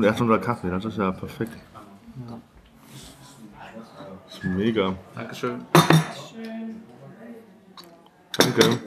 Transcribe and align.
Kommt 0.00 0.08
erst 0.08 0.22
unser 0.22 0.38
Kaffee, 0.38 0.70
das 0.70 0.82
ist 0.86 0.96
ja 0.96 1.10
perfekt. 1.10 1.52
Das 4.26 4.34
ist 4.34 4.44
mega. 4.44 4.94
Dankeschön. 5.14 5.60
Danke. 8.38 8.78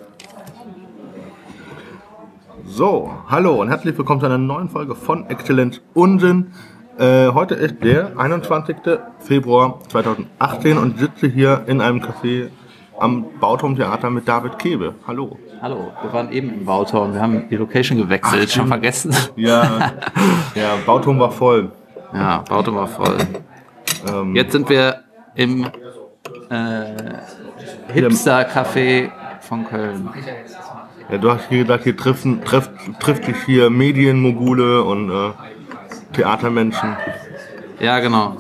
So, 2.66 3.14
hallo 3.28 3.62
und 3.62 3.68
herzlich 3.68 3.96
willkommen 3.96 4.22
zu 4.22 4.26
einer 4.26 4.40
neuen 4.40 4.70
Folge 4.70 4.96
von 4.96 5.30
Exzellenz 5.30 5.82
Unsinn. 5.94 6.52
Äh, 6.98 7.28
heute 7.28 7.54
ist 7.54 7.84
der 7.84 8.18
21. 8.18 8.78
Februar 9.20 9.82
2018 9.90 10.80
und 10.80 10.96
ich 10.96 11.02
sitze 11.02 11.28
hier 11.28 11.66
in 11.68 11.80
einem 11.82 12.02
Café 12.02 12.50
am 12.98 13.28
Bauturm 13.40 13.76
Theater 13.76 14.10
mit 14.10 14.28
David 14.28 14.58
Kebe. 14.58 14.96
Hallo. 15.06 15.38
Hallo, 15.64 15.94
wir 16.02 16.12
waren 16.12 16.30
eben 16.34 16.50
im 16.50 16.66
Bauturm. 16.66 17.14
Wir 17.14 17.22
haben 17.22 17.48
die 17.48 17.56
Location 17.56 17.98
gewechselt, 17.98 18.52
schon 18.52 18.68
vergessen. 18.68 19.16
Ja, 19.38 19.94
ja, 20.56 20.76
Bauturm 20.86 21.18
war 21.22 21.32
voll. 21.32 21.72
Ja, 22.14 22.40
Bauturm 22.40 22.76
war 22.76 22.88
voll. 22.90 23.16
Ähm, 24.06 24.36
Jetzt 24.36 24.52
sind 24.52 24.68
wir 24.68 25.04
im 25.36 25.64
äh, 26.50 27.14
Hipster-Café 27.94 29.10
von 29.40 29.66
Köln. 29.66 30.10
Ja, 31.10 31.18
du 31.18 31.32
hast 31.32 31.48
hier 31.48 31.64
gesagt, 31.64 31.86
hier 31.86 31.96
treffen, 31.96 32.44
treff, 32.44 32.70
trifft 33.00 33.24
sich 33.24 33.38
hier 33.46 33.70
Medienmogule 33.70 34.84
und 34.84 35.10
äh, 35.12 35.32
Theatermenschen. 36.12 36.98
Ja, 37.80 38.00
genau. 38.00 38.36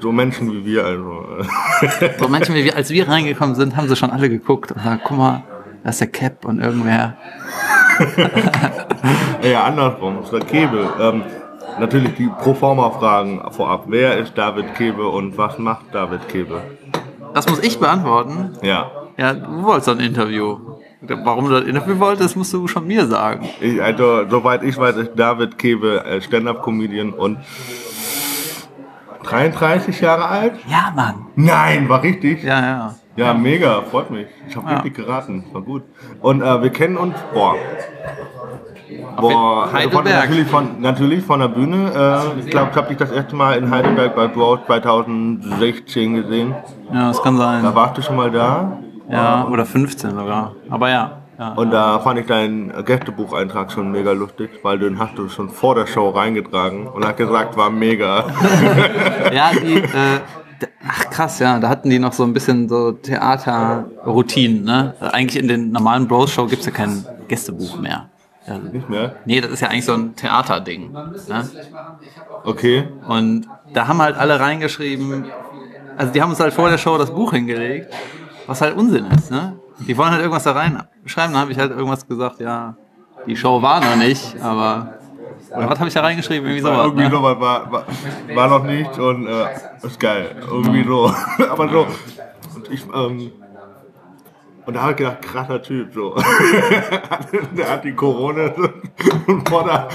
So 0.00 0.10
Menschen 0.10 0.52
wie 0.52 0.64
wir 0.64 0.86
also. 0.86 1.24
So 2.18 2.26
Menschen 2.26 2.56
wie 2.56 2.64
wir, 2.64 2.74
als 2.74 2.90
wir 2.90 3.06
reingekommen 3.06 3.54
sind, 3.54 3.76
haben 3.76 3.86
sie 3.86 3.94
schon 3.94 4.10
alle 4.10 4.28
geguckt 4.28 4.72
und 4.72 4.78
gesagt, 4.78 5.02
guck 5.04 5.18
mal, 5.18 5.44
da 5.84 5.90
ist 5.90 6.00
der 6.00 6.08
Cap 6.08 6.46
und 6.46 6.60
irgendwer. 6.60 7.16
ja, 9.42 9.64
andersrum, 9.64 10.20
es 10.24 10.32
war 10.32 10.40
Kebe. 10.40 10.88
Ähm, 10.98 11.22
natürlich 11.78 12.14
die 12.14 12.28
Proforma-Fragen 12.40 13.42
vorab. 13.50 13.84
Wer 13.88 14.16
ist 14.16 14.36
David 14.36 14.74
Kebe 14.74 15.06
und 15.06 15.36
was 15.36 15.58
macht 15.58 15.94
David 15.94 16.26
Kebe? 16.28 16.62
Das 17.34 17.46
muss 17.48 17.62
ich 17.62 17.78
beantworten. 17.78 18.56
Ja. 18.62 18.90
Ja, 19.18 19.34
du 19.34 19.62
wolltest 19.62 19.90
ein 19.90 20.00
Interview. 20.00 20.58
Warum 21.02 21.44
du 21.44 21.50
das 21.50 21.64
Interview 21.64 21.98
wolltest, 21.98 22.34
musst 22.34 22.54
du 22.54 22.66
schon 22.66 22.86
mir 22.86 23.06
sagen. 23.06 23.46
Ich, 23.60 23.80
also, 23.82 24.26
soweit 24.28 24.62
ich 24.62 24.78
weiß, 24.78 24.96
ist 24.96 25.10
David 25.16 25.58
Kebe 25.58 26.02
äh, 26.02 26.20
Stand-Up-Comedian 26.22 27.10
und 27.12 27.38
33 29.24 30.00
Jahre 30.00 30.24
alt? 30.24 30.54
Ja, 30.66 30.92
Mann. 30.96 31.26
Nein, 31.36 31.88
war 31.90 32.02
richtig. 32.02 32.42
Ja, 32.42 32.60
ja. 32.60 32.94
Ja, 33.16 33.32
mega, 33.32 33.82
freut 33.82 34.10
mich. 34.10 34.26
Ich 34.48 34.56
habe 34.56 34.68
Ja. 34.68 34.74
richtig 34.76 34.94
geraten, 34.94 35.44
war 35.52 35.62
gut. 35.62 35.82
Und 36.20 36.42
äh, 36.42 36.62
wir 36.62 36.70
kennen 36.70 36.96
uns, 36.96 37.14
boah. 37.32 37.54
Boah, 39.16 39.62
also 39.72 39.90
von, 39.90 40.04
Heidelberg. 40.04 40.04
natürlich, 40.28 40.48
von, 40.48 40.80
natürlich 40.80 41.24
von 41.24 41.40
der 41.40 41.48
Bühne. 41.48 41.92
Äh, 42.36 42.40
ich 42.40 42.46
glaube, 42.50 42.70
ich 42.72 42.76
habe 42.76 42.88
dich 42.88 42.96
das 42.96 43.10
erste 43.12 43.36
Mal 43.36 43.56
in 43.58 43.70
Heidelberg 43.70 44.14
bei 44.16 44.26
Bro 44.26 44.58
2016 44.66 46.14
gesehen. 46.14 46.54
Ja, 46.92 47.08
das 47.08 47.22
kann 47.22 47.36
sein. 47.36 47.62
Da 47.62 47.74
warst 47.74 47.96
du 47.98 48.02
schon 48.02 48.16
mal 48.16 48.30
da. 48.30 48.78
Ja, 49.08 49.46
oder 49.48 49.64
15 49.66 50.10
sogar. 50.10 50.52
Aber 50.70 50.88
ja. 50.90 51.18
ja. 51.38 51.52
Und 51.52 51.70
da 51.70 51.98
fand 52.00 52.18
ich 52.20 52.26
deinen 52.26 52.72
Gästebucheintrag 52.84 53.70
schon 53.70 53.92
mega 53.92 54.12
lustig, 54.12 54.50
weil 54.62 54.78
den 54.78 54.98
hast 54.98 55.16
du 55.18 55.28
schon 55.28 55.50
vor 55.50 55.74
der 55.74 55.86
Show 55.86 56.08
reingetragen 56.10 56.86
und 56.86 57.06
hat 57.06 57.16
gesagt, 57.16 57.56
war 57.56 57.70
mega. 57.70 58.24
Ja, 59.32 59.50
die, 59.52 59.76
äh, 59.76 60.20
ach 60.86 61.10
krass, 61.10 61.38
ja, 61.38 61.58
da 61.58 61.68
hatten 61.68 61.90
die 61.90 61.98
noch 61.98 62.12
so 62.12 62.22
ein 62.24 62.32
bisschen 62.32 62.68
so 62.68 62.92
Theaterroutinen, 62.92 64.64
ne? 64.64 64.94
Eigentlich 65.00 65.42
in 65.42 65.48
den 65.48 65.70
normalen 65.72 66.08
Bros-Show 66.08 66.46
gibt's 66.46 66.66
ja 66.66 66.72
kein 66.72 67.04
Gästebuch 67.28 67.78
mehr. 67.78 68.08
Ja, 68.46 68.58
Nicht 68.58 68.88
mehr? 68.90 69.16
nee, 69.24 69.40
das 69.40 69.50
ist 69.52 69.60
ja 69.60 69.68
eigentlich 69.68 69.86
so 69.86 69.94
ein 69.94 70.14
Theaterding. 70.16 70.92
Ne? 70.92 71.48
Okay. 72.44 72.88
Und 73.08 73.46
da 73.72 73.88
haben 73.88 74.02
halt 74.02 74.16
alle 74.16 74.38
reingeschrieben, 74.38 75.24
also 75.96 76.12
die 76.12 76.20
haben 76.20 76.30
uns 76.30 76.40
halt 76.40 76.52
vor 76.52 76.68
der 76.68 76.76
Show 76.76 76.98
das 76.98 77.10
Buch 77.10 77.32
hingelegt, 77.32 77.92
was 78.46 78.60
halt 78.60 78.76
Unsinn 78.76 79.06
ist, 79.06 79.30
ne? 79.30 79.56
Die 79.78 79.96
wollen 79.96 80.10
halt 80.10 80.20
irgendwas 80.20 80.44
da 80.44 80.52
reinschreiben, 80.52 81.32
dann 81.32 81.36
habe 81.38 81.52
ich 81.52 81.58
halt 81.58 81.70
irgendwas 81.70 82.06
gesagt, 82.06 82.40
ja, 82.40 82.76
die 83.26 83.34
Show 83.36 83.62
war 83.62 83.80
noch 83.80 83.96
nicht, 83.96 84.36
aber 84.42 84.94
oder 85.56 85.70
was 85.70 85.78
habe 85.78 85.88
ich 85.88 85.94
da 85.94 86.00
reingeschrieben? 86.00 86.46
Irgendwie 86.48 86.62
sowas. 86.62 86.84
Irgendwie 86.84 87.04
Ne? 87.04 87.10
so, 87.10 87.22
war, 87.22 87.40
war, 87.40 87.72
war, 87.72 87.84
war 88.34 88.48
noch 88.48 88.64
nicht 88.64 88.98
und 88.98 89.26
äh, 89.26 89.46
ist 89.82 90.00
geil. 90.00 90.36
Irgendwie 90.40 90.84
so. 90.84 91.12
Aber 91.50 91.68
so. 91.68 91.86
Und 92.54 92.70
ich, 92.70 92.84
ähm, 92.94 93.32
und 94.66 94.74
da 94.74 94.80
habe 94.80 94.92
ich 94.92 94.96
gedacht, 94.96 95.20
krasser 95.20 95.60
Typ, 95.60 95.92
so. 95.92 96.14
der 97.56 97.70
hat 97.70 97.84
die 97.84 97.94
Corona 97.94 98.50
und 99.26 99.46
vor 99.46 99.64
der, 99.64 99.88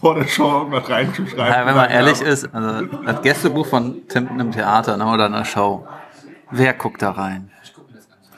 vor 0.00 0.16
der 0.16 0.26
Show 0.26 0.58
irgendwas 0.58 0.90
reinzuschreiben. 0.90 1.46
Ja, 1.46 1.66
wenn 1.66 1.76
man 1.76 1.90
ehrlich 1.90 2.20
ist, 2.20 2.52
also 2.52 2.86
das 2.86 3.22
Gästebuch 3.22 3.66
von 3.66 4.02
Tim 4.08 4.28
einem 4.28 4.50
Theater 4.50 4.96
ne, 4.96 5.06
oder 5.06 5.26
einer 5.26 5.44
Show, 5.44 5.86
wer 6.50 6.74
guckt 6.74 7.02
da 7.02 7.12
rein? 7.12 7.50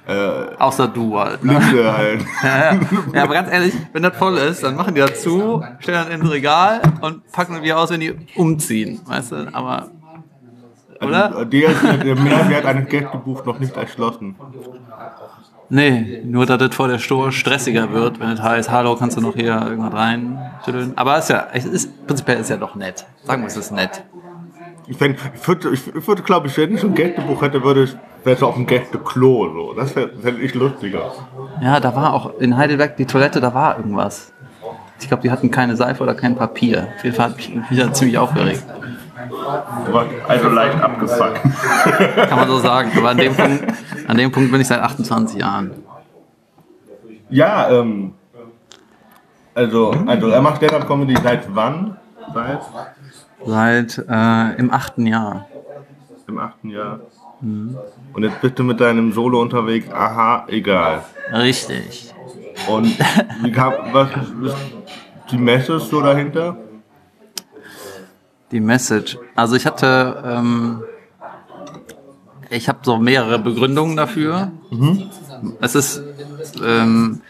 Äh, 0.08 0.56
Außer 0.58 0.88
du 0.88 1.18
halt. 1.18 1.44
Ne? 1.44 1.58
Lüge 1.70 1.92
halt. 1.92 2.24
Ja, 2.42 2.72
ja. 2.72 2.80
ja, 3.12 3.22
aber 3.24 3.34
ganz 3.34 3.52
ehrlich, 3.52 3.74
wenn 3.92 4.02
das 4.02 4.16
voll 4.16 4.38
ist, 4.38 4.62
dann 4.62 4.74
machen 4.74 4.94
die 4.94 5.02
das 5.02 5.20
zu, 5.20 5.62
stellen 5.80 6.06
das 6.06 6.14
ins 6.14 6.30
Regal 6.30 6.80
und 7.02 7.30
packen 7.30 7.62
wieder 7.62 7.78
aus, 7.78 7.90
wenn 7.90 8.00
die 8.00 8.14
umziehen. 8.34 9.00
Weißt 9.04 9.32
du? 9.32 9.48
Aber. 9.52 9.90
Oder? 11.02 11.26
Also, 11.26 11.44
der, 11.44 11.70
der 12.02 12.16
Mehrwert 12.16 12.64
eines 12.64 12.88
Gästebuchs 12.88 13.44
noch 13.44 13.58
nicht 13.58 13.76
erschlossen. 13.76 14.34
Nee, 15.68 16.22
nur 16.24 16.46
dass 16.46 16.56
das 16.56 16.74
vor 16.74 16.88
der 16.88 16.98
Show 16.98 17.30
stressiger 17.30 17.92
wird, 17.92 18.18
wenn 18.18 18.30
es 18.30 18.40
heißt, 18.40 18.70
hallo, 18.70 18.96
kannst 18.96 19.18
du 19.18 19.20
noch 19.20 19.34
hier 19.34 19.60
irgendwas 19.60 19.92
rein? 19.92 20.40
Aber 20.96 21.18
ist 21.18 21.28
ja, 21.28 21.48
es 21.52 21.66
ist, 21.66 22.06
prinzipiell 22.06 22.38
ist 22.40 22.48
ja 22.48 22.56
doch 22.56 22.74
nett. 22.74 23.04
Sagen 23.24 23.42
wir, 23.42 23.48
es 23.48 23.56
ist 23.58 23.72
nett. 23.72 24.02
Ich, 24.86 24.96
fänd, 24.96 25.18
ich 25.34 25.46
würde, 25.46 25.70
ich, 25.70 26.06
würde 26.08 26.22
glaube 26.22 26.46
ich, 26.46 26.56
wenn 26.56 26.74
ich 26.74 26.82
ein 26.82 26.94
Gästebuch 26.94 27.42
hätte, 27.42 27.62
würde 27.62 27.82
ich, 27.84 27.96
wäre 28.28 28.36
es 28.36 28.42
auf 28.42 28.56
dem 28.56 28.66
Gästeklo, 28.66 29.50
so. 29.52 29.72
Das 29.72 29.92
fände 29.92 30.40
ich 30.42 30.54
lustiger. 30.54 31.12
Ja, 31.62 31.80
da 31.80 31.96
war 31.96 32.12
auch 32.12 32.38
in 32.38 32.56
Heidelberg 32.58 32.96
die 32.98 33.06
Toilette, 33.06 33.40
da 33.40 33.54
war 33.54 33.78
irgendwas. 33.78 34.32
Ich 35.00 35.08
glaube, 35.08 35.22
die 35.22 35.30
hatten 35.30 35.50
keine 35.50 35.76
Seife 35.76 36.02
oder 36.02 36.14
kein 36.14 36.36
Papier. 36.36 36.88
Auf 36.96 37.04
jeden 37.04 37.16
Fall 37.16 37.30
hat 37.30 37.36
mich 37.36 37.52
wieder 37.70 37.92
ziemlich 37.92 38.18
aufgeregt. 38.18 38.64
Also 40.26 40.48
leicht 40.48 40.80
abgefuckt. 40.80 41.40
Kann 42.28 42.38
man 42.38 42.48
so 42.48 42.58
sagen. 42.58 42.90
Aber 42.96 43.10
an 43.10 43.16
dem 43.16 43.34
Punkt, 43.34 43.64
an 44.06 44.16
dem 44.16 44.30
Punkt 44.30 44.50
bin 44.52 44.60
ich 44.60 44.66
seit 44.66 44.80
28 44.80 45.38
Jahren. 45.38 45.70
Ja, 47.30 47.70
ähm, 47.70 48.12
also, 49.54 49.90
also 50.06 50.28
er 50.28 50.42
macht 50.42 50.56
Stand-Up-Comedy 50.56 51.16
seit 51.22 51.54
wann? 51.54 51.96
Seit 52.34 52.60
Seit 53.44 54.04
äh, 54.08 54.58
im 54.58 54.70
achten 54.70 55.06
Jahr. 55.06 55.46
dem 56.26 56.38
achten 56.38 56.70
Jahr. 56.70 57.00
Und 57.40 58.22
jetzt 58.22 58.40
bist 58.40 58.58
du 58.58 58.64
mit 58.64 58.80
deinem 58.80 59.12
Solo 59.12 59.40
unterwegs, 59.40 59.88
aha, 59.92 60.44
egal. 60.48 61.04
Richtig. 61.32 62.12
Und 62.68 62.98
wie 63.42 63.52
kam, 63.52 63.74
was 63.92 64.10
ist 64.42 64.56
die 65.30 65.38
Message 65.38 65.84
so 65.84 66.00
dahinter? 66.00 66.56
Die 68.50 68.60
Message. 68.60 69.18
Also 69.36 69.56
ich 69.56 69.66
hatte, 69.66 70.22
ähm, 70.24 70.82
ich 72.50 72.68
habe 72.68 72.78
so 72.82 72.98
mehrere 72.98 73.38
Begründungen 73.38 73.96
dafür. 73.96 74.50
Es 75.60 75.74
ist, 75.74 76.02
ähm, 76.64 77.20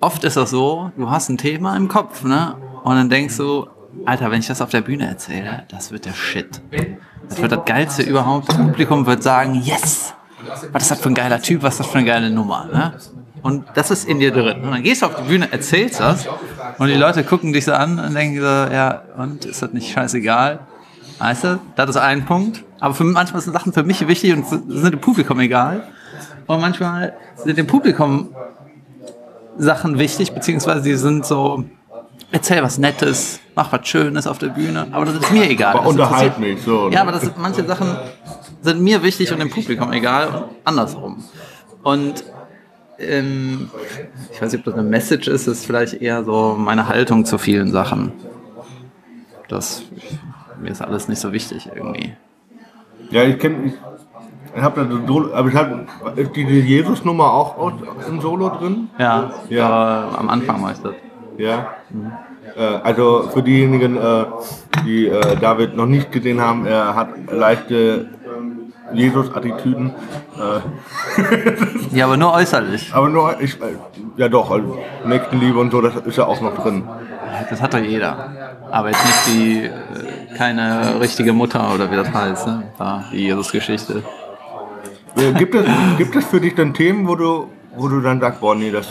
oft 0.00 0.24
ist 0.24 0.36
das 0.36 0.50
so, 0.50 0.92
du 0.96 1.10
hast 1.10 1.28
ein 1.28 1.38
Thema 1.38 1.76
im 1.76 1.88
Kopf, 1.88 2.24
ne? 2.24 2.56
Und 2.84 2.94
dann 2.94 3.10
denkst 3.10 3.36
du, 3.36 3.66
Alter, 4.06 4.30
wenn 4.30 4.40
ich 4.40 4.46
das 4.46 4.62
auf 4.62 4.70
der 4.70 4.80
Bühne 4.80 5.06
erzähle, 5.06 5.64
das 5.70 5.92
wird 5.92 6.06
der 6.06 6.14
Shit. 6.14 6.62
Das 7.28 7.40
wird 7.40 7.52
das 7.52 7.64
Geilste 7.64 8.02
überhaupt. 8.02 8.48
Das 8.48 8.56
Publikum 8.56 9.06
wird 9.06 9.22
sagen, 9.22 9.54
yes! 9.54 10.14
Was 10.72 10.82
ist 10.82 10.90
das 10.90 11.00
für 11.00 11.08
ein 11.08 11.14
geiler 11.14 11.40
Typ, 11.40 11.62
was 11.62 11.74
ist 11.74 11.80
das 11.80 11.86
für 11.86 11.98
eine 11.98 12.06
geile 12.06 12.30
Nummer, 12.30 12.66
ne? 12.66 12.94
Und 13.42 13.64
das 13.74 13.90
ist 13.90 14.08
in 14.08 14.20
dir 14.20 14.30
drin. 14.30 14.62
Und 14.62 14.70
dann 14.70 14.82
gehst 14.82 15.02
du 15.02 15.06
auf 15.06 15.16
die 15.16 15.22
Bühne, 15.22 15.50
erzählst 15.50 16.00
das 16.00 16.28
und 16.78 16.88
die 16.88 16.94
Leute 16.94 17.24
gucken 17.24 17.52
dich 17.52 17.64
so 17.64 17.72
an 17.72 17.98
und 17.98 18.14
denken 18.14 18.40
so, 18.40 18.46
ja, 18.46 19.02
und 19.16 19.44
ist 19.44 19.62
das 19.62 19.72
nicht 19.72 19.92
scheißegal? 19.92 20.60
Weißt 21.18 21.44
du, 21.44 21.60
das 21.74 21.90
ist 21.90 21.96
ein 21.96 22.24
Punkt. 22.24 22.64
Aber 22.78 22.94
für 22.94 23.04
manchmal 23.04 23.42
sind 23.42 23.52
Sachen 23.52 23.72
für 23.72 23.82
mich 23.82 24.06
wichtig 24.06 24.34
und 24.34 24.46
sind 24.48 24.92
dem 24.92 25.00
Publikum 25.00 25.38
egal. 25.40 25.88
Und 26.46 26.60
manchmal 26.60 27.14
sind 27.36 27.58
dem 27.58 27.66
Publikum 27.66 28.34
Sachen 29.58 29.98
wichtig, 29.98 30.32
beziehungsweise 30.32 30.82
die 30.82 30.94
sind 30.94 31.26
so, 31.26 31.64
erzähl 32.30 32.62
was 32.62 32.78
Nettes, 32.78 33.40
mach 33.54 33.72
was 33.72 33.86
Schönes 33.86 34.26
auf 34.26 34.38
der 34.38 34.48
Bühne, 34.48 34.86
aber 34.92 35.04
das 35.06 35.14
ist 35.16 35.32
mir 35.32 35.48
egal. 35.50 35.74
Aber 35.74 35.80
Das 35.84 35.92
unterhalt 35.92 36.38
mich 36.38 36.62
so. 36.62 36.88
ne? 36.88 36.94
Ja, 36.94 37.02
aber 37.02 37.12
das, 37.12 37.30
manche 37.36 37.64
Sachen 37.64 37.88
sind 38.62 38.80
mir 38.82 39.02
wichtig 39.02 39.32
und 39.32 39.38
dem 39.40 39.50
Publikum 39.50 39.92
egal 39.92 40.28
und 40.28 40.44
andersrum. 40.64 41.22
Und 41.82 42.24
ähm, 42.98 43.70
ich 44.32 44.40
weiß 44.40 44.52
nicht, 44.52 44.60
ob 44.60 44.64
das 44.66 44.74
eine 44.74 44.88
Message 44.88 45.26
ist, 45.28 45.46
ist 45.48 45.66
vielleicht 45.66 45.94
eher 46.00 46.22
so 46.24 46.54
meine 46.58 46.86
Haltung 46.88 47.24
zu 47.24 47.38
vielen 47.38 47.72
Sachen. 47.72 48.12
Das, 49.48 49.82
mir 50.60 50.70
ist 50.70 50.80
alles 50.82 51.08
nicht 51.08 51.18
so 51.20 51.32
wichtig 51.32 51.68
irgendwie. 51.74 52.14
Ja, 53.10 53.24
ich 53.24 53.38
kenne, 53.38 53.56
ich, 53.66 53.72
ich 54.54 54.62
habe 54.62 54.84
da 54.84 55.06
so, 55.06 55.32
aber 55.34 55.48
ich 55.48 55.54
habe, 55.54 55.86
die 56.36 56.42
Jesus-Nummer 56.42 57.32
auch 57.32 57.72
im 58.08 58.20
Solo 58.20 58.48
drin? 58.50 58.88
Ja, 58.98 59.32
Ja. 59.50 59.66
aber 59.68 60.18
am 60.18 60.28
Anfang 60.28 60.62
war 60.62 60.72
ich 60.72 60.78
das. 60.78 60.92
Ja. 61.38 61.74
Äh, 62.56 62.60
also 62.82 63.28
für 63.32 63.42
diejenigen, 63.42 63.96
äh, 63.96 64.24
die 64.84 65.06
äh, 65.08 65.36
David 65.36 65.76
noch 65.76 65.86
nicht 65.86 66.12
gesehen 66.12 66.40
haben, 66.40 66.66
er 66.66 66.94
hat 66.94 67.08
leichte 67.30 68.06
Jesus-Attitüden. 68.92 69.92
Äh, 70.36 70.60
Ja, 71.96 72.06
aber 72.06 72.16
nur 72.16 72.32
äußerlich. 72.32 72.92
aber 72.94 73.08
nur, 73.08 73.40
ich, 73.40 73.60
äh, 73.60 73.76
ja 74.16 74.28
doch, 74.28 74.50
also 74.50 74.78
Nächstenliebe 75.04 75.58
und 75.58 75.70
so, 75.70 75.80
das 75.80 75.94
ist 75.96 76.16
ja 76.16 76.24
auch 76.24 76.40
noch 76.40 76.56
drin. 76.56 76.88
Das 77.50 77.60
hat 77.60 77.74
doch 77.74 77.78
jeder. 77.78 78.30
Aber 78.70 78.88
jetzt 78.88 79.04
nicht 79.04 79.26
die, 79.26 79.64
äh, 79.64 80.36
keine 80.36 80.98
richtige 81.00 81.32
Mutter 81.32 81.74
oder 81.74 81.90
wie 81.90 81.96
das 81.96 82.12
heißt, 82.12 82.46
ne? 82.46 82.62
Da, 82.78 83.04
die 83.12 83.24
Jesus-Geschichte. 83.24 84.02
Gibt, 85.36 85.54
es, 85.54 85.66
gibt 85.98 86.16
es 86.16 86.24
für 86.24 86.40
dich 86.40 86.54
dann 86.54 86.72
Themen, 86.72 87.06
wo 87.06 87.14
du, 87.14 87.48
wo 87.76 87.88
du 87.88 88.00
dann 88.00 88.18
sagst, 88.20 88.40
boah, 88.40 88.54
nee, 88.54 88.70
das 88.70 88.88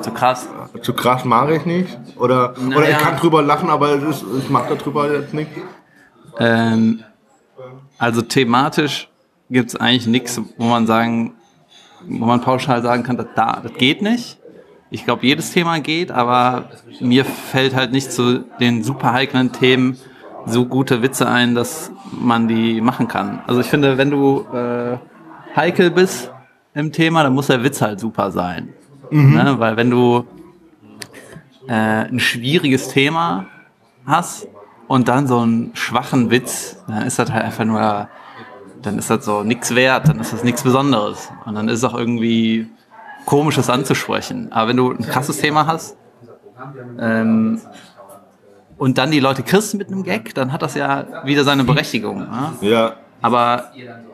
So 0.00 0.10
krass. 0.10 0.48
Zu 0.82 0.94
krass 0.94 1.24
mag 1.24 1.50
ich 1.50 1.64
nicht? 1.66 1.98
Oder, 2.16 2.52
oder 2.52 2.80
Naja. 2.80 2.90
ich 2.90 2.98
kann 2.98 3.16
drüber 3.16 3.42
lachen, 3.42 3.70
aber 3.70 3.90
es 3.90 4.02
ist, 4.02 4.24
ich 4.38 4.50
mache 4.50 4.76
darüber 4.76 5.12
jetzt 5.12 5.34
nicht. 5.34 5.50
Ähm, 6.38 7.02
also 7.98 8.22
thematisch 8.22 9.08
gibt 9.50 9.70
es 9.70 9.76
eigentlich 9.76 10.06
nichts, 10.06 10.40
wo 10.58 10.64
man 10.66 10.86
sagen, 10.86 11.34
wo 12.06 12.26
man 12.26 12.40
pauschal 12.40 12.82
sagen 12.82 13.02
kann, 13.02 13.16
das, 13.16 13.26
da, 13.34 13.60
das 13.62 13.72
geht 13.74 14.02
nicht. 14.02 14.38
Ich 14.90 15.04
glaube, 15.04 15.26
jedes 15.26 15.52
Thema 15.52 15.80
geht, 15.80 16.10
aber 16.12 16.70
mir 17.00 17.24
fällt 17.24 17.74
halt 17.74 17.92
nicht 17.92 18.12
zu 18.12 18.44
den 18.60 18.84
super 18.84 19.12
heiklen 19.12 19.52
Themen 19.52 19.96
so 20.46 20.64
gute 20.64 21.02
Witze 21.02 21.28
ein, 21.28 21.54
dass 21.56 21.90
man 22.12 22.46
die 22.46 22.80
machen 22.80 23.08
kann. 23.08 23.40
Also 23.46 23.60
ich 23.60 23.66
finde, 23.66 23.98
wenn 23.98 24.10
du 24.10 24.46
äh, 24.54 24.96
heikel 25.56 25.90
bist 25.90 26.30
im 26.74 26.92
Thema, 26.92 27.24
dann 27.24 27.34
muss 27.34 27.48
der 27.48 27.64
Witz 27.64 27.82
halt 27.82 27.98
super 27.98 28.30
sein. 28.30 28.68
Ne? 29.10 29.54
Weil 29.58 29.76
wenn 29.76 29.90
du 29.90 30.24
äh, 31.68 31.72
ein 31.72 32.20
schwieriges 32.20 32.88
Thema 32.88 33.46
hast 34.06 34.48
und 34.88 35.08
dann 35.08 35.26
so 35.26 35.40
einen 35.40 35.70
schwachen 35.74 36.30
Witz, 36.30 36.82
dann 36.86 37.02
ist 37.06 37.18
das 37.18 37.30
halt 37.30 37.44
einfach 37.44 37.64
nur, 37.64 38.08
dann 38.82 38.98
ist 38.98 39.10
das 39.10 39.24
so 39.24 39.42
nichts 39.42 39.74
wert, 39.74 40.08
dann 40.08 40.20
ist 40.20 40.32
das 40.32 40.44
nichts 40.44 40.62
Besonderes. 40.62 41.30
Und 41.44 41.54
dann 41.54 41.68
ist 41.68 41.78
es 41.78 41.84
auch 41.84 41.94
irgendwie 41.94 42.68
komisches 43.24 43.68
anzusprechen. 43.68 44.52
Aber 44.52 44.68
wenn 44.68 44.76
du 44.76 44.92
ein 44.92 45.02
krasses 45.02 45.38
Thema 45.38 45.66
hast 45.66 45.96
ähm, 46.98 47.60
und 48.78 48.98
dann 48.98 49.10
die 49.10 49.20
Leute 49.20 49.42
kriegst 49.42 49.74
mit 49.74 49.88
einem 49.88 50.04
Gag, 50.04 50.34
dann 50.34 50.52
hat 50.52 50.62
das 50.62 50.74
ja 50.74 51.24
wieder 51.24 51.42
seine 51.44 51.64
Berechtigung. 51.64 52.18
Ne? 52.18 52.52
Ja, 52.60 52.94
Aber 53.22 53.64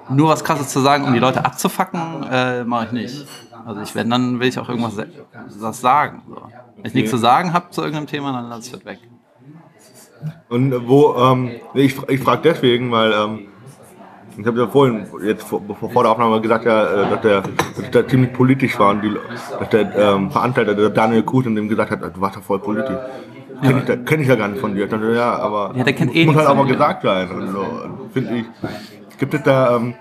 nur 0.09 0.29
was 0.29 0.45
krasses 0.45 0.69
zu 0.69 0.81
sagen, 0.81 1.05
um 1.05 1.13
die 1.13 1.19
Leute 1.19 1.45
abzufacken, 1.45 2.01
äh, 2.31 2.65
mache 2.65 2.87
ich 2.87 2.93
nicht. 2.93 3.27
Also 3.67 3.81
ich, 3.81 3.95
wenn, 3.95 4.11
dann 4.11 4.41
will 4.41 4.49
ich 4.49 4.59
auch 4.59 4.69
irgendwas 4.69 4.97
was 5.59 5.81
sagen. 5.81 6.23
So. 6.29 6.37
Wenn 6.77 6.87
ich 6.87 6.95
nichts 6.95 7.11
zu 7.11 7.17
sagen 7.17 7.53
habe 7.53 7.71
zu 7.71 7.81
irgendeinem 7.83 8.07
Thema, 8.07 8.33
dann 8.33 8.49
lasse 8.49 8.67
ich 8.69 8.73
das 8.73 8.85
weg. 8.85 8.99
Und 10.49 10.89
wo, 10.89 11.15
ähm, 11.17 11.51
ich, 11.75 11.97
ich 12.09 12.21
frage 12.21 12.43
deswegen, 12.45 12.91
weil 12.93 13.13
ähm, 13.13 13.41
ich 14.37 14.47
habe 14.47 14.61
ja 14.61 14.67
vorhin, 14.67 15.07
jetzt 15.25 15.45
vor, 15.47 15.61
vor 15.93 16.03
der 16.03 16.13
Aufnahme 16.13 16.41
gesagt, 16.41 16.65
ja, 16.65 16.85
äh, 17.05 17.11
dass, 17.11 17.21
der, 17.23 17.43
dass 17.77 17.91
der 17.91 18.09
ziemlich 18.09 18.33
politisch 18.33 18.79
war 18.79 18.91
und 18.91 19.03
die, 19.03 19.15
dass 19.59 19.69
der 19.71 19.95
ähm, 19.97 20.31
Veranstalter, 20.31 20.75
der 20.75 20.91
Daniel 20.91 21.23
Kuhn, 21.23 21.55
dem 21.55 21.69
gesagt 21.69 21.91
hat, 21.91 22.17
du 22.17 22.21
warst 22.21 22.37
ja 22.37 22.43
voll 22.43 22.59
politisch. 22.61 22.97
Kenn 23.63 23.79
ich, 23.79 23.85
da- 23.85 23.97
kenn 23.97 24.21
ich 24.21 24.29
ja 24.29 24.35
gar 24.35 24.49
nicht 24.49 24.61
von 24.61 24.75
dir. 24.75 24.85
Ich 24.85 24.91
dachte, 24.91 25.13
ja, 25.15 25.37
aber 25.39 25.73
Ja, 25.77 25.85
der 25.85 25.93
kennt 25.93 26.15
eh 26.17 26.25
muss 26.27 26.35
halt 26.35 26.49
auch 26.49 26.57
mal 26.57 26.67
gesagt 26.67 27.03
sein. 27.03 27.31
Und 27.31 27.49
so, 27.53 27.67
finde 28.13 28.37
ich. 28.39 28.45
Gibt 29.23 29.35
es 29.35 29.43
da, 29.45 29.77
ähm, 29.77 29.95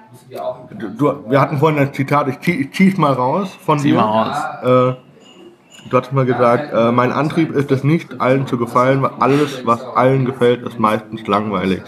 du, 0.97 1.13
wir 1.29 1.39
hatten 1.39 1.59
vorhin 1.59 1.77
ein 1.77 1.93
Zitat, 1.93 2.27
ich 2.27 2.39
zieh, 2.39 2.53
ich 2.59 2.71
zieh's 2.73 2.97
mal 2.97 3.13
raus 3.13 3.55
von 3.63 3.77
Zieh 3.77 3.89
dir. 3.89 3.97
mal 3.97 4.23
raus. 4.63 4.97
Äh, 4.97 5.89
du 5.91 5.97
hast 5.99 6.11
mal 6.11 6.25
gesagt, 6.25 6.73
äh, 6.73 6.91
mein 6.91 7.11
Antrieb 7.11 7.51
ist 7.51 7.69
es 7.69 7.83
nicht, 7.83 8.19
allen 8.19 8.47
zu 8.47 8.57
gefallen, 8.57 9.03
weil 9.03 9.11
alles, 9.19 9.63
was 9.63 9.85
allen 9.95 10.25
gefällt, 10.25 10.63
ist 10.63 10.79
meistens 10.79 11.27
langweilig. 11.27 11.83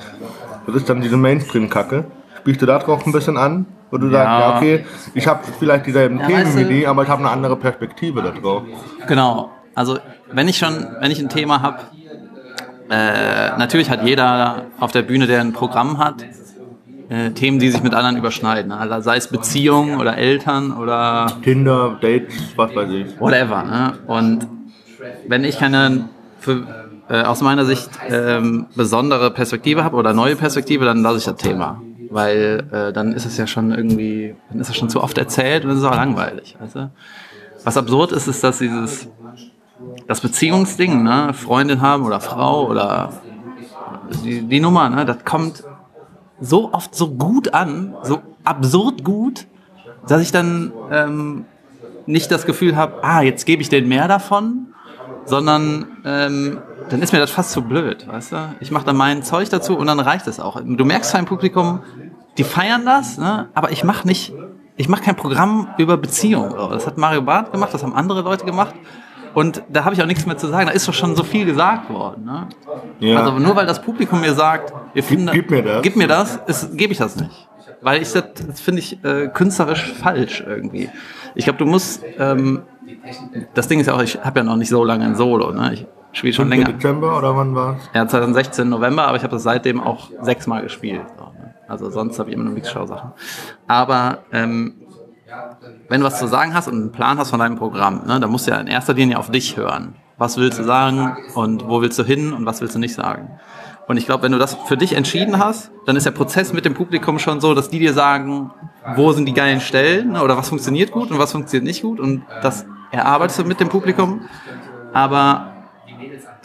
Das 0.67 0.75
ist 0.75 0.87
dann 0.87 1.01
diese 1.01 1.17
Mainstream-Kacke. 1.17 2.05
Spielst 2.37 2.61
du 2.61 2.67
da 2.67 2.77
drauf 2.77 3.03
ein 3.07 3.11
bisschen 3.11 3.37
an? 3.37 3.65
Wo 3.89 3.97
du 3.97 4.11
sagst, 4.11 4.27
ja, 4.27 4.55
okay, 4.55 4.85
ich 5.15 5.25
habe 5.27 5.39
vielleicht 5.57 5.87
dieselben 5.87 6.19
Ja, 6.19 6.27
Themen 6.27 6.45
weißt 6.45 6.57
wie 6.59 6.65
die, 6.65 6.85
aber 6.85 7.01
ich 7.01 7.09
habe 7.09 7.21
eine 7.21 7.31
andere 7.31 7.55
Perspektive 7.55 8.21
da 8.21 8.29
drauf. 8.29 8.61
Genau. 9.07 9.49
Also 9.73 9.97
wenn 10.31 10.47
ich 10.47 10.59
schon, 10.59 10.85
wenn 10.99 11.09
ich 11.09 11.19
ein 11.19 11.29
Thema 11.29 11.63
habe, 11.63 11.79
äh, 12.91 13.57
natürlich 13.57 13.89
hat 13.89 14.03
jeder 14.03 14.65
auf 14.79 14.91
der 14.91 15.01
Bühne, 15.01 15.25
der 15.25 15.41
ein 15.41 15.51
Programm 15.53 15.97
hat, 15.97 16.23
äh, 17.13 17.31
Themen, 17.31 17.59
die 17.59 17.69
sich 17.69 17.83
mit 17.83 17.93
anderen 17.93 18.17
überschneiden. 18.17 18.71
Also 18.71 19.01
sei 19.01 19.17
es 19.17 19.27
Beziehungen 19.27 19.99
oder 19.99 20.17
Eltern 20.17 20.75
oder 20.75 21.27
Tinder, 21.43 21.97
Dates, 22.01 22.33
was 22.55 22.75
weiß 22.75 22.89
ich. 22.89 23.19
whatever. 23.19 23.63
Ne? 23.63 23.93
Und 24.07 24.47
wenn 25.27 25.43
ich 25.43 25.59
keine 25.59 26.09
für, 26.39 26.65
äh, 27.09 27.21
aus 27.21 27.41
meiner 27.41 27.65
Sicht 27.65 27.89
ähm, 28.09 28.65
besondere 28.75 29.29
Perspektive 29.29 29.83
habe 29.83 29.95
oder 29.95 30.13
neue 30.13 30.35
Perspektive, 30.35 30.85
dann 30.85 31.03
lasse 31.03 31.19
ich 31.19 31.25
das 31.25 31.35
Thema. 31.35 31.81
Weil 32.09 32.63
äh, 32.71 32.93
dann 32.93 33.13
ist 33.13 33.25
es 33.25 33.37
ja 33.37 33.45
schon 33.45 33.71
irgendwie, 33.71 34.35
dann 34.49 34.59
ist 34.59 34.69
es 34.69 34.75
schon 34.75 34.89
zu 34.89 35.01
oft 35.01 35.17
erzählt 35.17 35.63
und 35.63 35.69
dann 35.69 35.77
ist 35.77 35.83
es 35.83 35.89
auch 35.89 35.95
langweilig. 35.95 36.57
Du? 36.73 36.89
Was 37.63 37.77
absurd 37.77 38.11
ist, 38.11 38.27
ist, 38.27 38.43
dass 38.43 38.57
dieses 38.57 39.07
das 40.07 40.21
Beziehungsding, 40.21 41.03
ne, 41.03 41.33
Freundin 41.33 41.81
haben 41.81 42.05
oder 42.05 42.19
Frau 42.19 42.67
oder 42.67 43.13
die, 44.23 44.41
die 44.41 44.59
Nummer, 44.59 44.89
ne, 44.89 45.05
das 45.05 45.23
kommt 45.25 45.63
so 46.43 46.73
oft 46.73 46.93
so 46.93 47.09
gut 47.09 47.53
an, 47.53 47.95
so 48.03 48.21
absurd 48.43 49.03
gut, 49.03 49.47
dass 50.07 50.21
ich 50.21 50.31
dann 50.31 50.73
ähm, 50.91 51.45
nicht 52.05 52.31
das 52.31 52.45
Gefühl 52.45 52.75
habe, 52.75 53.03
ah, 53.03 53.21
jetzt 53.21 53.45
gebe 53.45 53.61
ich 53.61 53.69
denen 53.69 53.87
mehr 53.87 54.07
davon, 54.07 54.67
sondern 55.25 55.87
ähm, 56.03 56.59
dann 56.89 57.01
ist 57.01 57.13
mir 57.13 57.19
das 57.19 57.31
fast 57.31 57.51
zu 57.51 57.61
blöd, 57.61 58.07
weißt 58.07 58.33
du? 58.33 58.55
Ich 58.59 58.71
mache 58.71 58.85
dann 58.85 58.97
mein 58.97 59.23
Zeug 59.23 59.49
dazu 59.49 59.77
und 59.77 59.87
dann 59.87 59.99
reicht 60.01 60.27
es 60.27 60.39
auch. 60.39 60.59
Du 60.61 60.85
merkst 60.85 61.11
zwar 61.11 61.21
im 61.21 61.25
Publikum, 61.25 61.79
die 62.37 62.43
feiern 62.43 62.85
das, 62.85 63.17
ne? 63.17 63.47
aber 63.53 63.71
ich 63.71 63.85
mache 63.85 64.05
nicht, 64.05 64.33
ich 64.75 64.89
mache 64.89 65.03
kein 65.03 65.15
Programm 65.15 65.69
über 65.77 65.95
Beziehung. 65.95 66.53
Das 66.71 66.85
hat 66.85 66.97
Mario 66.97 67.21
Barth 67.21 67.53
gemacht, 67.53 67.73
das 67.73 67.83
haben 67.83 67.93
andere 67.93 68.21
Leute 68.21 68.43
gemacht. 68.45 68.75
Und 69.33 69.63
da 69.69 69.85
habe 69.85 69.95
ich 69.95 70.01
auch 70.01 70.05
nichts 70.05 70.25
mehr 70.25 70.37
zu 70.37 70.47
sagen. 70.47 70.67
Da 70.67 70.73
ist 70.73 70.87
doch 70.87 70.93
schon 70.93 71.15
so 71.15 71.23
viel 71.23 71.45
gesagt 71.45 71.89
worden. 71.89 72.25
Ne? 72.25 72.47
Ja. 72.99 73.19
Also 73.19 73.39
nur 73.39 73.55
weil 73.55 73.65
das 73.65 73.81
Publikum 73.81 74.21
mir 74.21 74.33
sagt, 74.33 74.73
wir 74.93 75.03
finden, 75.03 75.31
gib 75.31 75.49
mir 75.49 75.63
das. 75.63 75.81
gib 75.81 75.95
mir 75.95 76.07
das, 76.07 76.39
gebe 76.73 76.93
ich 76.93 76.99
das 76.99 77.15
nicht. 77.15 77.49
Weil 77.81 78.01
ich 78.01 78.11
das, 78.13 78.23
das 78.47 78.61
finde 78.61 78.79
ich 78.79 79.03
äh, 79.03 79.27
künstlerisch 79.27 79.91
falsch 79.93 80.43
irgendwie. 80.45 80.89
Ich 81.35 81.45
glaube, 81.45 81.59
du 81.59 81.65
musst, 81.65 82.03
ähm, 82.17 82.61
das 83.53 83.67
Ding 83.67 83.79
ist 83.79 83.87
ja 83.87 83.95
auch, 83.95 84.01
ich 84.01 84.23
habe 84.23 84.39
ja 84.39 84.43
noch 84.43 84.55
nicht 84.55 84.69
so 84.69 84.83
lange 84.83 85.05
ein 85.05 85.15
Solo, 85.15 85.51
ne? 85.51 85.73
Ich 85.73 85.85
spiele 86.13 86.33
schon 86.33 86.49
länger. 86.49 86.65
Dezember 86.65 87.17
oder 87.17 87.35
wann 87.35 87.55
war's? 87.55 87.89
Ja, 87.93 88.07
2016 88.07 88.69
November, 88.69 89.07
aber 89.07 89.17
ich 89.17 89.23
habe 89.23 89.33
das 89.33 89.43
seitdem 89.43 89.81
auch 89.81 90.09
sechsmal 90.21 90.61
gespielt. 90.61 91.01
Ne? 91.17 91.33
Also 91.67 91.89
sonst 91.89 92.19
habe 92.19 92.29
ich 92.29 92.35
immer 92.35 92.45
nur 92.45 92.53
Mixshow-Sachen. 92.53 93.11
Aber 93.67 94.19
ähm, 94.31 94.75
wenn 95.89 96.01
du 96.01 96.07
was 96.07 96.19
zu 96.19 96.27
sagen 96.27 96.53
hast 96.53 96.67
und 96.67 96.75
einen 96.75 96.91
Plan 96.91 97.17
hast 97.17 97.29
von 97.29 97.39
deinem 97.39 97.57
Programm, 97.57 98.05
ne, 98.05 98.19
dann 98.19 98.29
musst 98.29 98.47
du 98.47 98.51
ja 98.51 98.57
in 98.57 98.67
erster 98.67 98.93
Linie 98.93 99.17
auf 99.17 99.31
dich 99.31 99.57
hören. 99.57 99.95
Was 100.17 100.37
willst 100.37 100.59
du 100.59 100.63
sagen 100.63 101.17
und 101.35 101.67
wo 101.67 101.81
willst 101.81 101.97
du 101.99 102.03
hin 102.03 102.33
und 102.33 102.45
was 102.45 102.61
willst 102.61 102.75
du 102.75 102.79
nicht 102.79 102.93
sagen? 102.93 103.39
Und 103.87 103.97
ich 103.97 104.05
glaube, 104.05 104.23
wenn 104.23 104.31
du 104.31 104.37
das 104.37 104.55
für 104.55 104.77
dich 104.77 104.93
entschieden 104.93 105.39
hast, 105.39 105.71
dann 105.85 105.95
ist 105.95 106.05
der 106.05 106.11
Prozess 106.11 106.53
mit 106.53 106.63
dem 106.65 106.73
Publikum 106.73 107.19
schon 107.19 107.41
so, 107.41 107.53
dass 107.53 107.69
die 107.69 107.79
dir 107.79 107.93
sagen, 107.93 108.51
wo 108.95 109.11
sind 109.11 109.25
die 109.25 109.33
geilen 109.33 109.59
Stellen 109.59 110.13
ne, 110.13 110.23
oder 110.23 110.37
was 110.37 110.49
funktioniert 110.49 110.91
gut 110.91 111.11
und 111.11 111.19
was 111.19 111.31
funktioniert 111.31 111.65
nicht 111.65 111.81
gut 111.81 111.99
und 111.99 112.23
das 112.41 112.65
erarbeitest 112.91 113.39
du 113.39 113.43
mit 113.43 113.59
dem 113.59 113.69
Publikum. 113.69 114.21
Aber 114.93 115.53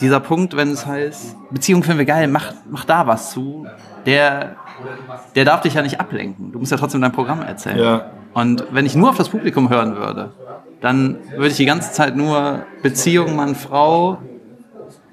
dieser 0.01 0.19
Punkt, 0.19 0.55
wenn 0.55 0.71
es 0.71 0.85
heißt, 0.85 1.35
Beziehung 1.51 1.83
finden 1.83 1.99
wir 1.99 2.05
geil, 2.05 2.27
mach, 2.27 2.53
mach 2.69 2.85
da 2.85 3.07
was 3.07 3.31
zu, 3.31 3.67
der, 4.05 4.55
der 5.35 5.45
darf 5.45 5.61
dich 5.61 5.73
ja 5.73 5.81
nicht 5.81 5.99
ablenken. 5.99 6.51
Du 6.51 6.59
musst 6.59 6.71
ja 6.71 6.77
trotzdem 6.77 7.01
dein 7.01 7.11
Programm 7.11 7.41
erzählen. 7.41 7.77
Ja. 7.77 8.11
Und 8.33 8.63
wenn 8.71 8.85
ich 8.85 8.95
nur 8.95 9.09
auf 9.09 9.17
das 9.17 9.29
Publikum 9.29 9.69
hören 9.69 9.95
würde, 9.95 10.31
dann 10.81 11.17
würde 11.35 11.47
ich 11.49 11.57
die 11.57 11.65
ganze 11.65 11.91
Zeit 11.91 12.15
nur 12.15 12.61
Beziehung 12.81 13.35
Mann, 13.35 13.55
Frau 13.55 14.19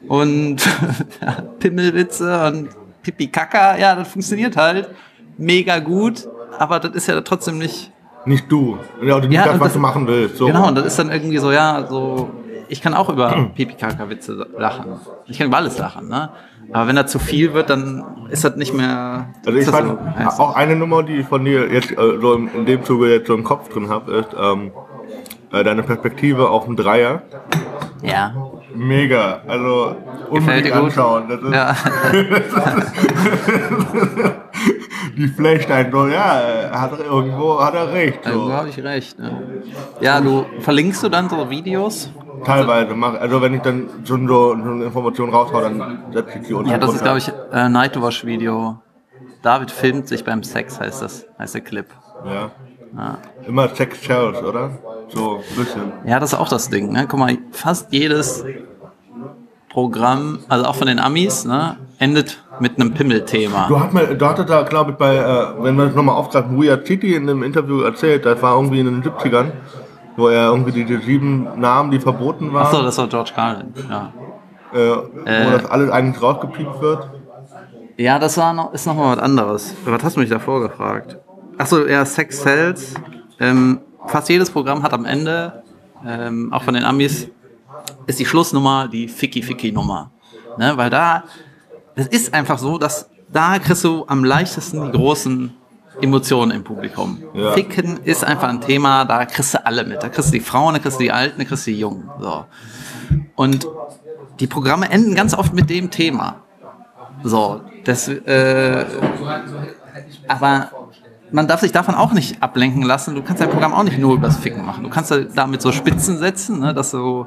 und 0.08 0.56
Pimmelwitze 1.58 2.46
und 2.46 2.68
Pipi 3.02 3.28
Kaka, 3.28 3.76
ja, 3.78 3.94
das 3.94 4.08
funktioniert 4.08 4.56
halt 4.56 4.88
mega 5.38 5.78
gut, 5.78 6.28
aber 6.58 6.78
das 6.80 6.92
ist 6.92 7.08
ja 7.08 7.20
trotzdem 7.20 7.58
nicht 7.58 7.90
Nicht 8.24 8.50
du. 8.50 8.78
Ja, 9.02 9.18
nicht 9.20 9.32
Ja, 9.32 9.44
das, 9.46 9.54
was 9.54 9.60
das- 9.68 9.72
du 9.74 9.78
machen 9.80 10.06
willst. 10.06 10.36
So. 10.36 10.46
Genau, 10.46 10.68
und 10.68 10.74
das 10.76 10.86
ist 10.86 10.98
dann 10.98 11.10
irgendwie 11.10 11.38
so, 11.38 11.52
ja, 11.52 11.86
so, 11.88 12.30
ich 12.68 12.82
kann 12.82 12.94
auch 12.94 13.08
über 13.08 13.50
Pipi-Kaka-Witze 13.54 14.46
lachen. 14.58 14.98
Ich 15.26 15.38
kann 15.38 15.46
über 15.48 15.56
alles 15.58 15.78
lachen, 15.78 16.08
ne? 16.08 16.30
Aber 16.72 16.88
wenn 16.88 16.96
da 16.96 17.06
zu 17.06 17.20
viel 17.20 17.54
wird, 17.54 17.70
dann 17.70 18.26
ist 18.28 18.44
das 18.44 18.56
nicht 18.56 18.74
mehr. 18.74 19.28
Also 19.46 19.56
ich 19.58 19.66
fand 19.66 19.88
so, 19.88 19.98
ja, 20.20 20.28
auch 20.38 20.56
eine 20.56 20.74
Nummer, 20.74 21.04
die 21.04 21.18
ich 21.18 21.26
von 21.26 21.44
dir 21.44 21.72
jetzt 21.72 21.92
äh, 21.92 22.18
so 22.20 22.34
in, 22.34 22.66
dem 22.66 22.84
Zuge 22.84 23.08
jetzt 23.12 23.28
so 23.28 23.34
im 23.34 23.44
Kopf 23.44 23.68
drin 23.68 23.88
habe, 23.88 24.12
ist 24.12 24.30
ähm, 24.36 24.72
äh, 25.52 25.62
deine 25.62 25.84
Perspektive 25.84 26.50
auf 26.50 26.66
einen 26.66 26.76
Dreier. 26.76 27.22
ja. 28.02 28.34
Mega. 28.74 29.40
Also 29.46 29.94
unbedingt 30.28 30.72
anschauen. 30.74 31.28
Das 31.30 31.40
ist, 31.40 31.54
ja. 31.54 31.74
Die 35.16 35.28
flecht 35.28 35.70
einen 35.70 35.90
so, 35.92 36.06
ja, 36.08 36.70
hat 36.72 36.92
er, 36.98 37.06
irgendwo 37.06 37.58
hat 37.58 37.74
er 37.74 37.90
recht. 37.92 38.18
Irgendwo 38.26 38.46
So. 38.48 38.52
habe 38.52 38.68
ich 38.68 38.82
recht. 38.82 39.18
Ne? 39.18 39.62
Ja, 40.00 40.20
du 40.20 40.44
verlinkst 40.60 41.02
du 41.02 41.08
dann 41.08 41.28
so 41.30 41.48
Videos 41.48 42.10
teilweise 42.44 42.94
mache. 42.94 43.20
Also 43.20 43.40
wenn 43.40 43.54
ich 43.54 43.62
dann 43.62 43.88
schon 44.04 44.26
so, 44.28 44.56
so 44.56 44.70
eine 44.70 44.84
Information 44.84 45.30
raushau, 45.30 45.60
dann 45.60 46.04
setze 46.12 46.38
ich 46.38 46.46
die 46.46 46.54
unten 46.54 46.70
Ja, 46.70 46.78
das 46.78 46.94
ist, 46.94 47.02
glaube 47.02 47.18
ich, 47.18 47.32
äh, 47.52 47.68
Nightwash-Video. 47.68 48.78
David 49.42 49.70
filmt 49.70 50.08
sich 50.08 50.24
beim 50.24 50.42
Sex, 50.42 50.80
heißt 50.80 51.02
das, 51.02 51.26
heißt 51.38 51.54
der 51.54 51.60
Clip. 51.60 51.86
Ja. 52.24 52.50
Immer 53.46 53.68
Sex 53.68 54.02
Shells, 54.02 54.42
oder? 54.42 54.70
So 55.08 55.36
ein 55.36 55.56
bisschen. 55.56 55.92
Ja, 56.04 56.18
das 56.18 56.32
ist 56.32 56.38
auch 56.38 56.48
das 56.48 56.70
Ding. 56.70 56.92
Ne? 56.92 57.06
Guck 57.08 57.20
mal, 57.20 57.36
fast 57.52 57.92
jedes 57.92 58.44
Programm, 59.68 60.38
also 60.48 60.64
auch 60.64 60.74
von 60.74 60.86
den 60.86 60.98
Amis, 60.98 61.44
ne, 61.44 61.76
endet 61.98 62.42
mit 62.60 62.80
einem 62.80 62.94
Pimmelthema. 62.94 63.68
Du, 63.68 63.78
hat 63.78 63.92
mal, 63.92 64.16
du 64.16 64.26
hattest 64.26 64.48
da, 64.48 64.62
glaube 64.62 64.92
ich, 64.92 64.96
bei, 64.96 65.16
äh, 65.16 65.62
wenn 65.62 65.76
wir 65.76 65.86
das 65.86 65.94
nochmal 65.94 66.14
aufgreifen, 66.14 66.60
Weird 66.60 66.86
City 66.86 67.14
in 67.14 67.28
einem 67.28 67.42
Interview 67.42 67.82
erzählt, 67.82 68.24
das 68.24 68.40
war 68.40 68.56
irgendwie 68.56 68.80
in 68.80 68.86
den 68.86 69.02
70ern, 69.02 69.52
wo 70.16 70.28
er 70.28 70.46
irgendwie 70.50 70.84
die 70.84 70.96
sieben 70.98 71.60
Namen, 71.60 71.90
die 71.90 72.00
verboten 72.00 72.52
waren, 72.52 72.66
Achso, 72.66 72.82
das 72.82 72.96
war 72.98 73.06
George 73.08 73.32
Carlin. 73.34 73.72
Ja, 73.88 74.12
äh, 74.72 74.78
wo 74.78 75.24
Äh. 75.24 75.50
das 75.52 75.66
alles 75.70 75.90
eigentlich 75.90 76.22
rausgepiept 76.22 76.80
wird. 76.80 77.10
ja 77.96 78.18
das 78.18 78.36
war 78.38 78.52
noch, 78.52 78.72
ist 78.72 78.86
nochmal 78.86 79.16
was 79.16 79.22
anderes. 79.22 79.74
Was 79.84 80.02
hast 80.02 80.16
du 80.16 80.20
mich 80.20 80.30
davor 80.30 80.60
gefragt? 80.60 81.18
Achso, 81.58 81.86
ja, 81.86 82.04
Sex 82.04 82.42
Sells. 82.42 82.94
Ähm, 83.40 83.80
fast 84.06 84.28
jedes 84.28 84.50
Programm 84.50 84.82
hat 84.82 84.92
am 84.92 85.04
Ende, 85.04 85.62
ähm, 86.06 86.52
auch 86.52 86.62
von 86.62 86.74
den 86.74 86.84
Amis, 86.84 87.28
ist 88.06 88.18
die 88.18 88.26
Schlussnummer 88.26 88.88
die 88.88 89.08
Ficky-Ficky-Nummer. 89.08 90.10
Ne? 90.58 90.72
Weil 90.76 90.90
da, 90.90 91.24
es 91.94 92.06
ist 92.08 92.32
einfach 92.34 92.58
so, 92.58 92.78
dass 92.78 93.08
da 93.32 93.58
kriegst 93.58 93.84
du 93.84 94.04
am 94.06 94.24
leichtesten 94.24 94.84
die 94.92 94.96
großen 94.98 95.54
Emotionen 96.00 96.50
im 96.50 96.64
Publikum. 96.64 97.22
Ja. 97.34 97.52
Ficken 97.52 97.98
ist 98.04 98.24
einfach 98.24 98.48
ein 98.48 98.60
Thema, 98.60 99.04
da 99.04 99.24
kriegst 99.24 99.54
du 99.54 99.64
alle 99.64 99.84
mit. 99.84 100.02
Da 100.02 100.08
kriegst 100.08 100.30
du 100.30 100.32
die 100.32 100.40
Frauen, 100.40 100.74
da 100.74 100.80
kriegst 100.80 100.98
du 100.98 101.04
die 101.04 101.12
Alten, 101.12 101.38
da 101.38 101.44
kriegst 101.44 101.66
du 101.66 101.70
die 101.70 101.78
Jungen. 101.78 102.10
So. 102.20 102.44
Und 103.34 103.66
die 104.40 104.46
Programme 104.46 104.90
enden 104.90 105.14
ganz 105.14 105.34
oft 105.34 105.54
mit 105.54 105.70
dem 105.70 105.90
Thema. 105.90 106.36
So, 107.22 107.60
das, 107.84 108.08
äh, 108.08 108.84
aber 110.28 110.70
man 111.30 111.48
darf 111.48 111.60
sich 111.60 111.72
davon 111.72 111.94
auch 111.94 112.12
nicht 112.12 112.42
ablenken 112.42 112.82
lassen. 112.82 113.14
Du 113.14 113.22
kannst 113.22 113.40
dein 113.40 113.50
Programm 113.50 113.74
auch 113.74 113.82
nicht 113.82 113.98
nur 113.98 114.14
übers 114.14 114.36
Ficken 114.36 114.64
machen. 114.64 114.84
Du 114.84 114.90
kannst 114.90 115.10
da 115.10 115.20
damit 115.20 115.62
so 115.62 115.72
Spitzen 115.72 116.18
setzen, 116.18 116.60
ne, 116.60 116.74
dass 116.74 116.90
du 116.90 117.26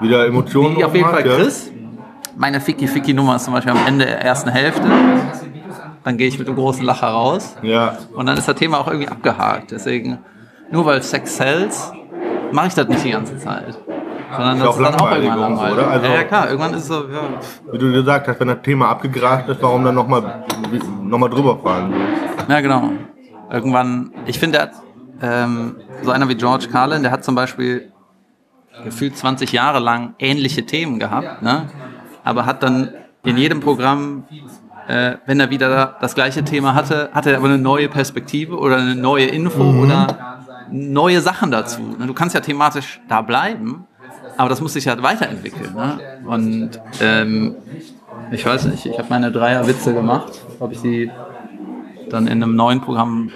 Wieder 0.00 0.26
Emotionen 0.26 0.76
die 0.76 0.84
auf 0.84 0.94
jeden 0.94 1.08
Fall 1.08 1.26
ja. 1.26 1.36
kriegst. 1.36 1.72
Meine 2.36 2.60
Ficky-Ficky-Nummer 2.60 3.36
ist 3.36 3.44
zum 3.44 3.54
Beispiel 3.54 3.72
am 3.72 3.86
Ende 3.86 4.06
der 4.06 4.22
ersten 4.22 4.50
Hälfte. 4.50 4.88
Dann 6.04 6.16
gehe 6.16 6.28
ich 6.28 6.38
mit 6.38 6.48
einem 6.48 6.56
großen 6.56 6.84
Lacher 6.84 7.08
raus. 7.08 7.56
Ja, 7.62 7.98
Und 8.14 8.26
dann 8.26 8.36
ist 8.38 8.48
das 8.48 8.56
Thema 8.56 8.78
auch 8.78 8.86
irgendwie 8.88 9.08
abgehakt. 9.08 9.70
Deswegen, 9.70 10.18
nur 10.70 10.86
weil 10.86 11.02
Sex 11.02 11.36
sells, 11.36 11.92
mache 12.52 12.68
ich 12.68 12.74
das 12.74 12.88
nicht 12.88 13.04
die 13.04 13.10
ganze 13.10 13.36
Zeit. 13.38 13.78
Sondern 14.34 14.58
Ist 14.58 14.64
das 14.64 14.76
ist 14.76 14.82
dann 14.84 14.94
auch 14.94 15.10
irgendwann 15.10 15.40
langweilig. 15.40 15.72
oder? 15.78 15.88
Also- 15.90 16.06
ja, 16.06 16.14
ja, 16.14 16.24
klar, 16.24 16.46
irgendwann 16.48 16.74
ist 16.74 16.82
es 16.82 16.86
so, 16.88 16.94
ja, 17.08 17.20
wie 17.72 17.78
du 17.78 17.92
gesagt 17.92 18.28
hast, 18.28 18.38
wenn 18.40 18.48
das 18.48 18.62
Thema 18.62 18.88
abgegrast 18.88 19.48
ist, 19.48 19.60
warum 19.62 19.84
dann 19.84 19.94
nochmal 19.96 20.44
noch 21.02 21.18
mal 21.18 21.28
drüber 21.28 21.58
fahren? 21.58 21.92
Ja, 22.48 22.60
genau. 22.60 22.90
Irgendwann, 23.50 24.12
ich 24.26 24.38
finde, 24.38 24.58
der 24.58 24.62
hat, 24.68 24.72
ähm, 25.20 25.76
so 26.02 26.12
einer 26.12 26.28
wie 26.28 26.36
George 26.36 26.68
Carlin, 26.70 27.02
der 27.02 27.10
hat 27.10 27.24
zum 27.24 27.34
Beispiel 27.34 27.90
gefühlt 28.84 29.16
20 29.18 29.52
Jahre 29.52 29.80
lang 29.80 30.14
ähnliche 30.20 30.64
Themen 30.64 30.98
gehabt, 31.00 31.42
ne? 31.42 31.68
aber 32.24 32.46
hat 32.46 32.62
dann 32.62 32.90
in 33.24 33.36
jedem 33.36 33.60
Programm, 33.60 34.24
äh, 34.90 35.18
wenn 35.26 35.38
er 35.38 35.50
wieder 35.50 35.96
das 36.00 36.14
gleiche 36.14 36.42
Thema 36.44 36.74
hatte, 36.74 37.10
hatte 37.12 37.30
er 37.30 37.38
aber 37.38 37.46
eine 37.46 37.58
neue 37.58 37.88
Perspektive 37.88 38.58
oder 38.58 38.78
eine 38.78 38.96
neue 38.96 39.26
Info 39.26 39.62
oder 39.62 40.38
neue 40.72 41.20
Sachen 41.20 41.52
dazu. 41.52 41.82
Ne? 41.98 42.06
Du 42.06 42.14
kannst 42.14 42.34
ja 42.34 42.40
thematisch 42.40 43.00
da 43.08 43.22
bleiben, 43.22 43.86
aber 44.36 44.48
das 44.48 44.60
muss 44.60 44.72
sich 44.72 44.88
halt 44.88 45.02
weiterentwickeln. 45.02 45.74
Ne? 45.74 46.00
Und 46.26 46.70
ähm, 47.00 47.54
ich 48.32 48.44
weiß 48.44 48.64
nicht, 48.64 48.86
ich 48.86 48.98
habe 48.98 49.08
meine 49.10 49.30
Dreierwitze 49.30 49.94
gemacht, 49.94 50.32
ob 50.58 50.72
ich 50.72 50.80
die 50.82 51.10
dann 52.08 52.26
in 52.26 52.42
einem 52.42 52.56
neuen 52.56 52.80
Programm 52.80 53.30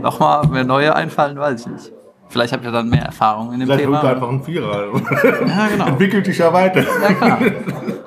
nochmal 0.00 0.46
mehr 0.46 0.64
neue 0.64 0.94
einfallen, 0.94 1.36
weiß 1.36 1.62
ich 1.62 1.66
nicht. 1.66 1.92
Vielleicht 2.28 2.52
habt 2.52 2.64
ihr 2.64 2.70
dann 2.70 2.88
mehr 2.88 3.02
Erfahrung 3.02 3.52
in 3.52 3.60
dem 3.60 3.66
Vielleicht 3.66 3.84
Thema. 3.84 4.02
wird 4.02 4.14
einfach 4.14 4.28
ein 4.28 4.42
Vierer. 4.42 4.86
Ja, 5.46 5.66
genau. 5.66 5.86
Entwickelt 5.88 6.24
sich 6.26 6.38
ja 6.38 6.52
weiter. 6.52 6.82
Ja, 6.82 7.12
klar. 7.12 7.38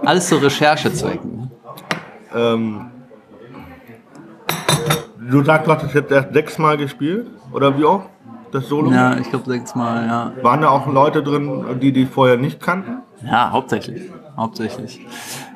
Alles 0.03 0.27
zu 0.29 0.37
Recherchezwecken. 0.37 1.34
Ähm, 2.35 2.91
du 5.29 5.43
sagst, 5.43 5.67
du 5.67 5.71
hast 5.71 5.83
es 5.83 5.93
jetzt 5.93 6.11
erst 6.11 6.33
sechsmal 6.33 6.77
gespielt? 6.77 7.27
Oder 7.51 7.77
wie 7.77 7.85
auch? 7.85 8.03
Das 8.51 8.67
Solo? 8.67 8.91
Ja, 8.91 9.17
ich 9.17 9.29
glaube 9.29 9.45
sechsmal, 9.49 10.05
ja. 10.05 10.31
Waren 10.41 10.61
da 10.61 10.69
auch 10.69 10.87
Leute 10.87 11.23
drin, 11.23 11.79
die 11.81 11.91
die 11.91 12.05
vorher 12.05 12.37
nicht 12.37 12.61
kannten? 12.61 12.99
Ja, 13.25 13.51
hauptsächlich. 13.51 14.03
Hauptsächlich. 14.37 15.05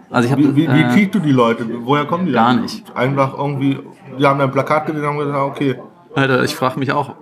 Also 0.09 0.25
ich 0.25 0.31
habe 0.31 0.41
Wie, 0.43 0.55
wie, 0.55 0.67
wie 0.67 0.81
äh, 0.81 0.93
kriegst 0.93 1.15
du 1.15 1.19
die 1.19 1.31
Leute? 1.31 1.65
Woher 1.83 2.05
kommen 2.05 2.25
die? 2.25 2.31
Gar 2.31 2.53
denn? 2.53 2.63
nicht. 2.63 2.83
Einfach 2.95 3.37
irgendwie, 3.37 3.79
die 4.17 4.25
haben 4.25 4.41
ein 4.41 4.51
Plakat 4.51 4.87
gesehen 4.87 5.01
und 5.01 5.07
haben 5.07 5.19
gesagt, 5.19 5.37
okay. 5.37 5.75
Alter, 6.15 6.43
ich 6.43 6.55
frage 6.55 6.79
mich 6.79 6.91
auch, 6.91 7.15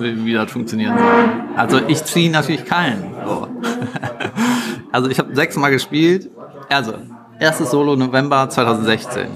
wie, 0.00 0.24
wie 0.24 0.32
das 0.32 0.50
funktionieren 0.50 0.96
soll. 0.96 1.56
Also 1.56 1.80
ich 1.86 2.02
ziehe 2.04 2.30
natürlich 2.30 2.64
keinen. 2.64 3.14
So. 3.26 3.48
Also 4.92 5.10
ich 5.10 5.18
habe 5.18 5.34
sechsmal 5.34 5.72
gespielt. 5.72 6.30
Also, 6.68 6.92
erstes 7.38 7.70
Solo 7.70 7.96
November 7.96 8.48
2016. 8.48 9.26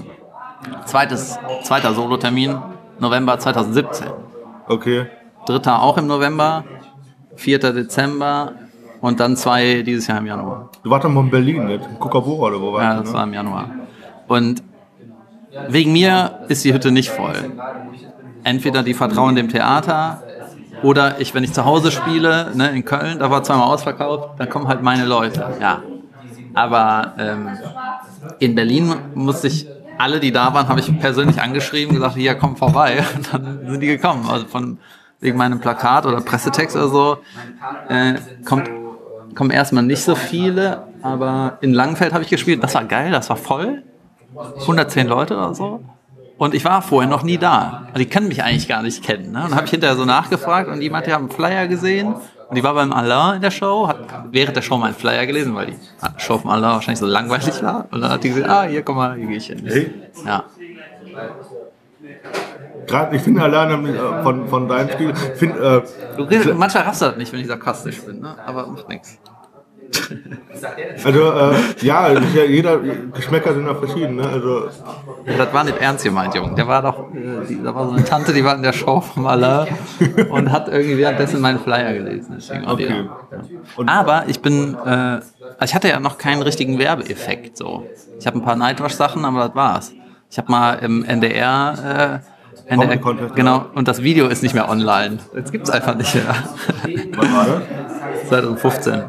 Zweites, 0.85 1.37
zweiter 1.63 1.93
Solo-Termin 1.93 2.57
November 2.99 3.39
2017. 3.39 4.07
Okay. 4.67 5.07
Dritter 5.45 5.81
auch 5.81 5.97
im 5.97 6.07
November. 6.07 6.63
4. 7.35 7.59
Dezember. 7.59 8.53
Und 9.01 9.19
dann 9.21 9.37
zwei 9.37 9.81
dieses 9.81 10.07
Jahr 10.07 10.17
im 10.17 10.25
Januar. 10.25 10.69
Du 10.83 10.89
warst 10.89 11.05
doch 11.05 11.09
mal 11.09 11.21
in 11.21 11.29
Berlin, 11.29 11.65
nicht? 11.67 11.85
In 11.85 11.97
Kukabura 11.99 12.47
oder 12.49 12.61
wo 12.61 12.73
warst 12.73 12.83
Ja, 12.83 12.93
du? 12.95 12.99
das 13.01 13.09
Ne? 13.11 13.17
war 13.17 13.23
im 13.23 13.33
Januar. 13.33 13.69
Und 14.27 14.61
wegen 15.69 15.93
mir 15.93 16.39
ist 16.49 16.65
die 16.65 16.73
Hütte 16.73 16.91
nicht 16.91 17.09
voll. 17.09 17.33
Entweder 18.43 18.83
die 18.83 18.93
vertrauen 18.93 19.35
dem 19.35 19.47
Theater 19.47 20.21
oder 20.83 21.19
ich, 21.21 21.33
wenn 21.33 21.43
ich 21.45 21.53
zu 21.53 21.63
Hause 21.65 21.91
spiele, 21.91 22.51
ne, 22.55 22.69
in 22.71 22.83
Köln, 22.85 23.19
da 23.19 23.31
war 23.31 23.41
zweimal 23.43 23.67
ausverkauft, 23.67 24.31
dann 24.39 24.49
kommen 24.49 24.67
halt 24.67 24.81
meine 24.81 25.05
Leute. 25.05 25.45
Ja. 25.61 25.81
Aber 26.59 27.13
ähm, 27.17 27.49
in 28.39 28.53
Berlin 28.53 28.93
musste 29.15 29.47
ich 29.47 29.65
alle, 29.97 30.19
die 30.19 30.33
da 30.33 30.53
waren, 30.53 30.67
habe 30.67 30.81
ich 30.81 30.99
persönlich 30.99 31.41
angeschrieben, 31.41 31.95
gesagt, 31.95 32.15
hier 32.15 32.35
komm 32.35 32.57
vorbei. 32.57 33.01
Und 33.15 33.33
dann 33.33 33.65
sind 33.65 33.79
die 33.79 33.87
gekommen. 33.87 34.27
Also 34.29 34.45
von 34.45 34.77
wegen 35.21 35.37
meinem 35.37 35.61
Plakat 35.61 36.05
oder 36.05 36.19
Pressetext 36.19 36.75
oder 36.75 36.89
so 36.89 37.17
äh, 37.87 38.15
kommt 38.43 38.69
kommen 39.35 39.51
erstmal 39.51 39.83
nicht 39.83 40.03
so 40.03 40.15
viele, 40.15 40.83
aber 41.01 41.59
in 41.61 41.73
Langenfeld 41.73 42.11
habe 42.11 42.23
ich 42.23 42.29
gespielt. 42.29 42.61
Das 42.61 42.73
war 42.73 42.83
geil, 42.83 43.11
das 43.11 43.29
war 43.29 43.37
voll. 43.37 43.83
110 44.35 45.07
Leute 45.07 45.37
oder 45.37 45.53
so. 45.53 45.81
Und 46.37 46.53
ich 46.53 46.65
war 46.65 46.81
vorher 46.81 47.09
noch 47.09 47.23
nie 47.23 47.37
da. 47.37 47.83
Also 47.87 47.99
die 47.99 48.07
können 48.07 48.27
mich 48.27 48.43
eigentlich 48.43 48.67
gar 48.67 48.81
nicht 48.81 49.01
kennen. 49.03 49.31
Ne? 49.31 49.45
Und 49.45 49.55
habe 49.55 49.63
ich 49.65 49.71
hinterher 49.71 49.95
so 49.95 50.03
nachgefragt 50.03 50.69
und 50.69 50.81
die 50.81 50.89
meinte, 50.89 51.09
die 51.09 51.13
haben 51.13 51.25
einen 51.25 51.31
Flyer 51.31 51.67
gesehen. 51.67 52.15
Und 52.49 52.55
die 52.55 52.63
war 52.63 52.73
beim 52.73 52.91
Alain 52.91 53.35
in 53.35 53.41
der 53.41 53.51
Show, 53.51 53.87
hat 53.87 53.99
während 54.31 54.55
der 54.55 54.63
Show 54.63 54.77
meinen 54.77 54.95
Flyer 54.95 55.25
gelesen, 55.27 55.53
weil 55.53 55.67
die 55.67 55.77
Show 56.17 56.39
vom 56.39 56.49
Alain 56.49 56.71
wahrscheinlich 56.71 56.99
so 56.99 57.05
langweilig 57.05 57.61
war. 57.61 57.87
Und 57.91 58.01
dann 58.01 58.11
hat 58.11 58.23
die 58.23 58.29
gesagt, 58.29 58.49
ah, 58.49 58.63
hier, 58.63 58.81
guck 58.81 58.95
mal, 58.95 59.15
hier 59.15 59.27
gehe 59.27 59.37
ich 59.37 59.45
hin. 59.45 59.61
Hey. 59.65 59.93
Ja. 60.25 60.45
Gerade, 62.87 63.15
ich 63.15 63.21
finde 63.21 63.43
alleine 63.43 63.87
äh, 63.87 64.23
von, 64.23 64.47
von 64.47 64.67
deinem 64.67 64.89
Stil, 64.89 65.13
find, 65.13 65.55
äh, 65.57 65.81
Du 66.17 66.53
manchmal 66.55 66.83
raffst 66.83 67.03
du 67.03 67.05
das 67.05 67.17
nicht, 67.17 67.31
wenn 67.31 67.39
ich 67.39 67.47
sarkastisch 67.47 68.01
bin, 68.01 68.19
ne? 68.19 68.35
aber 68.43 68.65
macht 68.65 68.89
nichts. 68.89 69.19
Also, 71.03 71.19
äh, 71.33 71.55
ja, 71.81 72.09
ja 72.11 72.43
jeder, 72.43 72.79
Geschmäcker 73.13 73.53
sind 73.53 73.65
ja 73.65 73.75
verschieden, 73.75 74.15
ne? 74.17 74.27
Also, 74.27 74.67
Das 75.37 75.53
war 75.53 75.63
nicht 75.63 75.77
ernst 75.79 76.03
gemeint, 76.03 76.33
Junge. 76.35 76.55
Der 76.55 76.67
war 76.67 76.81
doch, 76.81 77.13
äh, 77.13 77.45
die, 77.47 77.61
da 77.63 77.73
war 77.73 77.87
so 77.87 77.93
eine 77.93 78.03
Tante, 78.03 78.33
die 78.33 78.43
war 78.43 78.55
in 78.55 78.63
der 78.63 78.73
Show 78.73 79.01
vom 79.01 79.25
Alain 79.27 79.67
und 80.29 80.51
hat 80.51 80.67
irgendwie 80.67 80.97
währenddessen 80.97 81.41
meinen 81.41 81.59
Flyer 81.59 81.93
gelesen. 81.93 82.35
Deswegen 82.37 82.67
Okay. 82.67 83.05
die- 83.77 83.87
Aber 83.87 84.23
ich 84.27 84.41
bin, 84.41 84.75
äh, 84.85 85.19
ich 85.63 85.73
hatte 85.75 85.87
ja 85.89 85.99
noch 85.99 86.17
keinen 86.17 86.41
richtigen 86.41 86.77
Werbeeffekt. 86.79 87.57
So, 87.57 87.85
ich 88.19 88.27
habe 88.27 88.37
ein 88.37 88.43
paar 88.43 88.55
Nightwash-Sachen, 88.55 89.23
aber 89.25 89.47
das 89.47 89.55
war's. 89.55 89.93
Ich 90.31 90.37
habe 90.37 90.51
mal 90.51 90.73
im 90.75 91.03
NDR, 91.03 92.21
äh, 92.21 92.71
NDR 92.71 92.87
Comedy 92.87 92.97
Contest, 93.01 93.35
genau, 93.35 93.65
und 93.73 93.87
das 93.87 94.03
Video 94.03 94.27
ist 94.27 94.43
nicht 94.43 94.53
mehr 94.53 94.69
online. 94.69 95.17
Jetzt 95.35 95.51
gibt's 95.51 95.69
einfach 95.71 95.95
nicht 95.95 96.13
mehr. 96.13 96.25
was 97.15 97.33
war 97.33 97.45
das? 97.47 98.29
2015. 98.29 99.03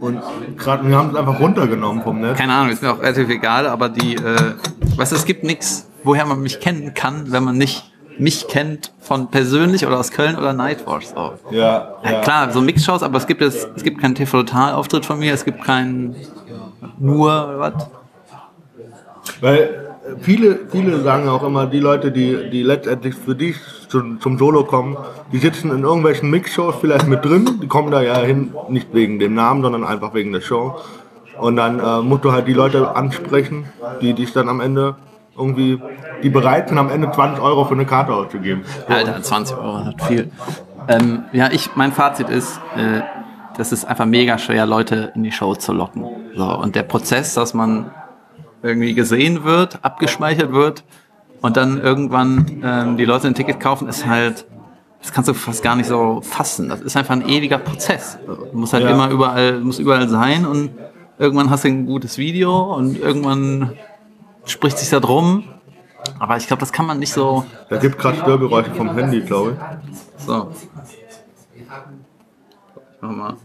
Und 0.00 0.20
gerade, 0.56 0.88
wir 0.88 0.96
haben 0.96 1.10
es 1.10 1.16
einfach 1.16 1.38
runtergenommen 1.38 2.02
vom 2.02 2.20
Netz. 2.20 2.38
Keine 2.38 2.54
Ahnung, 2.54 2.72
ist 2.72 2.82
mir 2.82 2.92
auch 2.92 3.00
relativ 3.00 3.28
egal, 3.28 3.66
aber 3.66 3.88
die, 3.90 4.16
äh, 4.16 4.54
weißt 4.96 5.12
du, 5.12 5.16
es 5.16 5.26
gibt 5.26 5.44
nichts, 5.44 5.88
woher 6.04 6.24
man 6.24 6.40
mich 6.40 6.60
kennen 6.60 6.94
kann, 6.94 7.30
wenn 7.32 7.44
man 7.44 7.58
nicht 7.58 7.84
mich 8.18 8.48
kennt 8.48 8.92
von 9.00 9.30
persönlich 9.30 9.86
oder 9.86 9.98
aus 9.98 10.10
Köln 10.10 10.36
oder 10.36 10.52
Nightwatch. 10.52 11.06
So. 11.06 11.34
Ja, 11.50 11.96
Ja, 12.02 12.20
klar, 12.20 12.50
so 12.50 12.60
Mixshows, 12.60 13.02
aber 13.02 13.18
es 13.18 13.26
gibt 13.26 13.40
jetzt, 13.40 13.68
es 13.76 13.82
gibt 13.82 14.00
keinen 14.00 14.14
TV-Total-Auftritt 14.14 15.06
von 15.06 15.18
mir, 15.18 15.32
es 15.32 15.44
gibt 15.44 15.64
keinen 15.64 16.16
nur, 16.98 17.54
was? 17.58 17.88
Weil 19.40 19.89
viele, 20.20 20.60
viele 20.70 21.00
sagen 21.00 21.28
auch 21.28 21.42
immer, 21.42 21.66
die 21.66 21.80
Leute, 21.80 22.12
die, 22.12 22.50
die 22.50 22.62
letztendlich 22.62 23.14
für 23.14 23.34
dich 23.34 23.56
zum, 23.88 24.20
zum 24.20 24.38
Solo 24.38 24.64
kommen, 24.64 24.96
die 25.32 25.38
sitzen 25.38 25.70
in 25.70 25.82
irgendwelchen 25.82 26.30
Mixshows 26.30 26.76
vielleicht 26.80 27.06
mit 27.06 27.24
drin, 27.24 27.60
die 27.62 27.68
kommen 27.68 27.90
da 27.90 28.02
ja 28.02 28.18
hin, 28.18 28.52
nicht 28.68 28.94
wegen 28.94 29.18
dem 29.18 29.34
Namen, 29.34 29.62
sondern 29.62 29.84
einfach 29.84 30.14
wegen 30.14 30.32
der 30.32 30.40
Show. 30.40 30.76
Und 31.38 31.56
dann 31.56 31.80
äh, 31.80 32.02
musst 32.02 32.24
du 32.24 32.32
halt 32.32 32.46
die 32.46 32.52
Leute 32.52 32.94
ansprechen, 32.94 33.64
die 34.00 34.12
dich 34.12 34.32
dann 34.32 34.48
am 34.48 34.60
Ende 34.60 34.96
irgendwie, 35.36 35.80
die 36.22 36.28
bereit 36.28 36.68
sind, 36.68 36.78
am 36.78 36.90
Ende 36.90 37.10
20 37.10 37.42
Euro 37.42 37.64
für 37.64 37.74
eine 37.74 37.86
Karte 37.86 38.12
auszugeben. 38.12 38.62
Alter, 38.88 39.22
20 39.22 39.56
Euro, 39.56 39.88
ist 39.88 40.04
viel. 40.04 40.30
Ähm, 40.88 41.24
ja, 41.32 41.48
ich, 41.50 41.70
mein 41.76 41.92
Fazit 41.92 42.28
ist, 42.28 42.60
äh, 42.76 43.00
das 43.56 43.72
ist 43.72 43.84
einfach 43.84 44.06
mega 44.06 44.38
schwer, 44.38 44.66
Leute 44.66 45.12
in 45.14 45.22
die 45.22 45.32
Show 45.32 45.54
zu 45.54 45.72
locken. 45.72 46.04
So, 46.36 46.44
und 46.44 46.74
der 46.74 46.82
Prozess, 46.82 47.34
dass 47.34 47.54
man 47.54 47.90
irgendwie 48.62 48.94
gesehen 48.94 49.44
wird, 49.44 49.78
abgeschmeichelt 49.84 50.52
wird 50.52 50.84
und 51.40 51.56
dann 51.56 51.80
irgendwann 51.80 52.60
ähm, 52.62 52.96
die 52.96 53.04
Leute 53.04 53.26
ein 53.26 53.34
Ticket 53.34 53.60
kaufen, 53.60 53.88
ist 53.88 54.06
halt, 54.06 54.46
das 55.00 55.12
kannst 55.12 55.28
du 55.28 55.34
fast 55.34 55.62
gar 55.62 55.76
nicht 55.76 55.86
so 55.86 56.20
fassen. 56.22 56.68
Das 56.68 56.80
ist 56.80 56.96
einfach 56.96 57.12
ein 57.14 57.26
ewiger 57.28 57.58
Prozess. 57.58 58.18
Du 58.26 58.56
musst 58.58 58.72
halt 58.72 58.84
Ja. 58.84 58.90
immer 58.90 59.10
überall, 59.10 59.60
muss 59.60 59.78
überall 59.78 60.08
sein 60.08 60.44
und 60.46 60.70
irgendwann 61.18 61.50
hast 61.50 61.64
du 61.64 61.68
ein 61.68 61.86
gutes 61.86 62.18
Video 62.18 62.74
und 62.74 62.98
irgendwann 62.98 63.72
spricht 64.44 64.78
sich 64.78 64.90
da 64.90 65.00
drum. 65.00 65.44
Aber 66.18 66.36
ich 66.36 66.46
glaube, 66.46 66.60
das 66.60 66.72
kann 66.72 66.86
man 66.86 66.98
nicht 66.98 67.12
so. 67.12 67.44
Da 67.68 67.76
gibt 67.76 67.98
gerade 67.98 68.18
Störgeräusche 68.18 68.74
vom 68.74 68.94
Handy, 68.94 69.20
glaube 69.20 69.56
ich. 70.18 70.24
So. 70.26 70.50
Ich 71.54 71.62
mach 73.00 73.10
mal 73.10 73.36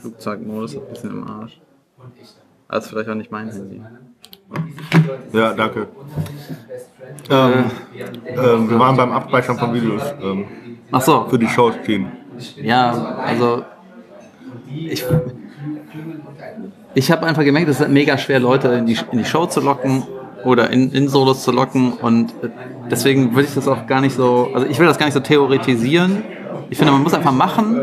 Flugzeugmodus, 0.00 0.76
ein 0.76 0.88
bisschen 0.88 1.10
im 1.10 1.28
Arsch. 1.28 1.60
Das 2.68 2.84
ist 2.84 2.90
vielleicht 2.90 3.08
auch 3.08 3.14
nicht 3.14 3.30
mein 3.30 3.48
Handy. 3.50 3.82
Ja, 5.32 5.52
danke. 5.54 5.88
Ähm, 7.30 7.64
ähm, 8.26 8.70
wir 8.70 8.78
waren 8.78 8.96
beim 8.96 9.12
Abspeichern 9.12 9.58
von 9.58 9.74
Videos 9.74 10.02
ähm, 10.22 10.44
Ach 10.90 11.00
so, 11.00 11.26
für 11.28 11.38
die 11.38 11.48
Shows 11.48 11.74
ziehen. 11.84 12.08
ja, 12.56 12.90
also 13.24 13.64
ich, 14.74 15.04
ich 16.94 17.10
habe 17.10 17.26
einfach 17.26 17.44
gemerkt, 17.44 17.68
es 17.68 17.80
ist 17.80 17.88
mega 17.88 18.18
schwer, 18.18 18.40
Leute 18.40 18.68
in 18.68 18.86
die, 18.86 18.98
in 19.12 19.18
die 19.18 19.24
Show 19.24 19.46
zu 19.46 19.60
locken 19.60 20.02
oder 20.44 20.70
in, 20.70 20.90
in 20.92 21.08
Solos 21.08 21.42
zu 21.42 21.52
locken 21.52 21.92
und 21.94 22.34
deswegen 22.90 23.34
würde 23.34 23.48
ich 23.48 23.54
das 23.54 23.68
auch 23.68 23.86
gar 23.86 24.00
nicht 24.00 24.16
so, 24.16 24.50
also 24.52 24.66
ich 24.66 24.78
will 24.78 24.86
das 24.86 24.98
gar 24.98 25.06
nicht 25.06 25.14
so 25.14 25.20
theoretisieren. 25.20 26.24
Ich 26.70 26.78
finde, 26.78 26.92
man 26.92 27.02
muss 27.02 27.14
einfach 27.14 27.32
machen 27.32 27.80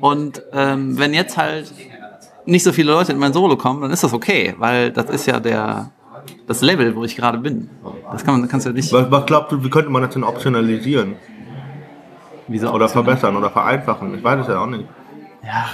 und 0.00 0.42
ähm, 0.52 0.98
wenn 0.98 1.14
jetzt 1.14 1.36
halt 1.36 1.72
nicht 2.50 2.64
so 2.64 2.72
viele 2.72 2.92
Leute 2.92 3.12
in 3.12 3.18
mein 3.18 3.32
Solo 3.32 3.56
kommen, 3.56 3.80
dann 3.82 3.90
ist 3.90 4.02
das 4.02 4.12
okay, 4.12 4.54
weil 4.58 4.90
das 4.90 5.08
ist 5.10 5.26
ja 5.26 5.40
der 5.40 5.90
das 6.46 6.60
Level, 6.60 6.94
wo 6.96 7.04
ich 7.04 7.16
gerade 7.16 7.38
bin. 7.38 7.70
Das 8.12 8.24
kann 8.24 8.38
man, 8.38 8.48
kannst 8.48 8.66
du 8.66 8.72
nicht. 8.72 8.92
Was, 8.92 9.10
was 9.10 9.26
glaubst 9.26 9.52
du, 9.52 9.64
wie 9.64 9.70
könnte 9.70 9.90
man 9.90 10.02
das 10.02 10.12
denn 10.12 10.24
optionalisieren? 10.24 11.16
Wieso 12.48 12.70
Oder 12.72 12.88
verbessern 12.88 13.36
oder 13.36 13.50
vereinfachen? 13.50 14.14
Ich 14.14 14.24
weiß 14.24 14.40
es 14.40 14.48
ja 14.48 14.58
auch 14.58 14.66
nicht. 14.66 14.84
Ja, 15.44 15.68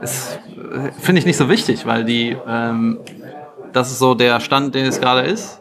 ist, 0.00 0.38
äh, 0.56 0.92
finde 0.92 1.18
ich 1.18 1.26
nicht 1.26 1.36
so 1.36 1.48
wichtig, 1.48 1.84
weil 1.84 2.04
die, 2.04 2.36
ähm, 2.46 2.98
das 3.72 3.90
ist 3.90 3.98
so 3.98 4.14
der 4.14 4.40
Stand, 4.40 4.74
den 4.74 4.86
es 4.86 5.00
gerade 5.00 5.22
ist. 5.22 5.60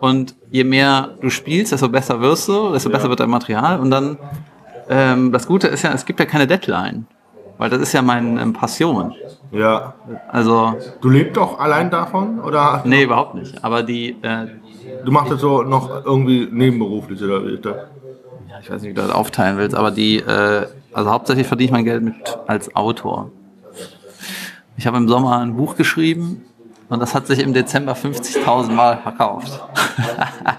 Und 0.00 0.34
je 0.50 0.64
mehr 0.64 1.10
du 1.20 1.30
spielst, 1.30 1.72
desto 1.72 1.88
besser 1.88 2.20
wirst 2.20 2.48
du, 2.48 2.72
desto 2.72 2.90
besser 2.90 3.08
wird 3.08 3.20
dein 3.20 3.30
Material. 3.30 3.78
Und 3.78 3.90
dann, 3.90 4.18
ähm, 4.88 5.32
das 5.32 5.46
Gute 5.46 5.68
ist 5.68 5.82
ja, 5.82 5.92
es 5.92 6.06
gibt 6.06 6.18
ja 6.20 6.26
keine 6.26 6.46
Deadline. 6.46 7.06
Weil 7.58 7.70
das 7.70 7.80
ist 7.80 7.92
ja 7.92 8.02
meine 8.02 8.40
ähm, 8.40 8.52
Passion. 8.52 9.14
Ja. 9.50 9.94
Also, 10.28 10.74
Du 11.00 11.08
lebst 11.08 11.36
doch 11.36 11.58
allein 11.58 11.90
davon? 11.90 12.40
Oder 12.40 12.82
nee, 12.84 13.04
überhaupt 13.04 13.34
nicht. 13.34 13.64
Aber 13.64 13.82
die, 13.82 14.16
äh, 14.22 14.46
du 15.04 15.10
machst 15.10 15.32
das 15.32 15.40
so 15.40 15.62
noch 15.62 16.04
irgendwie 16.04 16.48
nebenberuflich 16.50 17.22
oder 17.22 17.44
wie 17.44 17.54
ist 17.54 17.64
das? 17.64 17.76
ja, 18.56 18.62
ich 18.62 18.70
weiß 18.70 18.82
nicht, 18.82 18.90
wie 18.90 18.94
du 18.94 19.02
das 19.02 19.10
aufteilen 19.10 19.58
willst, 19.58 19.76
aber 19.76 19.90
die, 19.90 20.18
äh, 20.18 20.66
also 20.92 21.10
hauptsächlich 21.10 21.46
verdiene 21.46 21.66
ich 21.66 21.72
mein 21.72 21.84
Geld 21.84 22.02
mit 22.02 22.38
als 22.46 22.74
Autor. 22.74 23.30
Ich 24.76 24.86
habe 24.86 24.96
im 24.96 25.08
Sommer 25.08 25.38
ein 25.38 25.56
Buch 25.56 25.76
geschrieben 25.76 26.42
und 26.88 27.00
das 27.00 27.14
hat 27.14 27.26
sich 27.26 27.40
im 27.40 27.52
Dezember 27.54 27.94
50.000 27.94 28.72
Mal 28.72 28.98
verkauft. 28.98 29.60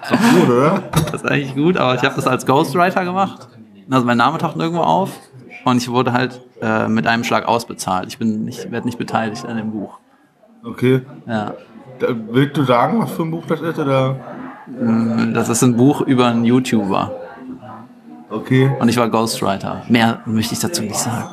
Gut, 0.09 0.49
oder? 0.49 0.83
das 0.91 1.21
ist 1.21 1.25
eigentlich 1.25 1.55
gut, 1.55 1.77
aber 1.77 1.95
ich 1.95 2.01
habe 2.01 2.15
das 2.15 2.27
als 2.27 2.45
Ghostwriter 2.45 3.03
gemacht. 3.03 3.47
Also 3.89 4.05
mein 4.05 4.17
Name 4.17 4.37
taucht 4.37 4.57
nirgendwo 4.57 4.81
auf 4.81 5.11
und 5.71 5.77
ich 5.77 5.89
wurde 5.89 6.13
halt 6.13 6.41
äh, 6.61 6.87
mit 6.87 7.07
einem 7.07 7.23
Schlag 7.23 7.47
ausbezahlt. 7.47 8.07
Ich 8.07 8.17
bin 8.17 8.45
nicht, 8.45 8.71
werde 8.71 8.85
nicht 8.87 8.97
beteiligt 8.97 9.45
an 9.45 9.57
dem 9.57 9.71
Buch. 9.71 9.99
Okay. 10.63 11.01
Ja. 11.25 11.53
Da, 11.99 12.07
willst 12.31 12.57
du 12.57 12.63
sagen, 12.63 12.99
was 13.01 13.11
für 13.11 13.23
ein 13.23 13.31
Buch 13.31 13.43
das 13.47 13.61
ist? 13.61 13.79
Oder? 13.79 14.15
Das 15.33 15.49
ist 15.49 15.61
ein 15.63 15.77
Buch 15.77 16.01
über 16.01 16.25
einen 16.27 16.43
YouTuber 16.43 17.11
Okay. 18.29 18.69
und 18.79 18.89
ich 18.89 18.97
war 18.97 19.07
Ghostwriter. 19.09 19.83
Mehr 19.87 20.19
möchte 20.25 20.53
ich 20.53 20.59
dazu 20.59 20.81
nicht 20.83 20.95
sagen. 20.97 21.23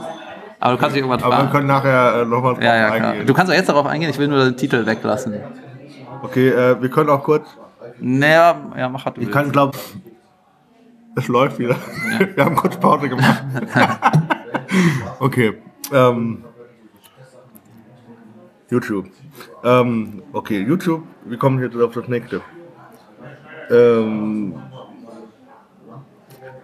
Aber 0.60 0.72
du 0.74 0.78
kannst 0.78 0.94
mich 0.94 1.02
irgendwas 1.04 1.22
Aber 1.24 1.32
wir 1.32 1.38
fragen. 1.40 1.50
können 1.50 1.66
nachher 1.66 2.22
äh, 2.22 2.24
nochmal 2.24 2.54
drauf 2.54 2.62
Ja, 2.62 2.76
ja, 2.76 2.90
klar. 2.96 3.10
eingehen. 3.10 3.26
Du 3.26 3.34
kannst 3.34 3.50
auch 3.52 3.56
jetzt 3.56 3.68
darauf 3.68 3.86
eingehen, 3.86 4.08
ich 4.10 4.18
will 4.18 4.28
nur 4.28 4.44
den 4.44 4.56
Titel 4.56 4.86
weglassen. 4.86 5.34
Okay, 6.22 6.48
äh, 6.48 6.80
wir 6.80 6.88
können 6.90 7.10
auch 7.10 7.22
kurz. 7.22 7.46
Naja, 7.98 8.54
ja, 8.76 8.88
mach 8.88 9.04
du 9.10 9.20
Ich 9.20 9.30
kann, 9.30 9.50
glaub. 9.52 9.76
Es 11.16 11.28
läuft 11.28 11.58
wieder. 11.58 11.76
Wir 12.34 12.44
haben 12.44 12.56
kurz 12.56 12.76
Pause 12.76 13.08
gemacht. 13.08 13.44
okay. 15.20 15.54
Ähm, 15.92 16.44
YouTube. 18.70 19.06
Ähm, 19.62 20.22
okay, 20.32 20.60
YouTube. 20.62 21.02
Wir 21.24 21.38
kommen 21.38 21.62
jetzt 21.62 21.76
auf 21.76 21.92
das 21.94 22.08
nächste. 22.08 22.40
Ähm, 23.70 24.54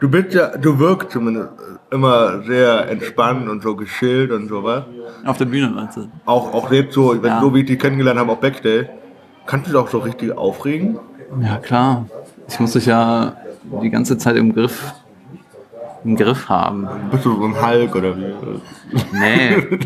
du 0.01 0.09
bist 0.09 0.35
ja, 0.35 0.57
du 0.57 0.79
wirkst 0.79 1.11
zumindest 1.13 1.51
immer 1.91 2.43
sehr 2.43 2.89
entspannt 2.89 3.49
und 3.49 3.63
so 3.63 3.77
geschillt 3.77 4.33
und 4.33 4.49
sowas. 4.49 4.85
Auf 5.25 5.39
der 5.39 5.45
Bühne 5.47 5.71
meinst 5.71 5.97
du? 5.97 6.09
Auch, 6.25 6.53
auch 6.53 6.71
jetzt 6.73 6.95
so, 6.95 7.11
wenn 7.23 7.31
Ja. 7.31 7.41
so 7.41 7.55
wie 7.55 7.61
ich 7.61 7.67
dich 7.67 7.79
kennengelernt 7.79 8.19
habe, 8.19 8.33
auch 8.33 8.39
Backstage. 8.39 8.89
Kannst 9.47 9.67
du 9.67 9.73
dich 9.73 9.81
auch 9.81 9.89
so 9.89 9.99
richtig 9.99 10.37
aufregen? 10.37 10.99
Ja, 11.41 11.59
klar. 11.59 12.07
Ich 12.49 12.59
muss 12.59 12.73
dich 12.73 12.87
ja 12.87 13.37
die 13.83 13.91
ganze 13.91 14.19
Zeit 14.19 14.37
im 14.37 14.55
Griff, 14.55 14.95
im 16.05 16.17
Griff 16.17 16.49
haben. 16.49 16.89
Bist 17.11 17.25
du 17.25 17.37
so 17.37 17.45
ein 17.45 17.61
Hulk 17.61 17.95
oder 17.95 18.17
wie? 18.17 18.33
Nee, 19.13 19.79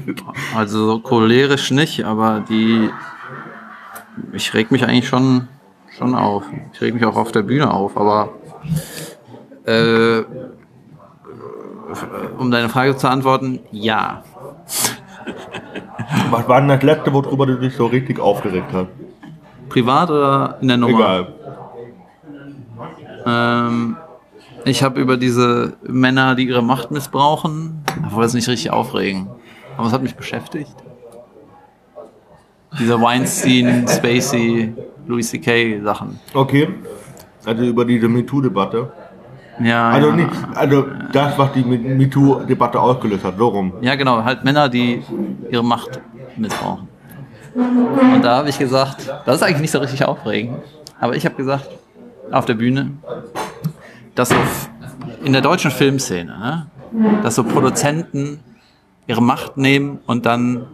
also 0.56 0.87
so 0.87 0.98
cholerisch 1.00 1.70
nicht, 1.70 2.04
aber 2.04 2.44
die, 2.48 2.90
ich 4.32 4.54
reg 4.54 4.70
mich 4.70 4.84
eigentlich 4.84 5.08
schon, 5.08 5.48
schon 5.96 6.14
auf. 6.14 6.44
Ich 6.72 6.80
reg 6.80 6.94
mich 6.94 7.04
auch 7.04 7.16
auf 7.16 7.32
der 7.32 7.42
Bühne 7.42 7.72
auf, 7.72 7.96
aber 7.96 8.30
äh, 9.66 10.22
um 12.38 12.50
deine 12.50 12.68
Frage 12.68 12.96
zu 12.96 13.08
antworten, 13.08 13.60
ja. 13.70 14.22
Was 16.30 16.48
war 16.48 16.60
denn 16.60 16.68
das 16.68 16.82
letzte, 16.82 17.12
worüber 17.12 17.46
du 17.46 17.58
dich 17.58 17.74
so 17.74 17.87
richtig 17.87 18.18
aufgeregt 18.18 18.72
hast? 18.72 18.88
Privat 19.68 20.10
oder 20.10 20.58
in 20.60 20.68
der 20.68 20.76
Nummer? 20.76 20.98
Egal. 20.98 21.34
Ähm, 23.26 23.96
ich 24.64 24.82
habe 24.82 25.00
über 25.00 25.16
diese 25.16 25.74
Männer, 25.82 26.34
die 26.34 26.44
ihre 26.48 26.62
Macht 26.62 26.90
missbrauchen, 26.90 27.82
ich 28.06 28.12
wollte 28.12 28.26
es 28.26 28.34
nicht 28.34 28.48
richtig 28.48 28.70
aufregen. 28.70 29.28
Aber 29.76 29.87
es 29.88 29.92
hat 29.92 30.02
mich 30.02 30.14
beschäftigt. 30.14 30.74
Diese 32.78 33.00
Weinstein, 33.00 33.87
Spacey, 33.88 34.72
Louis 35.06 35.28
C.K. 35.30 35.80
Sachen. 35.82 36.18
Okay. 36.32 36.68
Also 37.44 37.62
über 37.62 37.84
diese 37.84 38.08
MeToo-Debatte. 38.08 38.90
Ja, 39.62 39.90
Also 39.90 40.08
ja. 40.08 40.16
nicht, 40.16 40.30
also 40.54 40.87
das, 41.12 41.38
was 41.38 41.52
die 41.52 41.62
MeToo-Debatte 41.62 42.80
ausgelöst 42.80 43.24
hat, 43.24 43.37
so 43.38 43.48
rum. 43.48 43.72
ja, 43.82 43.94
genau, 43.94 44.24
halt 44.24 44.42
Männer, 44.44 44.68
die 44.68 45.02
ihre 45.50 45.62
Macht 45.62 46.00
missbrauchen. 46.37 46.88
Und 47.54 48.22
da 48.22 48.38
habe 48.38 48.48
ich 48.48 48.58
gesagt, 48.58 49.12
das 49.26 49.37
ist 49.37 49.42
eigentlich 49.44 49.60
nicht 49.60 49.70
so 49.70 49.78
richtig 49.78 50.04
aufregend, 50.04 50.56
aber 50.98 51.14
ich 51.14 51.24
habe 51.24 51.37
gesagt, 51.37 51.68
auf 52.30 52.44
der 52.44 52.54
Bühne, 52.54 52.92
dass 54.14 54.30
so 54.30 54.37
in 55.22 55.32
der 55.32 55.42
deutschen 55.42 55.70
Filmszene, 55.70 56.68
ne, 56.92 57.20
dass 57.22 57.34
so 57.34 57.44
Produzenten 57.44 58.40
ihre 59.06 59.22
Macht 59.22 59.56
nehmen 59.56 60.00
und 60.06 60.26
dann 60.26 60.66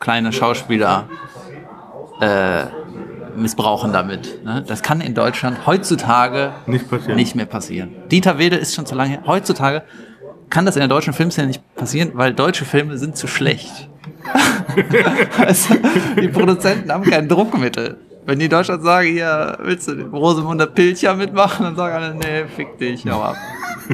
kleine 0.00 0.32
Schauspieler 0.32 1.08
äh, 2.20 2.64
missbrauchen 3.36 3.92
damit. 3.92 4.44
Ne? 4.44 4.64
Das 4.66 4.82
kann 4.82 5.00
in 5.00 5.14
Deutschland 5.14 5.66
heutzutage 5.66 6.52
Nicht 6.66 6.90
nicht 7.08 7.34
mehr 7.34 7.46
passieren. 7.46 7.90
Dieter 8.10 8.38
Wede 8.38 8.56
ist 8.56 8.74
schon 8.74 8.86
zu 8.86 8.94
lange 8.94 9.10
her. 9.10 9.22
Heutzutage 9.26 9.82
kann 10.50 10.66
das 10.66 10.76
in 10.76 10.80
der 10.80 10.88
deutschen 10.88 11.12
Filmszene 11.12 11.46
nicht 11.46 11.74
passieren, 11.74 12.12
weil 12.14 12.34
deutsche 12.34 12.64
Filme 12.64 12.98
sind 12.98 13.16
zu 13.16 13.26
schlecht. 13.26 13.88
also, 15.38 15.74
die 16.20 16.28
Produzenten 16.28 16.90
haben 16.90 17.04
kein 17.04 17.28
Druckmittel. 17.28 17.98
Wenn 18.28 18.38
die 18.38 18.44
in 18.44 18.50
Deutschland 18.50 18.82
sagen, 18.82 19.08
hier, 19.08 19.56
willst 19.62 19.88
du 19.88 19.94
den 19.94 20.10
Rosemunder 20.10 20.66
Pilcher 20.66 21.14
mitmachen, 21.14 21.64
dann 21.64 21.76
sagen 21.76 21.94
alle, 21.94 22.14
nee, 22.14 22.44
fick 22.44 22.76
dich, 22.76 23.08
hau 23.08 23.22
ab. 23.22 23.36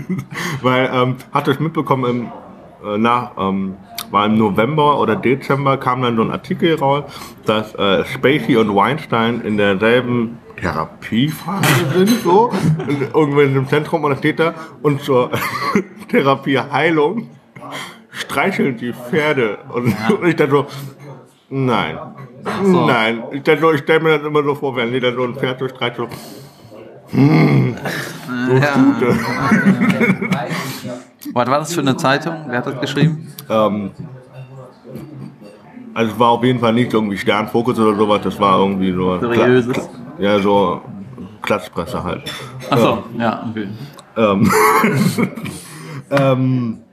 Weil, 0.61 0.91
ähm, 0.93 1.17
habt 1.33 1.47
ihr 1.47 1.53
es 1.53 1.61
mitbekommen, 1.61 2.33
im, 2.83 2.95
äh, 2.95 2.99
nach, 2.99 3.31
ähm, 3.39 3.77
war 4.11 4.27
im 4.27 4.37
November 4.37 4.99
oder 4.99 5.15
Dezember 5.15 5.77
kam 5.77 6.03
dann 6.03 6.17
so 6.17 6.23
ein 6.23 6.33
Artikel 6.33 6.75
raus, 6.75 7.05
dass 7.47 7.77
äh, 7.77 8.05
Spacey 8.07 8.57
und 8.57 8.75
Weinstein 8.75 9.41
in 9.43 9.57
derselben 9.57 10.39
Therapiephase 10.57 11.91
sind, 11.95 12.23
so. 12.25 12.51
Irgendwo 13.15 13.39
in 13.39 13.51
einem 13.51 13.69
Zentrum 13.69 14.03
und 14.03 14.11
da 14.11 14.17
steht 14.17 14.41
da 14.41 14.55
und 14.83 15.01
zur 15.01 15.31
Therapieheilung 16.09 17.29
streicheln 18.11 18.79
die 18.79 18.95
Pferde. 18.95 19.59
Und, 19.69 19.91
ja. 19.91 20.17
und 20.17 20.27
ich 20.27 20.35
dachte 20.35 20.51
so, 20.51 20.67
nein. 21.51 21.99
So. 22.63 22.87
Nein. 22.87 23.23
Ich, 23.33 23.47
ich 23.47 23.81
stelle 23.81 24.01
mir 24.01 24.19
das 24.19 24.27
immer 24.27 24.43
so 24.43 24.55
vor, 24.55 24.77
wenn 24.77 24.93
die 24.93 25.01
dann 25.01 25.15
so 25.15 25.25
ein 25.25 25.35
Pferd 25.35 25.59
so, 25.59 25.69
hm, 27.11 27.77
so 28.49 28.55
ja. 28.55 28.75
Was 31.33 31.49
war 31.49 31.59
das 31.59 31.75
für 31.75 31.81
eine 31.81 31.97
Zeitung? 31.97 32.45
Wer 32.49 32.59
hat 32.59 32.67
das 32.67 32.81
geschrieben? 32.81 33.33
Ähm, 33.49 33.91
also 35.95 36.13
es 36.13 36.19
war 36.19 36.31
auf 36.31 36.45
jeden 36.45 36.59
Fall 36.59 36.73
nicht 36.73 36.93
irgendwie 36.93 37.17
Sternfokus 37.17 37.79
oder 37.79 37.97
sowas, 37.97 38.21
das 38.23 38.39
war 38.41 38.59
irgendwie 38.59 38.93
so... 38.93 39.19
Seriöses? 39.21 39.89
Ja, 40.19 40.39
so 40.41 40.83
Klatschpresse 41.43 42.03
halt. 42.03 42.23
Achso, 42.71 43.05
ja, 43.17 43.23
ja 43.23 43.47
okay. 43.49 43.69
Ähm, 44.17 44.53
ähm, 46.11 46.84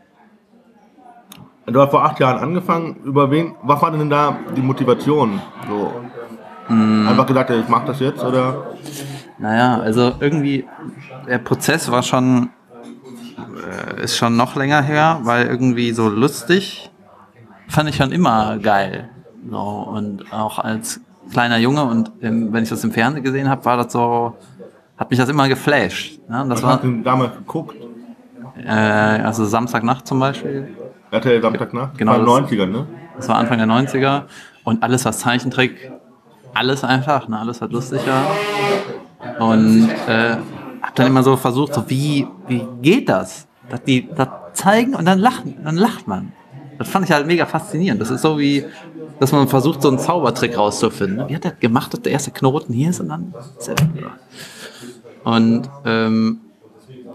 du 1.66 1.82
hast 1.82 1.92
vor 1.92 2.04
acht 2.04 2.20
Jahren 2.20 2.40
angefangen. 2.40 2.98
Über 3.04 3.30
wen? 3.32 3.56
Was 3.64 3.82
war 3.82 3.92
denn 3.92 4.10
da 4.10 4.38
die 4.56 4.62
Motivation? 4.62 5.42
So, 5.68 6.74
mm. 6.74 7.08
Einfach 7.08 7.26
gesagt, 7.26 7.50
ich 7.50 7.68
mache 7.68 7.88
das 7.88 8.00
jetzt 8.00 8.24
oder? 8.24 8.68
Naja, 9.38 9.80
also 9.80 10.14
irgendwie 10.20 10.68
der 11.28 11.40
Prozess 11.40 11.92
war 11.92 12.04
schon 12.04 12.50
äh, 13.98 14.04
ist 14.04 14.18
schon 14.18 14.36
noch 14.38 14.56
länger 14.56 14.82
her, 14.82 15.20
weil 15.24 15.48
irgendwie 15.48 15.92
so 15.92 16.10
lustig 16.10 16.92
fand 17.68 17.90
ich 17.90 17.96
schon 17.96 18.12
immer 18.12 18.58
geil. 18.60 19.10
So, 19.50 19.58
und 19.58 20.32
auch 20.32 20.60
als 20.60 21.02
kleiner 21.32 21.58
Junge 21.58 21.84
und 21.84 22.12
im, 22.20 22.54
wenn 22.54 22.64
ich 22.64 22.70
das 22.70 22.84
im 22.84 22.92
Fernsehen 22.92 23.24
gesehen 23.24 23.50
habe, 23.50 23.64
war 23.66 23.78
das 23.78 23.94
so, 23.94 24.36
hat 24.98 25.10
mich 25.10 25.20
das 25.20 25.30
immer 25.30 25.48
geflasht. 25.48 26.20
Ne? 26.30 26.46
Das 26.50 26.58
Was 26.58 26.64
war, 26.64 26.74
hast 26.74 26.84
du 26.84 27.02
damals 27.02 27.36
geguckt? 27.38 27.76
Äh, 28.64 28.70
also 28.70 29.46
Samstagnacht 29.46 30.06
zum 30.06 30.20
Beispiel. 30.20 30.70
RTL 31.12 31.42
Samstagnacht? 31.42 31.98
Genau. 31.98 32.18
Das 32.18 32.28
war 32.28 32.40
90er, 32.42 32.66
ne? 32.66 32.88
Das 33.18 33.28
war 33.30 33.36
Anfang 33.38 33.58
der 33.58 33.68
90er. 33.68 34.24
Und 34.64 34.82
alles, 34.84 35.06
was 35.06 35.20
Zeichentrick, 35.20 35.92
alles 36.54 36.84
einfach, 36.84 37.28
ne? 37.28 37.40
alles 37.40 37.62
was 37.62 37.72
lustig 37.72 38.02
war. 38.08 39.48
Und 39.48 39.90
äh, 40.08 40.38
hab 40.82 40.96
dann 40.96 41.08
immer 41.08 41.24
so 41.24 41.36
versucht, 41.36 41.74
so 41.74 41.90
wie, 41.90 42.28
wie 42.48 42.66
geht 42.82 43.10
das? 43.10 43.48
Dass 43.70 43.84
die 43.84 44.08
das 44.16 44.28
zeigen 44.54 44.96
und 44.96 45.06
dann 45.06 45.20
lachen, 45.20 45.58
dann 45.64 45.76
lacht 45.76 46.08
man. 46.08 46.32
Das 46.78 46.90
fand 46.90 47.06
ich 47.06 47.12
halt 47.12 47.28
mega 47.28 47.46
faszinierend. 47.46 48.02
Das 48.02 48.10
ist 48.10 48.22
so 48.22 48.40
wie, 48.40 48.66
dass 49.20 49.32
man 49.32 49.48
versucht, 49.48 49.82
so 49.82 49.90
einen 49.90 50.00
Zaubertrick 50.00 50.58
rauszufinden. 50.58 51.30
Wie 51.30 51.36
hat 51.36 51.46
er 51.46 51.52
gemacht, 51.52 51.94
dass 51.94 52.02
der 52.02 52.12
erste 52.12 52.32
Knoten 52.32 52.74
hier 52.74 52.90
ist 52.90 53.00
und 53.00 53.10
dann. 53.10 53.34
Und 55.24 55.70
ähm, 55.86 56.40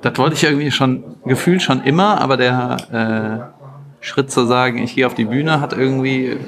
das 0.03 0.17
wollte 0.19 0.37
ich 0.37 0.45
irgendwie 0.45 0.71
schon, 0.71 1.03
gefühlt 1.25 1.63
schon 1.63 1.83
immer, 1.83 2.21
aber 2.21 2.37
der 2.37 3.51
äh, 3.56 3.56
Schritt 4.07 4.31
zu 4.31 4.47
sagen, 4.47 4.79
ich 4.79 4.95
gehe 4.95 5.05
auf 5.05 5.15
die 5.15 5.25
Bühne, 5.25 5.61
hat 5.61 5.73
irgendwie, 5.73 6.39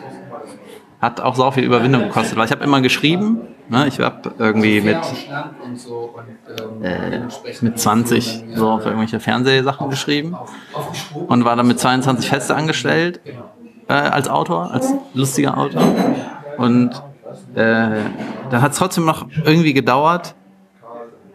hat 1.00 1.20
auch 1.20 1.34
so 1.34 1.50
viel 1.50 1.64
Überwindung 1.64 2.02
gekostet. 2.02 2.38
Weil 2.38 2.44
ich 2.44 2.52
habe 2.52 2.62
immer 2.62 2.80
geschrieben, 2.80 3.40
ne? 3.68 3.88
ich 3.88 3.98
habe 3.98 4.32
irgendwie 4.38 4.80
mit, 4.80 4.98
äh, 6.80 7.20
mit 7.60 7.78
20 7.80 8.44
so 8.54 8.70
auf 8.70 8.86
irgendwelche 8.86 9.18
Fernsehsachen 9.18 9.90
geschrieben 9.90 10.36
und 11.26 11.44
war 11.44 11.56
dann 11.56 11.66
mit 11.66 11.80
22 11.80 12.28
feste 12.28 12.54
angestellt 12.54 13.20
äh, 13.88 13.92
als 13.92 14.28
Autor, 14.28 14.70
als 14.72 14.94
lustiger 15.12 15.58
Autor. 15.58 15.82
Und 16.58 16.90
äh, 17.56 18.02
dann 18.50 18.62
hat 18.62 18.70
es 18.70 18.78
trotzdem 18.78 19.04
noch 19.04 19.26
irgendwie 19.44 19.72
gedauert, 19.72 20.36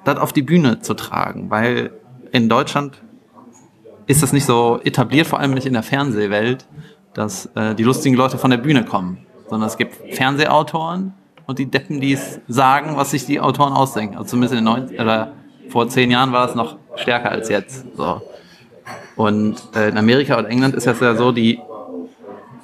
das 0.05 0.17
auf 0.19 0.31
die 0.31 0.41
Bühne 0.41 0.79
zu 0.79 0.93
tragen, 0.93 1.49
weil 1.49 1.91
in 2.31 2.47
Deutschland 2.47 3.01
ist 4.07 4.23
das 4.23 4.33
nicht 4.33 4.45
so 4.45 4.79
etabliert, 4.83 5.27
vor 5.27 5.39
allem 5.39 5.53
nicht 5.53 5.67
in 5.67 5.73
der 5.73 5.83
Fernsehwelt, 5.83 6.65
dass 7.13 7.47
äh, 7.55 7.75
die 7.75 7.83
lustigen 7.83 8.15
Leute 8.15 8.37
von 8.37 8.51
der 8.51 8.57
Bühne 8.57 8.85
kommen, 8.85 9.25
sondern 9.49 9.67
es 9.67 9.77
gibt 9.77 10.15
Fernsehautoren 10.15 11.13
und 11.45 11.59
die 11.59 11.65
Deppen, 11.65 12.01
die 12.01 12.13
es 12.13 12.39
sagen, 12.47 12.95
was 12.95 13.11
sich 13.11 13.25
die 13.25 13.39
Autoren 13.39 13.73
ausdenken. 13.73 14.15
Also 14.15 14.29
zumindest 14.29 14.53
in 14.53 14.65
den 14.65 14.73
90 14.73 14.99
oder 14.99 15.33
vor 15.69 15.87
zehn 15.87 16.11
Jahren 16.11 16.31
war 16.31 16.47
es 16.47 16.55
noch 16.55 16.77
stärker 16.95 17.31
als 17.31 17.49
jetzt. 17.49 17.85
So. 17.95 18.21
Und 19.15 19.55
äh, 19.75 19.89
in 19.89 19.97
Amerika 19.97 20.37
und 20.37 20.45
England 20.45 20.75
ist 20.75 20.87
das 20.87 20.99
ja 20.99 21.15
so, 21.15 21.31
die 21.31 21.59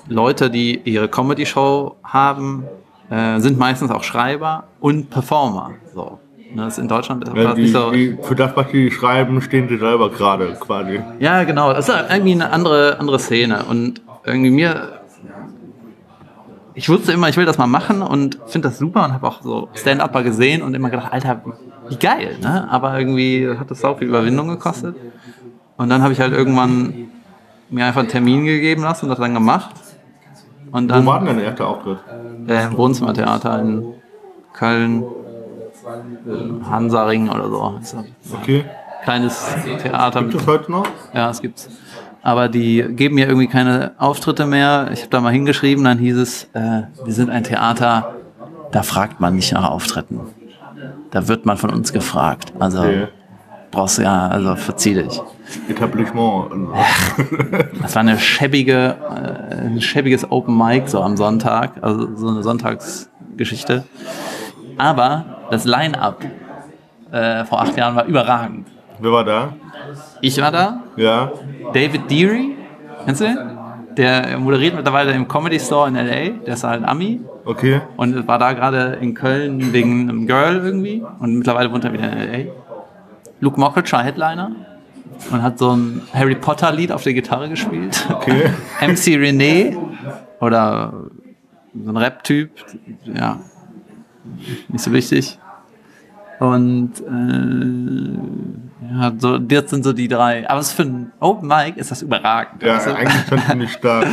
Leute, 0.08 0.50
die 0.50 0.82
ihre 0.84 1.08
Comedy-Show 1.08 1.96
haben, 2.04 2.66
äh, 3.10 3.40
sind 3.40 3.58
meistens 3.58 3.92
auch 3.92 4.04
Schreiber 4.04 4.66
und 4.80 5.10
Performer. 5.10 5.72
So. 5.94 6.20
Ne, 6.54 6.64
das 6.64 6.74
ist 6.74 6.80
in 6.80 6.88
Deutschland 6.88 7.28
ist 7.28 7.36
ja, 7.36 7.54
die, 7.54 7.62
nicht 7.62 7.74
so. 7.74 7.92
Die, 7.92 8.18
für 8.22 8.36
das, 8.36 8.56
was 8.56 8.68
die 8.70 8.90
schreiben, 8.90 9.42
stehen 9.42 9.70
sie 9.70 9.78
selber 9.78 10.10
gerade 10.10 10.58
quasi. 10.60 11.00
Ja, 11.20 11.44
genau. 11.44 11.74
Das 11.74 11.88
ist 11.88 11.96
irgendwie 12.10 12.32
eine 12.32 12.52
andere, 12.52 12.98
andere 13.00 13.20
Szene. 13.20 13.66
Und 13.66 14.02
irgendwie 14.26 14.50
mir. 14.50 15.00
Ich 16.74 16.90
wusste 16.90 17.12
immer, 17.12 17.30
ich 17.30 17.38
will 17.38 17.46
das 17.46 17.58
mal 17.58 17.68
machen 17.68 18.02
und 18.02 18.40
finde 18.48 18.70
das 18.70 18.78
super 18.78 19.04
und 19.04 19.14
habe 19.14 19.28
auch 19.28 19.42
so 19.42 19.68
Stand-Upper 19.74 20.24
gesehen 20.24 20.62
und 20.62 20.74
immer 20.74 20.90
gedacht, 20.90 21.12
Alter, 21.12 21.42
wie 21.90 21.98
geil, 21.98 22.38
ne? 22.42 22.68
Aber 22.72 22.98
irgendwie 22.98 23.50
hat 23.50 23.70
das 23.70 23.84
auch 23.84 24.00
viel 24.00 24.08
Überwindung 24.08 24.48
gekostet. 24.48 24.96
Und 25.78 25.90
dann 25.90 26.02
habe 26.02 26.14
ich 26.14 26.22
halt 26.22 26.32
irgendwann 26.32 27.10
mir 27.70 27.86
einfach 27.86 28.00
einen 28.00 28.10
Termin 28.10 28.46
gegeben 28.46 28.84
lassen 28.84 29.06
und 29.06 29.10
das 29.10 29.20
dann 29.20 29.34
gemacht. 29.34 29.76
Und 30.72 30.88
dann, 30.88 31.06
Wo 31.06 31.10
war 31.10 31.20
denn 31.20 31.28
dein 31.28 31.40
erster 31.40 31.68
Auftritt? 31.68 32.00
Äh, 32.48 32.66
Im 32.66 32.78
Wohnzimmertheater 32.78 33.62
in 33.62 33.94
Köln, 34.54 35.04
Hansaring 36.70 37.30
oder 37.30 37.50
so. 37.50 37.80
Okay. 38.42 38.66
Kleines 39.04 39.56
Theater. 39.82 40.22
Gibt 40.22 40.36
es 40.36 40.48
heute 40.48 40.72
noch? 40.72 40.88
Ja, 41.14 41.30
es 41.30 41.42
gibt's. 41.42 41.70
Aber 42.22 42.50
die 42.50 42.84
geben 42.90 43.16
mir 43.16 43.28
irgendwie 43.28 43.48
keine 43.48 43.94
Auftritte 43.98 44.46
mehr. 44.46 44.90
Ich 44.92 45.02
habe 45.02 45.10
da 45.10 45.22
mal 45.22 45.32
hingeschrieben, 45.32 45.84
dann 45.86 45.98
hieß 45.98 46.18
es, 46.18 46.44
äh, 46.54 46.84
wir 47.06 47.14
sind 47.14 47.30
ein 47.30 47.44
Theater, 47.44 48.16
da 48.72 48.84
fragt 48.84 49.20
man 49.20 49.36
nicht 49.36 49.54
nach 49.54 49.70
Auftritten. 49.70 50.20
Da 51.12 51.28
wird 51.28 51.46
man 51.46 51.58
von 51.58 51.72
uns 51.72 51.94
gefragt. 51.94 52.54
Also 52.60 52.80
okay. 52.80 53.08
brauchst 53.72 53.98
du 53.98 54.04
ja, 54.04 54.28
also 54.28 54.56
verzieh 54.56 54.96
dich. 54.96 55.22
Etablissement. 55.70 56.52
Das 57.82 57.96
war 57.96 58.02
eine 58.02 58.20
schäbige, 58.20 58.96
äh, 59.10 59.68
ein 59.68 59.82
schäbiges 59.82 60.30
Open 60.30 60.58
Mic 60.58 60.90
so 60.90 61.02
am 61.02 61.18
Sonntag, 61.18 61.72
also 61.82 62.16
so 62.16 62.28
eine 62.28 62.44
Sonntagsgeschichte. 62.44 63.86
Aber 64.78 65.39
das 65.52 65.66
Line-Up 65.66 66.24
äh, 67.12 67.46
vor 67.46 67.62
acht 67.62 67.76
Jahren 67.78 67.96
war 67.96 68.06
überragend. 68.06 68.68
Wer 69.00 69.12
war 69.12 69.24
da? 69.24 69.54
Ich 70.22 70.40
war 70.42 70.52
da. 70.52 70.84
Ja. 70.98 71.32
David 71.74 72.10
Deary, 72.10 72.56
kennst 73.06 73.22
du 73.22 73.26
den? 73.26 73.38
Der 73.98 74.38
moderiert 74.38 74.76
mittlerweile 74.76 75.12
im 75.12 75.28
Comedy 75.28 75.60
Store 75.60 75.88
in 75.88 75.96
LA. 75.96 76.44
Der 76.46 76.54
ist 76.54 76.64
halt 76.64 76.84
Ami. 76.84 77.22
Okay. 77.46 77.82
Und 77.98 78.28
war 78.28 78.38
da 78.38 78.54
gerade 78.54 78.98
in 79.02 79.14
Köln 79.14 79.74
wegen 79.74 80.10
einem 80.10 80.28
Girl 80.28 80.58
irgendwie. 80.64 81.04
Und 81.20 81.36
mittlerweile 81.36 81.72
wohnt 81.72 81.84
er 81.84 81.94
wieder 81.94 82.12
in 82.12 82.48
LA. 82.48 82.52
Luke 83.40 83.60
Mockridge 83.60 83.92
war 83.92 84.04
Headliner 84.04 84.52
und 85.32 85.42
hat 85.44 85.58
so 85.58 85.76
ein 85.76 86.02
Harry 86.14 86.36
Potter 86.36 86.72
Lied 86.72 86.92
auf 86.92 87.04
der 87.04 87.14
Gitarre 87.14 87.50
gespielt. 87.50 88.06
Okay. 88.10 88.52
MC 88.82 89.18
René 89.18 89.78
oder 90.40 90.94
so 91.74 91.92
ein 91.92 91.98
Rap-Typ, 91.98 92.52
ja, 93.14 93.40
nicht 94.68 94.84
so 94.84 94.92
wichtig. 94.92 95.40
Und 96.40 96.92
äh, 97.02 98.94
ja, 98.94 99.12
so, 99.18 99.38
das 99.38 99.70
sind 99.70 99.84
so 99.84 99.94
die 99.94 100.08
drei. 100.08 100.50
Aber 100.50 100.64
für 100.64 100.84
ein 100.84 101.12
Open 101.20 101.48
Mic 101.48 101.78
ist 101.78 101.92
das 101.92 102.02
überragend. 102.02 102.64
Ja, 102.64 102.76
also, 102.76 102.94
eigentlich 102.94 103.28
schon 103.28 103.40
ziemlich 103.40 103.72
stark. 103.74 104.08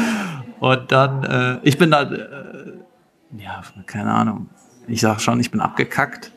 Und 0.59 0.90
dann, 0.90 1.24
äh, 1.24 1.59
ich 1.62 1.79
bin 1.79 1.90
da, 1.90 2.02
äh, 2.02 2.72
ja, 3.38 3.62
keine 3.87 4.12
Ahnung. 4.12 4.48
Ich 4.88 5.00
sag 5.00 5.20
schon, 5.20 5.38
ich 5.40 5.50
bin 5.50 5.61
abgekackt. 5.61 6.33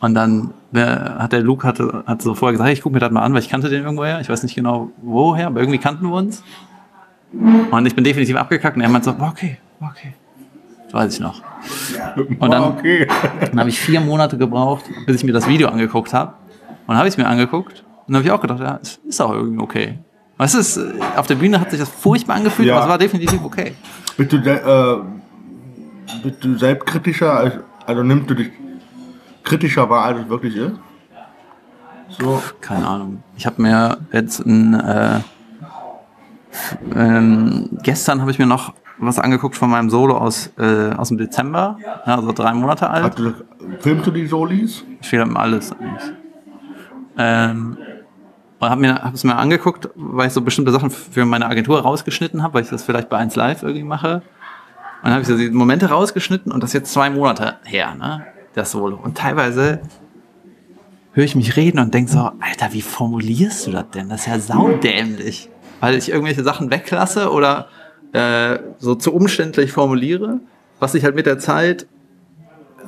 Und 0.00 0.14
dann 0.14 0.52
hat 0.74 1.32
der 1.32 1.40
Luke 1.40 1.66
hatte, 1.66 2.04
hat 2.06 2.20
so 2.20 2.34
vorher 2.34 2.52
gesagt, 2.52 2.70
ich 2.70 2.82
gucke 2.82 2.94
mir 2.94 3.00
das 3.00 3.10
mal 3.10 3.22
an, 3.22 3.32
weil 3.32 3.40
ich 3.40 3.48
kannte 3.48 3.70
den 3.70 3.82
irgendwoher. 3.82 4.20
Ich 4.20 4.28
weiß 4.28 4.42
nicht 4.42 4.54
genau 4.54 4.90
woher, 5.00 5.46
aber 5.46 5.60
irgendwie 5.60 5.78
kannten 5.78 6.06
wir 6.06 6.14
uns. 6.14 6.42
Und 7.32 7.86
ich 7.86 7.94
bin 7.94 8.04
definitiv 8.04 8.36
abgekackt 8.36 8.76
und 8.76 8.82
er 8.82 8.88
meinte 8.90 9.10
so, 9.10 9.24
okay, 9.24 9.58
okay. 9.80 10.14
Das 10.84 10.94
weiß 10.94 11.14
ich 11.14 11.20
noch. 11.20 11.42
Und 12.38 12.50
dann, 12.50 12.62
okay. 12.62 13.06
dann 13.40 13.60
habe 13.60 13.68
ich 13.68 13.78
vier 13.78 14.00
Monate 14.00 14.38
gebraucht, 14.38 14.84
bis 15.06 15.16
ich 15.16 15.24
mir 15.24 15.32
das 15.32 15.48
Video 15.48 15.68
angeguckt 15.68 16.12
habe. 16.12 16.34
Und 16.86 16.88
dann 16.88 16.98
habe 16.98 17.08
ich 17.08 17.14
es 17.14 17.18
mir 17.18 17.26
angeguckt 17.26 17.84
und 18.06 18.12
dann 18.12 18.16
habe 18.16 18.26
ich 18.26 18.32
auch 18.32 18.40
gedacht, 18.40 18.60
ja, 18.60 18.78
es 18.80 19.00
ist 19.06 19.20
auch 19.20 19.32
irgendwie 19.32 19.62
okay. 19.62 19.98
Weißt 20.38 20.54
du, 20.54 20.58
es, 20.58 20.80
auf 21.16 21.26
der 21.26 21.36
Bühne 21.36 21.60
hat 21.60 21.70
sich 21.70 21.80
das 21.80 21.88
furchtbar 21.88 22.36
angefühlt, 22.36 22.68
ja. 22.68 22.74
aber 22.74 22.84
es 22.84 22.90
war 22.90 22.98
definitiv 22.98 23.42
okay. 23.44 23.74
Bist 24.16 24.32
du, 24.32 24.36
äh, 24.36 24.98
bist 26.22 26.44
du 26.44 26.56
selbstkritischer? 26.56 27.62
Also 27.86 28.02
nimmst 28.02 28.30
du 28.30 28.34
dich 28.34 28.50
kritischer 29.42 29.88
war, 29.88 30.04
als 30.04 30.20
es 30.20 30.28
wirklich 30.28 30.56
ist? 30.56 30.72
So. 32.18 32.42
Keine 32.60 32.86
Ahnung. 32.86 33.22
Ich 33.36 33.46
habe 33.46 33.60
mir 33.60 33.98
jetzt 34.12 34.40
ein 34.40 34.74
äh, 34.74 35.20
ähm, 36.94 37.68
gestern 37.82 38.20
habe 38.20 38.30
ich 38.30 38.38
mir 38.38 38.46
noch 38.46 38.74
was 38.98 39.18
angeguckt 39.18 39.56
von 39.56 39.70
meinem 39.70 39.90
Solo 39.90 40.16
aus, 40.16 40.50
äh, 40.58 40.92
aus 40.92 41.08
dem 41.08 41.18
Dezember, 41.18 41.78
also 42.04 42.32
drei 42.32 42.54
Monate 42.54 42.88
alt. 42.88 43.04
Hast 43.04 43.18
du, 43.18 43.34
filmst 43.80 44.06
du 44.06 44.10
die 44.10 44.26
Solis? 44.26 44.84
Ich 45.00 45.08
filme 45.08 45.38
alles 45.38 45.72
eigentlich. 45.72 46.12
Ähm, 47.18 47.76
und 48.58 48.70
habe 48.70 48.80
mir 48.80 49.12
es 49.12 49.22
mir 49.22 49.36
angeguckt, 49.36 49.90
weil 49.94 50.28
ich 50.28 50.32
so 50.32 50.40
bestimmte 50.40 50.72
Sachen 50.72 50.90
für 50.90 51.24
meine 51.26 51.46
Agentur 51.46 51.80
rausgeschnitten 51.80 52.42
habe, 52.42 52.54
weil 52.54 52.62
ich 52.62 52.70
das 52.70 52.82
vielleicht 52.84 53.08
bei 53.08 53.18
1 53.18 53.36
Live 53.36 53.62
irgendwie 53.62 53.84
mache. 53.84 54.16
Und 54.16 54.22
dann 55.04 55.12
habe 55.12 55.22
ich 55.22 55.28
so 55.28 55.36
die 55.36 55.50
Momente 55.50 55.90
rausgeschnitten 55.90 56.50
und 56.50 56.62
das 56.62 56.70
ist 56.70 56.74
jetzt 56.74 56.92
zwei 56.92 57.10
Monate 57.10 57.56
her, 57.64 57.94
ne? 57.94 58.26
Das 58.54 58.70
Solo. 58.70 58.98
Und 59.02 59.18
teilweise 59.18 59.80
höre 61.12 61.24
ich 61.24 61.36
mich 61.36 61.56
reden 61.56 61.78
und 61.78 61.92
denke 61.92 62.10
so, 62.10 62.30
Alter, 62.40 62.72
wie 62.72 62.80
formulierst 62.80 63.66
du 63.66 63.72
das 63.72 63.90
denn? 63.90 64.08
Das 64.08 64.20
ist 64.20 64.26
ja 64.26 64.38
saudämlich. 64.38 65.50
Weil 65.80 65.94
ich 65.94 66.10
irgendwelche 66.10 66.42
Sachen 66.42 66.70
weglasse 66.70 67.30
oder 67.30 67.68
äh, 68.16 68.60
so 68.78 68.94
zu 68.94 69.12
umständlich 69.12 69.72
formuliere, 69.72 70.40
was 70.80 70.92
sich 70.92 71.04
halt 71.04 71.14
mit 71.14 71.26
der 71.26 71.38
Zeit 71.38 71.86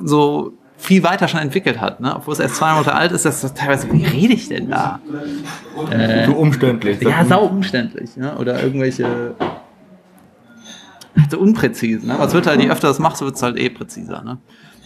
so 0.03 0.53
viel 0.75 1.03
weiter 1.03 1.27
schon 1.27 1.41
entwickelt 1.41 1.79
hat, 1.79 1.99
ne? 1.99 2.15
obwohl 2.15 2.33
es 2.33 2.39
erst 2.39 2.55
zwei 2.55 2.71
Monate 2.71 2.95
alt 2.95 3.11
ist, 3.11 3.25
das 3.25 3.43
ist 3.43 3.55
teilweise, 3.55 3.91
wie 3.91 4.05
rede 4.05 4.33
ich 4.33 4.47
denn 4.47 4.69
da? 4.69 4.99
Äh, 5.91 6.25
so 6.25 6.33
umständlich. 6.33 7.01
Ja, 7.01 7.25
sau 7.25 7.45
umständlich. 7.45 8.15
Ne? 8.15 8.35
Oder 8.37 8.63
irgendwelche 8.63 9.35
so 11.29 11.37
unpräzise. 11.37 12.07
Ne? 12.07 12.15
Aber 12.15 12.25
es 12.25 12.33
wird 12.33 12.47
halt, 12.47 12.61
je 12.61 12.71
öfter 12.71 12.87
das 12.87 12.97
machst, 12.97 13.21
wird 13.21 13.35
es 13.35 13.43
halt 13.43 13.57
eh 13.57 13.69
präziser. 13.69 14.23
Ne? 14.23 14.37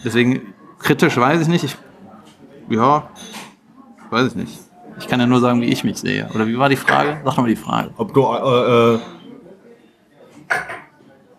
Deswegen 0.04 0.52
kritisch 0.78 1.16
weiß 1.16 1.40
ich 1.40 1.48
nicht. 1.48 1.64
Ich, 1.64 1.76
ja, 2.68 3.08
weiß 4.10 4.28
ich 4.28 4.34
nicht. 4.34 4.58
Ich 4.98 5.08
kann 5.08 5.20
ja 5.20 5.26
nur 5.26 5.40
sagen, 5.40 5.60
wie 5.60 5.66
ich 5.66 5.84
mich 5.84 5.98
sehe. 5.98 6.28
Oder 6.34 6.46
wie 6.46 6.58
war 6.58 6.68
die 6.68 6.76
Frage? 6.76 7.20
Sag 7.24 7.24
doch 7.24 7.36
mal 7.38 7.48
die 7.48 7.56
Frage. 7.56 7.90
Ob 7.96 8.12
du 8.12 8.22
äh, 8.22 8.94
äh 8.94 8.98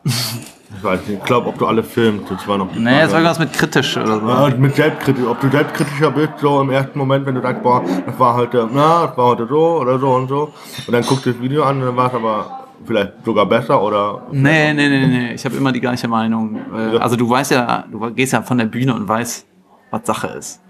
ich 0.05 0.83
weiß 0.83 1.07
nicht, 1.07 1.19
ich 1.19 1.23
glaube, 1.25 1.49
ob 1.49 1.57
du 1.57 1.65
alle 1.65 1.83
filmst, 1.83 2.29
das 2.29 2.47
war 2.47 2.57
noch 2.57 2.71
die 2.71 2.79
Nee, 2.79 3.01
es 3.01 3.11
war 3.11 3.19
irgendwas 3.19 3.39
mit 3.39 3.53
kritisch 3.53 3.97
oder 3.97 4.19
so. 4.19 4.27
Ja, 4.27 4.49
mit 4.57 4.75
selbstkritisch, 4.75 5.25
ob 5.25 5.39
du 5.39 5.49
selbstkritischer 5.49 6.11
bist, 6.11 6.33
so 6.39 6.61
im 6.61 6.69
ersten 6.69 6.97
Moment, 6.97 7.25
wenn 7.25 7.35
du 7.35 7.41
sagst, 7.41 7.63
boah, 7.63 7.83
das 8.05 8.19
war 8.19 8.35
heute, 8.35 8.69
na, 8.71 9.07
das 9.07 9.17
war 9.17 9.25
heute 9.27 9.47
so 9.47 9.79
oder 9.79 9.99
so 9.99 10.09
und 10.11 10.27
so. 10.27 10.53
Und 10.85 10.93
dann 10.93 11.03
guckst 11.03 11.25
du 11.25 11.31
das 11.31 11.41
Video 11.41 11.63
an 11.63 11.79
und 11.79 11.85
dann 11.87 11.95
war 11.95 12.07
es 12.07 12.13
aber 12.13 12.65
vielleicht 12.85 13.25
sogar 13.25 13.45
besser 13.45 13.81
oder. 13.81 14.23
Nee, 14.31 14.73
nee, 14.73 14.87
nee, 14.89 15.07
nee, 15.07 15.33
ich 15.33 15.43
habe 15.45 15.55
immer 15.55 15.71
die 15.71 15.81
gleiche 15.81 16.07
Meinung. 16.07 16.59
Äh, 16.73 16.97
also 16.97 17.15
du 17.15 17.29
weißt 17.29 17.51
ja, 17.51 17.85
du 17.91 18.11
gehst 18.13 18.33
ja 18.33 18.41
von 18.41 18.57
der 18.57 18.65
Bühne 18.65 18.93
und 18.93 19.07
weißt, 19.07 19.45
was 19.91 20.01
Sache 20.05 20.27
ist. 20.27 20.61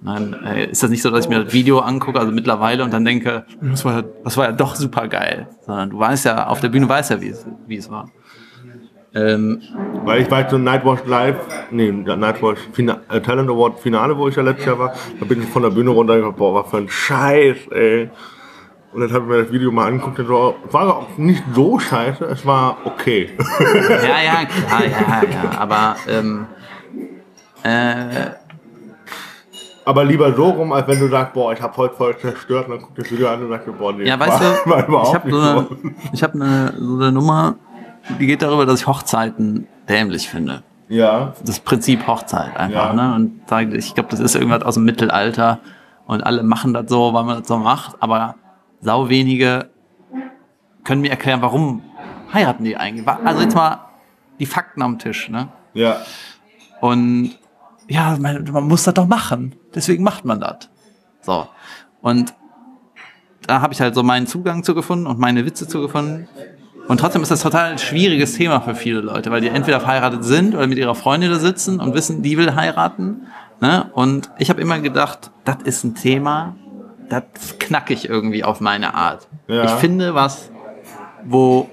Nein, 0.00 0.36
äh, 0.44 0.66
ist 0.66 0.82
das 0.82 0.90
nicht 0.90 1.00
so, 1.00 1.10
dass 1.10 1.24
ich 1.24 1.30
mir 1.30 1.42
das 1.44 1.54
Video 1.54 1.78
angucke, 1.78 2.20
also 2.20 2.30
mittlerweile 2.30 2.84
und 2.84 2.92
dann 2.92 3.06
denke, 3.06 3.46
das 3.62 3.84
war 3.86 3.94
ja, 3.94 4.02
das 4.22 4.36
war 4.36 4.44
ja 4.44 4.52
doch 4.52 4.74
super 4.74 5.08
geil. 5.08 5.48
Sondern 5.62 5.90
du 5.90 5.98
weißt 5.98 6.26
ja, 6.26 6.46
auf 6.46 6.60
der 6.60 6.68
Bühne 6.68 6.86
weißt 6.88 7.10
ja, 7.10 7.20
wie 7.22 7.28
es, 7.28 7.46
wie 7.66 7.76
es 7.76 7.90
war. 7.90 8.10
Ähm, 9.14 9.62
Weil 10.04 10.22
ich 10.22 10.30
weiß, 10.30 10.50
so 10.50 10.58
Nightwatch 10.58 11.06
Live, 11.06 11.36
nee, 11.70 11.92
Nightwatch 11.92 12.58
Fina 12.72 13.00
äh, 13.10 13.20
Talent 13.20 13.48
Award 13.48 13.78
Finale, 13.78 14.16
wo 14.16 14.28
ich 14.28 14.34
ja 14.34 14.42
letztes 14.42 14.66
Jahr 14.66 14.78
war, 14.78 14.92
da 15.20 15.24
bin 15.24 15.40
ich 15.40 15.48
von 15.48 15.62
der 15.62 15.70
Bühne 15.70 15.90
runter 15.90 16.14
und 16.14 16.20
gedacht, 16.20 16.36
boah, 16.36 16.54
was 16.54 16.70
für 16.70 16.78
ein 16.78 16.88
Scheiß, 16.88 17.56
ey. 17.70 18.10
Und 18.92 19.00
dann 19.00 19.12
habe 19.12 19.24
ich 19.24 19.30
mir 19.30 19.42
das 19.42 19.52
Video 19.52 19.70
mal 19.70 19.86
angeguckt 19.86 20.18
und 20.18 20.26
so, 20.26 20.54
war 20.70 20.96
auch 20.96 21.16
nicht 21.16 21.44
so 21.52 21.78
scheiße, 21.78 22.24
es 22.24 22.44
war 22.44 22.78
okay. 22.84 23.30
Ja, 23.38 24.22
ja, 24.22 24.44
klar, 24.44 24.84
ja, 24.84 25.22
ja, 25.22 25.58
aber, 25.58 25.96
ähm, 26.08 26.46
äh, 27.62 28.30
aber 29.84 30.04
lieber 30.04 30.32
so 30.32 30.48
rum, 30.48 30.72
als 30.72 30.88
wenn 30.88 30.98
du 30.98 31.08
sagst, 31.08 31.34
boah, 31.34 31.52
ich 31.52 31.60
habe 31.60 31.76
heute 31.76 31.94
voll 31.94 32.16
zerstört, 32.16 32.68
und 32.68 32.72
dann 32.72 32.80
guckst 32.80 32.98
du 32.98 33.02
das 33.02 33.10
Video 33.12 33.28
an 33.28 33.42
und 33.42 33.50
sagst, 33.50 33.78
boah, 33.78 33.92
nee, 33.92 34.06
ja, 34.06 34.18
weißt 34.18 34.40
war, 34.66 34.84
du, 34.86 34.92
war 34.92 35.02
ich 35.02 35.14
habe 35.14 35.28
eine, 35.28 35.68
ich 36.12 36.22
hab 36.22 36.34
eine, 36.34 36.74
so 36.78 36.94
eine 36.96 37.12
Nummer, 37.12 37.56
die 38.08 38.26
geht 38.26 38.42
darüber, 38.42 38.66
dass 38.66 38.80
ich 38.80 38.86
Hochzeiten 38.86 39.66
dämlich 39.88 40.28
finde. 40.28 40.62
Ja. 40.88 41.34
Das 41.44 41.60
Prinzip 41.60 42.06
Hochzeit 42.06 42.56
einfach, 42.56 42.94
ja. 42.94 43.10
ne? 43.10 43.14
Und 43.14 43.74
ich 43.74 43.94
glaube, 43.94 44.10
das 44.10 44.20
ist 44.20 44.34
irgendwas 44.34 44.62
aus 44.62 44.74
dem 44.74 44.84
Mittelalter 44.84 45.60
und 46.06 46.22
alle 46.22 46.42
machen 46.42 46.74
das 46.74 46.88
so, 46.88 47.14
weil 47.14 47.24
man 47.24 47.38
das 47.38 47.48
so 47.48 47.56
macht, 47.56 47.96
aber 48.00 48.36
sau 48.80 49.08
wenige 49.08 49.70
können 50.84 51.00
mir 51.00 51.10
erklären, 51.10 51.40
warum 51.40 51.82
heiraten 52.32 52.64
die 52.64 52.76
eigentlich. 52.76 53.08
Also 53.08 53.40
jetzt 53.40 53.54
mal 53.54 53.80
die 54.38 54.46
Fakten 54.46 54.82
am 54.82 54.98
Tisch, 54.98 55.30
ne? 55.30 55.48
Ja. 55.72 55.96
Und 56.80 57.38
ja, 57.88 58.16
man, 58.18 58.44
man 58.50 58.68
muss 58.68 58.84
das 58.84 58.94
doch 58.94 59.06
machen. 59.06 59.54
Deswegen 59.74 60.04
macht 60.04 60.24
man 60.24 60.40
das. 60.40 60.68
So. 61.22 61.48
Und 62.02 62.34
da 63.46 63.60
habe 63.60 63.72
ich 63.72 63.80
halt 63.80 63.94
so 63.94 64.02
meinen 64.02 64.26
Zugang 64.26 64.62
zu 64.62 64.74
gefunden 64.74 65.06
und 65.06 65.18
meine 65.18 65.44
Witze 65.46 65.66
zu 65.66 65.80
gefunden. 65.80 66.28
Und 66.86 67.00
trotzdem 67.00 67.22
ist 67.22 67.30
das 67.30 67.42
total 67.42 67.72
ein 67.72 67.78
schwieriges 67.78 68.34
Thema 68.34 68.60
für 68.60 68.74
viele 68.74 69.00
Leute, 69.00 69.30
weil 69.30 69.40
die 69.40 69.48
entweder 69.48 69.80
verheiratet 69.80 70.24
sind 70.24 70.54
oder 70.54 70.66
mit 70.66 70.78
ihrer 70.78 70.94
Freundin 70.94 71.30
da 71.30 71.38
sitzen 71.38 71.80
und 71.80 71.94
wissen, 71.94 72.22
die 72.22 72.36
will 72.36 72.54
heiraten. 72.54 73.26
Ne? 73.60 73.90
Und 73.92 74.30
ich 74.38 74.50
habe 74.50 74.60
immer 74.60 74.78
gedacht, 74.80 75.30
das 75.44 75.58
ist 75.64 75.84
ein 75.84 75.94
Thema, 75.94 76.56
das 77.08 77.24
knack 77.58 77.90
ich 77.90 78.08
irgendwie 78.08 78.44
auf 78.44 78.60
meine 78.60 78.94
Art. 78.94 79.28
Ja. 79.46 79.64
Ich 79.64 79.70
finde 79.72 80.14
was, 80.14 80.50
wo 81.24 81.70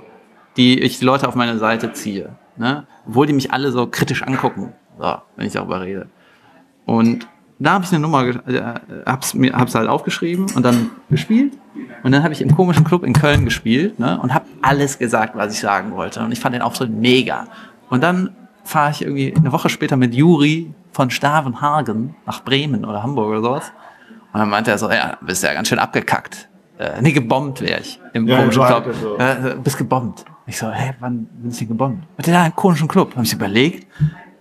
die, 0.58 0.80
ich 0.80 1.00
die 1.00 1.06
Leute 1.06 1.28
auf 1.28 1.36
meine 1.36 1.58
Seite 1.58 1.92
ziehe. 1.94 2.36
Ne? 2.56 2.86
Obwohl 3.08 3.28
die 3.28 3.34
mich 3.34 3.52
alle 3.52 3.72
so 3.72 3.88
kritisch 3.88 4.24
angucken, 4.24 4.74
so, 4.98 5.16
wenn 5.36 5.48
ich 5.48 5.54
darüber 5.54 5.82
rede. 5.82 6.08
Und 6.86 7.28
da 7.66 7.74
habe 7.74 7.86
ich 7.86 7.92
eine 7.92 8.00
Nummer, 8.00 8.26
äh, 8.26 8.62
hab's, 9.06 9.34
mir, 9.34 9.54
hab's 9.54 9.76
halt 9.76 9.88
aufgeschrieben 9.88 10.48
und 10.56 10.64
dann 10.64 10.90
gespielt. 11.10 11.54
Und 12.04 12.12
dann 12.12 12.24
habe 12.24 12.34
ich 12.34 12.42
im 12.42 12.56
komischen 12.56 12.84
Club 12.84 13.04
in 13.04 13.14
Köln 13.14 13.46
gespielt 13.46 14.00
ne, 14.00 14.20
und 14.20 14.34
habe 14.34 14.46
alles 14.62 14.98
gesagt, 14.98 15.36
was 15.36 15.54
ich 15.54 15.60
sagen 15.60 15.92
wollte. 15.92 16.22
Und 16.22 16.32
ich 16.32 16.40
fand 16.40 16.56
den 16.56 16.62
Auftritt 16.62 16.90
mega. 16.90 17.46
Und 17.90 18.02
dann 18.02 18.36
fahre 18.64 18.92
ich 18.92 19.02
irgendwie 19.02 19.34
eine 19.36 19.52
Woche 19.52 19.70
später 19.70 19.98
mit 19.98 20.14
Juri 20.14 20.74
von 20.92 21.10
Stavenhagen 21.10 22.16
nach 22.26 22.44
Bremen 22.44 22.86
oder 22.86 23.04
Hamburg 23.04 23.30
oder 23.30 23.42
sowas. 23.42 23.72
Und 24.34 24.40
dann 24.40 24.50
meinte 24.50 24.72
er 24.72 24.78
so, 24.78 24.90
ja, 24.90 25.18
bist 25.22 25.44
ja 25.44 25.54
ganz 25.54 25.68
schön 25.68 25.80
abgekackt. 25.80 26.48
Äh, 26.78 27.02
nee, 27.02 27.12
gebombt 27.12 27.62
wäre 27.62 27.80
ich 27.80 28.00
im 28.14 28.28
ja, 28.28 28.40
komischen 28.40 28.64
Club. 28.64 28.96
So. 29.00 29.18
Äh, 29.18 29.56
bist 29.64 29.78
gebombt. 29.78 30.26
Ich 30.48 30.58
so, 30.58 30.72
hä, 30.72 30.94
wann 31.00 31.26
bin 31.26 31.52
ich 31.52 31.60
denn 31.60 31.68
gebombt? 31.68 32.08
Und 32.18 32.28
der, 32.28 32.52
komischen 32.52 32.88
Club. 32.88 33.16
Habe 33.16 33.26
ich 33.26 33.34
überlegt. 33.34 33.88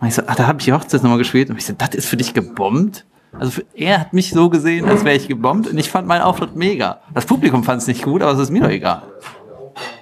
Und 0.00 0.08
ich 0.08 0.14
so, 0.14 0.22
ach, 0.26 0.36
da 0.36 0.46
habe 0.46 0.58
ich 0.58 0.64
die 0.64 0.72
Hochzeitsnummer 0.72 1.18
gespielt. 1.18 1.50
Und 1.50 1.58
ich 1.58 1.66
so, 1.66 1.74
das 1.76 1.90
ist 1.90 2.08
für 2.08 2.16
dich 2.16 2.32
gebombt? 2.32 3.04
Also 3.38 3.62
er 3.74 4.00
hat 4.00 4.12
mich 4.12 4.30
so 4.30 4.50
gesehen, 4.50 4.86
als 4.86 5.04
wäre 5.04 5.16
ich 5.16 5.28
gebombt 5.28 5.68
und 5.68 5.78
ich 5.78 5.90
fand 5.90 6.06
meinen 6.06 6.22
Auftritt 6.22 6.56
mega. 6.56 7.00
Das 7.14 7.26
Publikum 7.26 7.62
fand 7.62 7.82
es 7.82 7.88
nicht 7.88 8.02
gut, 8.02 8.22
aber 8.22 8.32
es 8.32 8.38
ist 8.38 8.50
mir 8.50 8.62
doch 8.62 8.70
egal. 8.70 9.02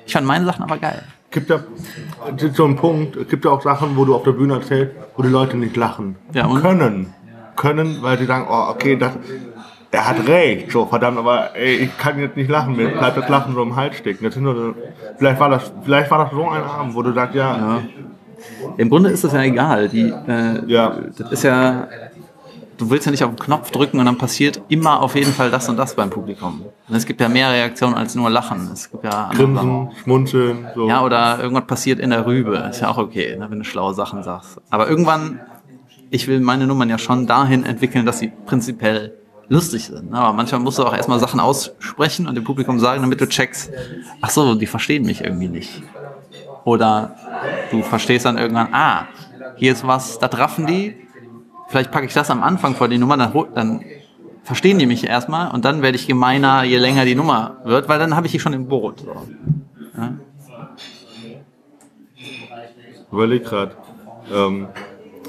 Ich 0.06 0.12
fand 0.12 0.26
meine 0.26 0.44
Sachen 0.44 0.62
aber 0.62 0.78
geil. 0.78 1.02
Gibt 1.30 1.50
ja 1.50 1.60
so 2.54 2.64
einen 2.64 2.76
Punkt, 2.76 3.28
gibt 3.28 3.44
ja 3.44 3.50
auch 3.50 3.60
Sachen, 3.60 3.96
wo 3.96 4.04
du 4.06 4.14
auf 4.14 4.22
der 4.22 4.32
Bühne 4.32 4.54
erzählst, 4.54 4.94
wo 5.14 5.22
die 5.22 5.28
Leute 5.28 5.58
nicht 5.58 5.76
lachen. 5.76 6.16
Ja, 6.32 6.46
und? 6.46 6.62
Können. 6.62 7.12
Können, 7.54 7.98
weil 8.02 8.18
sie 8.18 8.24
sagen, 8.24 8.46
oh, 8.48 8.70
okay, 8.70 8.96
das, 8.96 9.12
er 9.90 10.08
hat 10.08 10.26
recht, 10.26 10.70
so 10.70 10.86
verdammt, 10.86 11.18
aber 11.18 11.56
ey, 11.56 11.76
ich 11.76 11.98
kann 11.98 12.18
jetzt 12.18 12.36
nicht 12.36 12.48
lachen, 12.48 12.76
mir 12.76 12.88
bleibt 12.88 13.16
das 13.16 13.28
Lachen 13.28 13.54
so 13.54 13.62
im 13.62 13.74
Hals 13.74 13.96
stecken. 13.96 14.24
Das 14.24 14.36
nur, 14.36 14.74
vielleicht, 15.18 15.40
war 15.40 15.50
das, 15.50 15.72
vielleicht 15.82 16.10
war 16.10 16.24
das 16.24 16.32
so 16.32 16.48
ein 16.48 16.62
Abend, 16.62 16.94
wo 16.94 17.02
du 17.02 17.12
sagst, 17.12 17.34
ja. 17.34 17.56
ja. 17.56 17.82
Im 18.76 18.88
Grunde 18.88 19.10
ist 19.10 19.24
das 19.24 19.32
ja 19.32 19.42
egal. 19.42 19.88
Die, 19.88 20.08
äh, 20.08 20.64
ja. 20.66 20.96
Das 21.18 21.32
ist 21.32 21.42
ja 21.42 21.88
du 22.78 22.90
willst 22.90 23.06
ja 23.06 23.10
nicht 23.10 23.24
auf 23.24 23.30
den 23.30 23.38
Knopf 23.38 23.70
drücken 23.70 23.98
und 23.98 24.06
dann 24.06 24.16
passiert 24.16 24.62
immer 24.68 25.02
auf 25.02 25.14
jeden 25.14 25.32
Fall 25.32 25.50
das 25.50 25.68
und 25.68 25.76
das 25.76 25.94
beim 25.94 26.10
Publikum. 26.10 26.64
Und 26.88 26.94
es 26.94 27.04
gibt 27.04 27.20
ja 27.20 27.28
mehr 27.28 27.50
Reaktionen 27.50 27.94
als 27.94 28.14
nur 28.14 28.30
Lachen. 28.30 28.70
Es 28.72 28.90
gibt 28.90 29.04
ja 29.04 29.30
Grinsen, 29.34 29.90
Schmunzeln. 30.02 30.66
So. 30.74 30.88
Ja, 30.88 31.04
oder 31.04 31.40
irgendwas 31.40 31.66
passiert 31.66 31.98
in 31.98 32.10
der 32.10 32.24
Rübe. 32.24 32.56
Ist 32.70 32.80
ja 32.80 32.88
auch 32.88 32.98
okay, 32.98 33.36
ne, 33.36 33.50
wenn 33.50 33.58
du 33.58 33.64
schlaue 33.64 33.94
Sachen 33.94 34.22
sagst. 34.22 34.60
Aber 34.70 34.88
irgendwann, 34.88 35.40
ich 36.10 36.28
will 36.28 36.40
meine 36.40 36.66
Nummern 36.66 36.88
ja 36.88 36.98
schon 36.98 37.26
dahin 37.26 37.64
entwickeln, 37.64 38.06
dass 38.06 38.20
sie 38.20 38.32
prinzipiell 38.46 39.14
lustig 39.48 39.86
sind. 39.86 40.14
Aber 40.14 40.32
manchmal 40.32 40.60
musst 40.60 40.78
du 40.78 40.84
auch 40.84 40.94
erstmal 40.94 41.18
Sachen 41.18 41.40
aussprechen 41.40 42.28
und 42.28 42.34
dem 42.34 42.44
Publikum 42.44 42.78
sagen, 42.78 43.02
damit 43.02 43.20
du 43.20 43.28
checkst, 43.28 43.72
ach 44.20 44.30
so, 44.30 44.54
die 44.54 44.66
verstehen 44.66 45.04
mich 45.04 45.24
irgendwie 45.24 45.48
nicht. 45.48 45.82
Oder 46.64 47.16
du 47.70 47.82
verstehst 47.82 48.26
dann 48.26 48.36
irgendwann, 48.36 48.68
ah, 48.72 49.06
hier 49.56 49.72
ist 49.72 49.86
was, 49.86 50.18
da 50.18 50.26
raffen 50.26 50.66
die, 50.66 51.07
vielleicht 51.68 51.90
packe 51.90 52.06
ich 52.06 52.14
das 52.14 52.30
am 52.30 52.42
Anfang 52.42 52.74
vor 52.74 52.88
die 52.88 52.98
Nummer, 52.98 53.16
dann, 53.16 53.32
dann 53.54 53.80
verstehen 54.42 54.78
die 54.78 54.86
mich 54.86 55.06
erstmal 55.06 55.50
und 55.52 55.64
dann 55.64 55.82
werde 55.82 55.96
ich 55.96 56.06
gemeiner, 56.06 56.64
je 56.64 56.78
länger 56.78 57.04
die 57.04 57.14
Nummer 57.14 57.58
wird, 57.64 57.88
weil 57.88 57.98
dann 57.98 58.16
habe 58.16 58.26
ich 58.26 58.32
die 58.32 58.40
schon 58.40 58.54
im 58.54 58.66
Boot. 58.66 59.00
So. 59.00 59.12
Ja? 59.96 60.14
Überleg 63.12 63.44
gerade. 63.44 63.72
Ähm, 64.32 64.68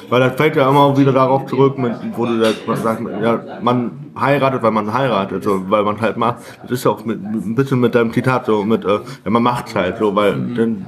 weil 0.10 0.22
das 0.22 0.36
fällt 0.36 0.56
ja 0.56 0.68
immer 0.70 0.98
wieder 0.98 1.12
darauf 1.12 1.46
zurück, 1.46 1.78
mit, 1.78 1.94
wo 2.16 2.26
du 2.26 2.40
das 2.40 2.56
sagst, 2.82 3.04
ja, 3.22 3.60
man 3.62 4.12
heiratet, 4.20 4.64
weil 4.64 4.72
man 4.72 4.92
heiratet, 4.92 5.44
so, 5.44 5.70
weil 5.70 5.84
man 5.84 6.02
halt 6.02 6.18
macht. 6.18 6.38
Das 6.64 6.72
ist 6.72 6.86
ja 6.86 6.92
auch 6.92 7.06
mit, 7.06 7.22
ein 7.22 7.56
bisschen 7.56 7.80
mit 7.80 7.94
deinem 7.94 8.12
Zitat 8.12 8.46
so, 8.46 8.64
mit, 8.64 8.86
äh, 8.86 9.00
ja, 9.24 9.30
man 9.30 9.44
macht's 9.44 9.76
halt 9.76 9.98
so, 9.98 10.16
weil 10.16 10.36
mhm. 10.36 10.56
den, 10.56 10.86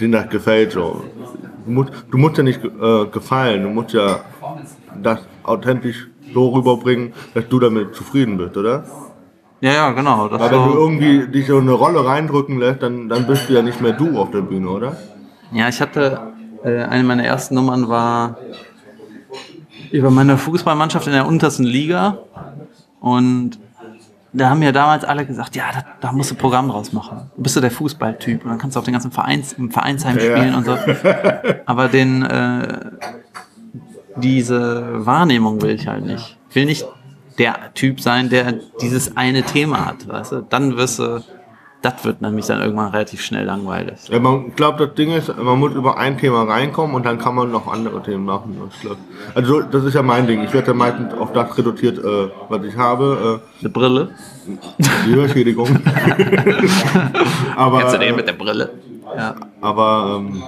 denen 0.00 0.12
das 0.12 0.28
gefällt 0.28 0.72
so. 0.72 1.04
Du 1.66 1.70
musst, 1.70 1.92
du 2.10 2.18
musst 2.18 2.36
ja 2.36 2.42
nicht 2.42 2.64
äh, 2.64 3.06
gefallen, 3.06 3.62
du 3.62 3.68
musst 3.68 3.92
ja 3.92 4.20
das 5.02 5.20
authentisch 5.42 6.08
so 6.32 6.48
rüberbringen, 6.50 7.12
dass 7.34 7.48
du 7.48 7.60
damit 7.60 7.94
zufrieden 7.94 8.36
bist, 8.36 8.56
oder? 8.56 8.84
Ja, 9.60 9.72
ja, 9.72 9.90
genau. 9.92 10.30
Weil 10.30 10.50
wenn 10.50 10.64
du 10.64 10.74
irgendwie 10.74 11.26
dich 11.28 11.46
so 11.46 11.58
eine 11.58 11.72
Rolle 11.72 12.04
reindrücken 12.04 12.58
lässt, 12.58 12.82
dann, 12.82 13.08
dann 13.08 13.26
bist 13.26 13.48
du 13.48 13.54
ja 13.54 13.62
nicht 13.62 13.80
mehr 13.80 13.92
du 13.92 14.18
auf 14.18 14.30
der 14.30 14.40
Bühne, 14.42 14.68
oder? 14.68 14.96
ja, 15.52 15.68
ich 15.68 15.80
hatte, 15.80 16.20
äh, 16.64 16.82
eine 16.82 17.04
meiner 17.04 17.24
ersten 17.24 17.54
Nummern 17.54 17.88
war 17.88 18.36
über 19.90 20.10
meine 20.10 20.36
Fußballmannschaft 20.36 21.06
in 21.06 21.12
der 21.12 21.26
untersten 21.26 21.64
Liga. 21.64 22.18
Und 23.00 23.58
da 24.32 24.50
haben 24.50 24.58
mir 24.58 24.72
damals 24.72 25.04
alle 25.04 25.24
gesagt, 25.24 25.54
ja, 25.54 25.64
da, 25.72 25.84
da 26.00 26.12
musst 26.12 26.32
du 26.32 26.34
Programm 26.34 26.68
draus 26.68 26.92
machen. 26.92 27.30
Du 27.36 27.42
bist 27.42 27.54
du 27.54 27.60
der 27.60 27.70
Fußballtyp 27.70 28.44
und 28.44 28.50
dann 28.50 28.58
kannst 28.58 28.74
du 28.74 28.80
auf 28.80 28.84
den 28.84 28.92
ganzen 28.92 29.12
Vereins, 29.12 29.52
im 29.52 29.70
Vereinsheim 29.70 30.16
Ja. 30.18 30.22
spielen 30.22 30.54
und 30.56 30.64
so. 30.66 30.76
Aber 31.66 31.88
den, 31.88 32.22
äh, 32.24 32.90
diese 34.16 35.04
Wahrnehmung 35.06 35.60
will 35.62 35.70
ich 35.70 35.86
halt 35.86 36.04
nicht. 36.04 36.36
Ich 36.50 36.56
will 36.56 36.66
nicht 36.66 36.86
der 37.38 37.74
Typ 37.74 38.00
sein, 38.00 38.28
der 38.30 38.54
dieses 38.80 39.16
eine 39.16 39.42
Thema 39.42 39.86
hat, 39.86 40.06
weißt 40.08 40.32
du? 40.32 40.46
Dann 40.48 40.76
wirst 40.76 41.00
du, 41.00 41.22
das 41.82 42.04
wird 42.04 42.22
nämlich 42.22 42.46
dann 42.46 42.60
irgendwann 42.62 42.90
relativ 42.92 43.20
schnell 43.22 43.44
langweilig. 43.44 44.08
Ja, 44.08 44.20
man 44.20 44.46
ich 44.48 44.54
glaube, 44.56 44.86
das 44.86 44.94
Ding 44.94 45.10
ist, 45.12 45.36
man 45.36 45.58
muss 45.58 45.72
über 45.74 45.98
ein 45.98 46.16
Thema 46.16 46.44
reinkommen 46.44 46.94
und 46.94 47.04
dann 47.04 47.18
kann 47.18 47.34
man 47.34 47.50
noch 47.50 47.66
andere 47.66 48.02
Themen 48.02 48.24
machen. 48.24 48.56
Also 49.34 49.62
das 49.62 49.84
ist 49.84 49.94
ja 49.94 50.02
mein 50.02 50.26
Ding. 50.28 50.44
Ich 50.44 50.52
werde 50.52 50.68
ja 50.68 50.74
meistens 50.74 51.12
auf 51.14 51.32
das 51.32 51.58
reduziert, 51.58 51.98
äh, 51.98 52.28
was 52.48 52.62
ich 52.64 52.76
habe, 52.76 53.40
Eine 53.60 53.68
Brille? 53.70 54.10
äh, 54.46 54.82
die 55.06 55.14
Hörschädigung. 55.14 55.68
aber 57.56 57.78
Kennst 57.80 57.94
du 57.94 57.98
den 57.98 58.14
äh, 58.14 58.16
mit 58.16 58.28
der 58.28 58.32
Brille? 58.34 58.70
Ja. 59.16 59.34
aber 59.60 60.16
ähm, 60.20 60.42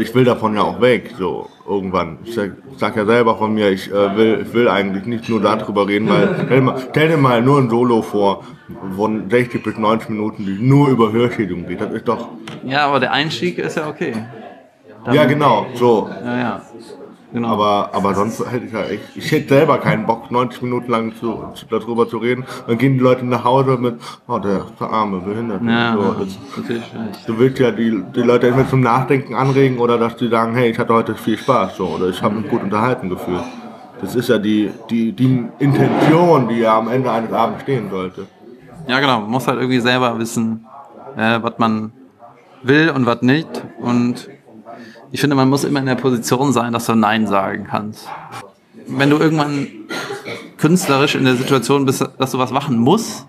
ich 0.00 0.14
will 0.14 0.24
davon 0.24 0.54
ja 0.54 0.62
auch 0.62 0.80
weg, 0.80 1.14
so 1.18 1.48
irgendwann. 1.68 2.18
Ich 2.24 2.34
sag, 2.34 2.52
sag 2.76 2.96
ja 2.96 3.04
selber 3.04 3.36
von 3.36 3.52
mir, 3.54 3.70
ich, 3.70 3.90
äh, 3.90 4.16
will, 4.16 4.44
ich 4.46 4.52
will 4.54 4.68
eigentlich 4.68 5.04
nicht 5.06 5.28
nur 5.28 5.40
darüber 5.40 5.86
reden, 5.86 6.08
weil 6.08 6.34
stell 6.46 6.56
dir, 6.56 6.62
mal, 6.62 6.82
stell 6.90 7.08
dir 7.08 7.16
mal 7.16 7.42
nur 7.42 7.58
ein 7.58 7.68
Solo 7.70 8.02
vor 8.02 8.44
von 8.96 9.28
60 9.30 9.62
bis 9.62 9.76
90 9.76 10.08
Minuten, 10.10 10.44
die 10.46 10.58
nur 10.60 10.88
über 10.88 11.12
Hörschädigung 11.12 11.66
geht. 11.66 11.80
Das 11.80 11.92
ist 11.92 12.08
doch. 12.08 12.28
Ja, 12.64 12.86
aber 12.86 13.00
der 13.00 13.12
Einstieg 13.12 13.58
ist 13.58 13.76
ja 13.76 13.88
okay. 13.88 14.12
Dann- 15.04 15.14
Ja, 15.14 15.24
genau, 15.24 15.66
so. 15.74 16.08
Ja, 16.24 16.38
ja. 16.38 16.62
Genau. 17.32 17.48
Aber, 17.48 17.90
aber 17.92 18.14
sonst 18.14 18.44
hätte 18.50 18.66
ich 18.66 18.72
ja 18.72 18.82
echt, 18.82 19.16
ich 19.16 19.32
hätte 19.32 19.54
selber 19.54 19.78
keinen 19.78 20.04
Bock, 20.04 20.30
90 20.30 20.62
Minuten 20.62 20.90
lang 20.90 21.14
zu, 21.14 21.42
zu, 21.54 21.64
darüber 21.70 22.06
zu 22.06 22.18
reden. 22.18 22.44
Dann 22.66 22.76
gehen 22.76 22.94
die 22.94 23.00
Leute 23.00 23.24
nach 23.24 23.44
Hause 23.44 23.78
mit, 23.78 23.96
oh, 24.28 24.38
der, 24.38 24.66
der 24.78 24.90
arme 24.90 25.20
Behinderte. 25.20 25.64
ja, 25.64 25.94
so, 25.94 26.02
ja, 26.02 26.16
das, 26.18 26.38
natürlich 26.56 26.84
du 27.26 27.38
willst 27.38 27.58
ja 27.58 27.70
die, 27.70 28.02
die 28.14 28.20
Leute 28.20 28.48
entweder 28.48 28.68
zum 28.68 28.80
Nachdenken 28.80 29.34
anregen 29.34 29.78
oder 29.78 29.96
dass 29.96 30.16
die 30.16 30.28
sagen, 30.28 30.54
hey, 30.54 30.70
ich 30.70 30.78
hatte 30.78 30.92
heute 30.92 31.14
viel 31.14 31.38
Spaß, 31.38 31.76
so, 31.76 31.86
oder 31.86 32.08
ich 32.08 32.22
habe 32.22 32.34
mich 32.34 32.50
gut 32.50 32.62
unterhalten 32.62 33.08
gefühlt. 33.08 33.44
Das 34.02 34.14
ist 34.14 34.28
ja 34.28 34.36
die, 34.36 34.70
die, 34.90 35.12
die 35.12 35.46
Intention, 35.58 36.48
die 36.48 36.58
ja 36.58 36.76
am 36.76 36.88
Ende 36.88 37.10
eines 37.10 37.32
Abends 37.32 37.62
stehen 37.62 37.88
sollte. 37.88 38.26
Ja, 38.88 39.00
genau. 39.00 39.20
Man 39.20 39.30
muss 39.30 39.46
halt 39.46 39.58
irgendwie 39.58 39.80
selber 39.80 40.18
wissen, 40.18 40.66
äh, 41.16 41.38
was 41.40 41.54
man 41.58 41.92
will 42.62 42.90
und 42.90 43.06
was 43.06 43.22
nicht. 43.22 43.64
Und 43.80 44.28
ich 45.12 45.20
finde, 45.20 45.36
man 45.36 45.48
muss 45.48 45.64
immer 45.64 45.78
in 45.78 45.86
der 45.86 45.94
Position 45.94 46.52
sein, 46.52 46.72
dass 46.72 46.86
du 46.86 46.94
Nein 46.94 47.26
sagen 47.26 47.66
kannst. 47.70 48.08
Wenn 48.86 49.10
du 49.10 49.18
irgendwann 49.18 49.68
künstlerisch 50.56 51.14
in 51.14 51.24
der 51.24 51.36
Situation 51.36 51.84
bist, 51.84 52.04
dass 52.18 52.30
du 52.32 52.38
was 52.38 52.50
machen 52.50 52.78
musst 52.78 53.26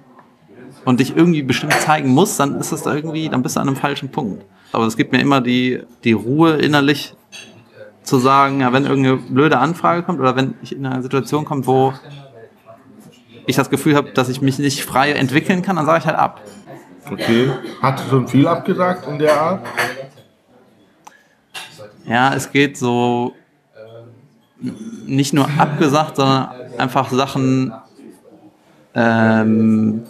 und 0.86 1.02
dich 1.02 1.16
irgendwie 1.16 1.44
bestimmt 1.44 1.74
zeigen 1.74 2.10
musst, 2.10 2.40
dann 2.40 2.56
ist 2.56 2.72
das 2.72 2.86
irgendwie, 2.86 3.28
dann 3.28 3.44
bist 3.44 3.58
du 3.58 3.60
an 3.60 3.68
einem 3.68 3.76
falschen 3.76 4.10
Punkt. 4.10 4.44
Aber 4.72 4.86
es 4.86 4.96
gibt 4.96 5.12
mir 5.12 5.20
immer 5.20 5.42
die, 5.42 5.82
die 6.06 6.14
Ruhe 6.14 6.54
innerlich 6.54 7.16
zu 8.02 8.18
sagen, 8.18 8.62
ja, 8.62 8.72
wenn 8.72 8.86
irgendeine 8.86 9.18
blöde 9.18 9.60
Anfrage 9.60 10.04
kommt 10.04 10.20
oder 10.20 10.36
wenn 10.36 10.56
ich 10.64 10.76
in 10.76 10.86
eine 10.86 11.04
Situation 11.04 11.44
komme, 11.44 11.68
wo 11.68 11.94
ich 13.46 13.58
das 13.58 13.70
Gefühl 13.70 13.96
habe, 13.96 14.12
dass 14.12 14.30
ich 14.30 14.42
mich 14.42 14.58
nicht 14.58 14.86
frei 14.86 15.12
entwickeln 15.12 15.62
kann, 15.62 15.76
dann 15.76 15.86
sage 15.86 16.00
ich 16.00 16.06
halt 16.06 16.18
ab. 16.18 16.42
Okay. 17.12 17.52
Hast 17.82 18.06
du 18.06 18.10
schon 18.10 18.28
viel 18.28 18.48
abgesagt 18.48 19.08
in 19.08 19.20
der 19.20 19.40
Art? 19.40 19.66
Ja, 22.06 22.34
es 22.34 22.52
geht 22.52 22.78
so 22.78 23.34
nicht 25.06 25.34
nur 25.34 25.48
abgesagt, 25.58 26.16
sondern 26.16 26.50
einfach 26.78 27.10
Sachen, 27.10 27.74
ähm, 28.96 30.04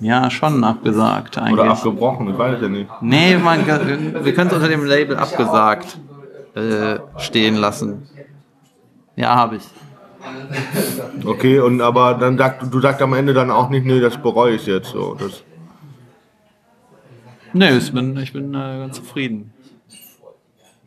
ja, 0.00 0.30
schon 0.30 0.64
abgesagt 0.64 1.38
eigentlich. 1.38 1.52
Oder 1.52 1.70
abgebrochen? 1.70 2.30
Ich 2.30 2.38
weiß 2.38 2.60
ja 2.60 2.68
nicht. 2.68 2.90
Nee, 3.00 3.36
man, 3.36 3.66
wir 3.66 4.34
können 4.34 4.48
es 4.48 4.54
unter 4.54 4.68
dem 4.68 4.84
Label 4.84 5.16
abgesagt 5.16 5.98
äh, 6.54 6.98
stehen 7.18 7.56
lassen. 7.56 8.08
Ja, 9.16 9.34
habe 9.36 9.56
ich. 9.56 9.64
Okay, 11.24 11.58
und 11.60 11.80
aber 11.80 12.14
dann 12.14 12.38
sagt 12.38 12.72
du 12.72 12.80
sagst 12.80 13.02
am 13.02 13.12
Ende 13.14 13.34
dann 13.34 13.50
auch 13.50 13.68
nicht, 13.70 13.84
nee, 13.84 14.00
das 14.00 14.16
bereue 14.16 14.54
ich 14.54 14.66
jetzt 14.66 14.90
so. 14.90 15.14
Das, 15.14 15.42
Nee, 17.54 17.76
ich 17.76 17.92
bin, 17.92 18.16
ich 18.16 18.32
bin 18.32 18.54
äh, 18.54 18.78
ganz 18.78 18.96
zufrieden. 18.96 19.52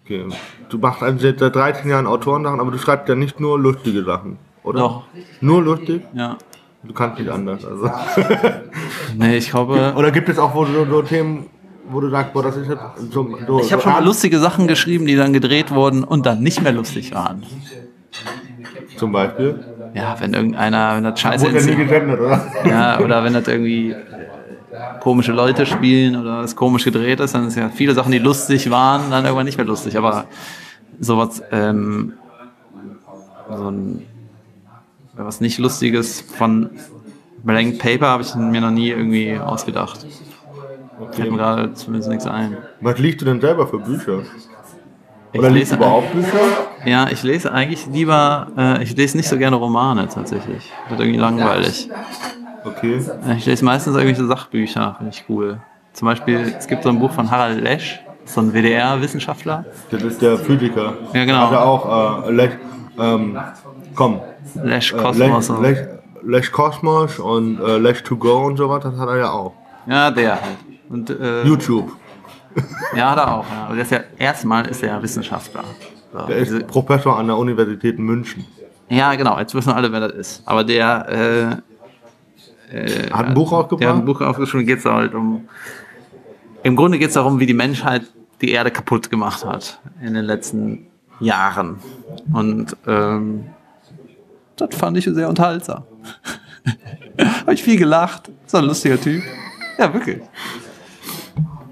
Okay. 0.05 0.25
Du 0.69 0.77
machst 0.77 1.03
also 1.03 1.19
seit 1.19 1.39
seit 1.39 1.55
13 1.55 1.89
Jahren 1.89 2.07
Autorensachen, 2.07 2.59
aber 2.59 2.71
du 2.71 2.77
schreibst 2.77 3.09
ja 3.09 3.15
nicht 3.15 3.39
nur 3.39 3.59
lustige 3.59 4.03
Sachen, 4.03 4.37
oder? 4.63 4.79
Doch, 4.79 5.03
Nur 5.41 5.61
lustig? 5.63 6.03
ja. 6.13 6.37
Du 6.83 6.93
kannst 6.93 7.19
nicht 7.19 7.31
anders. 7.31 7.65
Also. 7.65 7.89
Nee, 9.17 9.37
ich 9.37 9.49
glaube. 9.49 9.93
Oder 9.97 10.11
gibt 10.11 10.29
es 10.29 10.37
auch 10.37 10.53
wo 10.53 10.65
du, 10.65 10.85
so 10.85 11.01
Themen, 11.01 11.47
wo 11.89 11.99
du 11.99 12.09
sagst, 12.09 12.33
boah, 12.33 12.43
das 12.43 12.57
ist 12.57 12.69
jetzt 12.69 12.81
so, 13.11 13.37
so 13.47 13.59
Ich 13.59 13.71
habe 13.71 13.81
so 13.81 13.89
schon 13.89 13.93
mal 13.93 14.03
lustige 14.03 14.37
Sachen 14.39 14.67
geschrieben, 14.67 15.05
die 15.07 15.15
dann 15.15 15.33
gedreht 15.33 15.71
wurden 15.71 16.03
und 16.03 16.25
dann 16.25 16.41
nicht 16.41 16.61
mehr 16.61 16.73
lustig 16.73 17.13
waren. 17.13 17.43
Zum 18.97 19.11
Beispiel. 19.11 19.59
Ja, 19.93 20.15
wenn 20.19 20.33
irgendeiner, 20.33 20.95
wenn 20.97 21.03
das 21.05 21.19
scheiße 21.19 21.45
Wurde 21.47 21.59
ja 21.59 22.13
oder? 22.13 22.47
Ja, 22.65 22.99
oder 22.99 23.23
wenn 23.23 23.33
das 23.33 23.47
irgendwie 23.47 23.95
komische 24.99 25.31
Leute 25.31 25.65
spielen 25.65 26.15
oder 26.15 26.41
es 26.41 26.55
komisch 26.55 26.85
gedreht 26.85 27.19
ist, 27.19 27.35
dann 27.35 27.47
ist 27.47 27.55
ja 27.55 27.69
viele 27.69 27.93
Sachen, 27.93 28.11
die 28.11 28.19
lustig 28.19 28.69
waren, 28.69 29.09
dann 29.09 29.23
irgendwann 29.25 29.45
nicht 29.45 29.57
mehr 29.57 29.67
lustig. 29.67 29.97
Aber 29.97 30.25
sowas, 30.99 31.43
ähm, 31.51 32.13
so 33.49 33.71
ein, 33.71 34.05
was 35.15 35.41
nicht 35.41 35.57
Lustiges 35.59 36.21
von 36.21 36.69
Blank 37.43 37.79
Paper 37.79 38.07
habe 38.07 38.23
ich 38.23 38.33
mir 38.35 38.61
noch 38.61 38.71
nie 38.71 38.89
irgendwie 38.89 39.37
ausgedacht. 39.37 40.05
Fällt 41.11 41.31
mir 41.31 41.37
gerade 41.37 41.73
zumindest 41.73 42.09
nichts 42.09 42.25
ein. 42.25 42.57
Was 42.81 42.97
liest 42.99 43.21
du 43.21 43.25
denn 43.25 43.41
selber 43.41 43.67
für 43.67 43.79
Bücher? 43.79 44.23
Ich 45.33 45.39
Oder 45.39 45.49
liest 45.49 45.73
du 45.73 45.75
überhaupt 45.75 46.13
Bücher? 46.13 46.39
Ja, 46.85 47.09
ich 47.09 47.21
lese 47.23 47.51
eigentlich 47.51 47.85
lieber, 47.87 48.47
äh, 48.57 48.83
ich 48.83 48.95
lese 48.95 49.17
nicht 49.17 49.27
so 49.27 49.37
gerne 49.37 49.57
Romane 49.57 50.07
tatsächlich. 50.07 50.71
Wird 50.87 50.99
irgendwie 51.01 51.19
langweilig. 51.19 51.89
Okay. 52.65 52.99
Ich 53.37 53.45
lese 53.45 53.63
meistens 53.63 53.95
irgendwelche 53.95 54.25
Sachbücher, 54.25 54.95
finde 54.97 55.11
ich 55.15 55.23
cool. 55.29 55.59
Zum 55.93 56.07
Beispiel, 56.07 56.53
es 56.57 56.67
gibt 56.67 56.83
so 56.83 56.89
ein 56.89 56.99
Buch 56.99 57.11
von 57.11 57.29
Harald 57.31 57.61
Lesch, 57.61 58.01
so 58.25 58.41
ein 58.41 58.51
WDR-Wissenschaftler. 58.53 59.65
Das 59.91 60.01
ist 60.03 60.21
der 60.21 60.37
Physiker. 60.37 60.93
Ja, 61.13 61.25
genau. 61.25 61.39
Hat 61.41 61.51
er 61.51 61.63
auch, 61.65 62.27
äh, 62.27 62.31
Lech, 62.31 62.51
ähm, 62.99 63.37
komm. 63.95 64.19
Lesch 64.63 64.93
Äh, 64.93 64.97
Kosmos. 64.97 65.49
Lech, 65.49 65.57
und- 65.57 65.61
Lech, 65.63 65.77
Lech 66.23 66.51
Kosmos 66.51 67.19
und 67.19 67.59
äh, 67.61 67.77
Lech 67.77 68.03
to 68.03 68.17
go 68.17 68.45
und 68.45 68.57
so 68.57 68.67
was, 68.69 68.83
das 68.83 68.97
hat 68.97 69.07
er 69.09 69.17
ja 69.17 69.31
auch. 69.31 69.53
Ja, 69.87 70.09
der 70.11 70.31
halt. 70.33 70.57
Und, 70.89 71.09
äh, 71.11 71.43
YouTube. 71.43 71.91
ja, 72.95 73.11
hat 73.11 73.17
er 73.17 73.33
auch. 73.35 73.45
Ja. 73.49 73.65
Aber 73.65 73.75
der 73.75 73.83
ist 73.83 73.91
ja, 73.91 73.99
erstmal 74.17 74.65
ist 74.67 74.81
er 74.83 74.89
ja 74.89 75.01
Wissenschaftler. 75.03 75.63
So, 76.11 76.19
Der 76.25 76.37
ist 76.37 76.67
Professor 76.67 77.17
an 77.19 77.27
der 77.27 77.37
Universität 77.37 77.99
München. 77.99 78.45
ja, 78.89 79.13
genau, 79.15 79.37
jetzt 79.39 79.53
wissen 79.53 79.71
alle, 79.71 79.91
wer 79.91 79.99
das 80.01 80.13
ist. 80.13 80.43
Aber 80.45 80.63
der, 80.63 81.59
äh, 82.71 83.09
Hat 83.11 83.27
ein 83.27 83.33
Buch 83.33 83.49
der 83.77 83.89
hat 83.89 83.95
ein? 83.97 84.05
Buch 84.05 84.21
aufgeschrieben, 84.21 84.65
geht 84.65 84.79
es 84.79 84.85
halt 84.85 85.13
um. 85.13 85.47
Im 86.63 86.75
Grunde 86.75 86.97
geht 86.97 87.09
es 87.09 87.13
darum, 87.13 87.39
wie 87.39 87.45
die 87.45 87.53
Menschheit 87.53 88.03
die 88.41 88.51
Erde 88.51 88.71
kaputt 88.71 89.09
gemacht 89.09 89.45
hat 89.45 89.79
in 90.01 90.13
den 90.13 90.25
letzten 90.25 90.87
Jahren. 91.19 91.77
Und 92.33 92.75
ähm, 92.87 93.45
das 94.55 94.75
fand 94.75 94.97
ich 94.97 95.05
sehr 95.05 95.29
unterhaltsam. 95.29 95.83
habe 97.41 97.53
ich 97.53 97.63
viel 97.63 97.77
gelacht. 97.77 98.31
So 98.47 98.57
ein 98.57 98.65
lustiger 98.65 98.99
Typ. 98.99 99.23
Ja, 99.77 99.93
wirklich. 99.93 100.21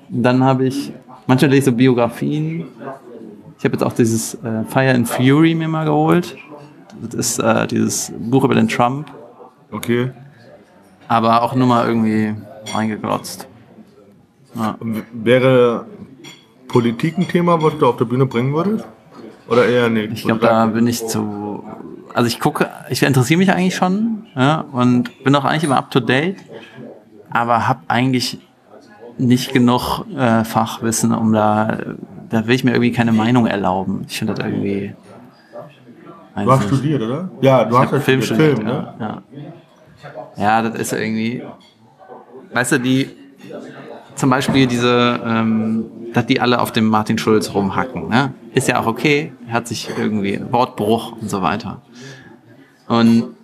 Dann 0.10 0.44
habe 0.44 0.68
ich, 0.68 0.94
manchmal 1.26 1.52
lese 1.52 1.60
ich 1.60 1.66
so 1.66 1.72
Biografien. 1.72 2.68
Ich 3.58 3.66
habe 3.66 3.76
jetzt 3.76 3.84
auch 3.84 3.94
dieses 3.94 4.36
äh, 4.36 4.64
Fire 4.68 4.94
and 4.94 5.08
Fury 5.08 5.56
mir 5.56 5.68
mal 5.68 5.86
geholt. 5.86 6.36
Das 7.02 7.14
ist 7.16 7.40
äh, 7.40 7.66
dieses 7.68 8.14
Buch 8.16 8.44
über 8.44 8.56
den 8.56 8.68
Trump 8.68 9.10
Okay. 9.74 10.12
Aber 11.08 11.42
auch 11.42 11.56
nur 11.56 11.68
mal 11.68 11.88
irgendwie 11.88 12.36
reingeglotzt. 12.74 13.48
Ja. 14.56 14.78
Wäre 15.12 15.86
Politik 16.68 17.18
ein 17.18 17.28
Thema, 17.28 17.62
was 17.62 17.78
du 17.78 17.88
auf 17.88 17.98
der 17.98 18.06
Bühne 18.06 18.26
bringen 18.26 18.54
würdest? 18.54 18.86
Oder 19.48 19.68
eher 19.68 19.90
nicht? 19.90 20.14
Ich 20.14 20.24
glaube, 20.24 20.42
da 20.42 20.66
bin 20.68 20.88
ich 20.88 21.06
zu. 21.08 21.64
Also 22.14 22.28
ich 22.28 22.40
gucke, 22.40 22.70
ich 22.90 23.02
interessiere 23.04 23.38
mich 23.38 23.52
eigentlich 23.52 23.76
schon 23.76 24.28
ja, 24.36 24.66
und 24.72 25.24
bin 25.24 25.36
auch 25.36 25.46
eigentlich 25.46 25.64
immer 25.64 25.78
up 25.78 25.92
to 25.92 26.00
date, 26.00 26.38
aber 27.32 27.68
habe 27.68 27.82
eigentlich 27.88 28.40
nicht 29.18 29.54
genug 29.54 30.06
äh, 30.16 30.44
Fachwissen, 30.44 31.14
um 31.14 31.34
da. 31.34 31.78
Da 32.30 32.48
will 32.48 32.56
ich 32.56 32.64
mir 32.64 32.72
irgendwie 32.72 32.92
keine 32.92 33.12
Meinung 33.12 33.46
erlauben. 33.46 34.06
Ich 34.08 34.18
finde 34.18 34.34
das 34.34 34.46
irgendwie. 34.46 34.96
Du 36.36 36.52
hast 36.52 36.62
nicht. 36.62 36.68
studiert, 36.74 37.02
oder? 37.04 37.30
Ja, 37.42 37.64
du 37.66 37.76
Ich 37.76 37.82
hast 37.82 37.92
ja 37.92 38.00
Film 38.00 38.22
studiert, 38.24 38.58
studiert, 38.58 38.68
Film, 38.68 38.68
ne? 38.68 38.94
ja, 39.00 39.06
ja. 39.06 39.22
Ja, 40.38 40.62
das 40.62 40.76
ist 40.80 40.94
irgendwie. 40.94 41.44
Weißt 42.54 42.74
du, 42.74 42.80
die. 42.80 43.10
Zum 44.16 44.30
Beispiel 44.30 44.68
diese, 44.68 45.20
ähm, 45.26 45.86
dass 46.14 46.28
die 46.28 46.40
alle 46.40 46.62
auf 46.62 46.72
dem 46.72 46.86
Martin 46.86 47.18
Schulz 47.18 47.54
rumhacken, 47.54 48.10
ne? 48.10 48.34
Ist 48.54 48.68
ja 48.68 48.80
auch 48.80 48.86
okay. 48.86 49.34
Hat 49.50 49.68
sich 49.68 49.90
irgendwie 49.98 50.40
Wortbruch 50.52 51.14
und 51.20 51.30
so 51.30 51.42
weiter. 51.42 51.82
Und 52.88 53.36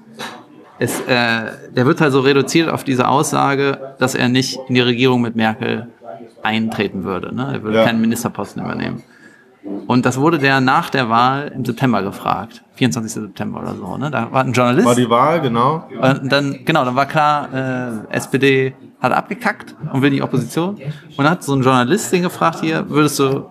es, 0.77 1.01
äh, 1.01 1.51
der 1.75 1.85
wird 1.87 2.01
halt 2.01 2.13
so 2.13 2.19
reduziert 2.19 2.69
auf 2.69 2.83
diese 2.83 3.07
Aussage, 3.07 3.95
dass 3.97 4.13
er 4.13 4.29
nicht 4.29 4.59
in 4.67 4.75
die 4.75 4.81
Regierung 4.81 5.21
mit 5.21 5.35
Merkel 5.35 5.87
eintreten 6.43 7.03
würde. 7.03 7.33
Ne? 7.35 7.49
Er 7.53 7.63
würde 7.63 7.77
Ja. 7.79 7.85
keinen 7.85 7.99
Ministerposten 7.99 8.63
übernehmen. 8.63 9.03
Und 9.87 10.05
das 10.05 10.17
wurde 10.19 10.39
der 10.39 10.61
nach 10.61 10.89
der 10.89 11.09
Wahl 11.09 11.51
im 11.53 11.65
September 11.65 12.01
gefragt. 12.01 12.63
24. 12.75 13.11
September 13.11 13.61
oder 13.61 13.75
so. 13.75 13.97
Ne? 13.97 14.09
Da 14.09 14.31
war 14.31 14.43
ein 14.43 14.53
Journalist. 14.53 14.87
War 14.87 14.95
die 14.95 15.09
Wahl, 15.09 15.41
genau. 15.41 15.87
Und 15.99 16.31
dann, 16.31 16.59
genau, 16.63 16.85
dann 16.85 16.95
war 16.95 17.05
klar, 17.05 17.49
äh, 18.09 18.15
SPD 18.15 18.73
hat 19.01 19.11
abgekackt 19.11 19.75
und 19.91 20.01
will 20.01 20.11
die 20.11 20.21
Opposition. 20.21 20.75
Und 20.75 21.17
dann 21.17 21.29
hat 21.29 21.43
so 21.43 21.53
ein 21.55 21.61
Journalist 21.61 22.11
den 22.11 22.23
gefragt, 22.23 22.59
hier, 22.61 22.89
würdest 22.89 23.19
du 23.19 23.47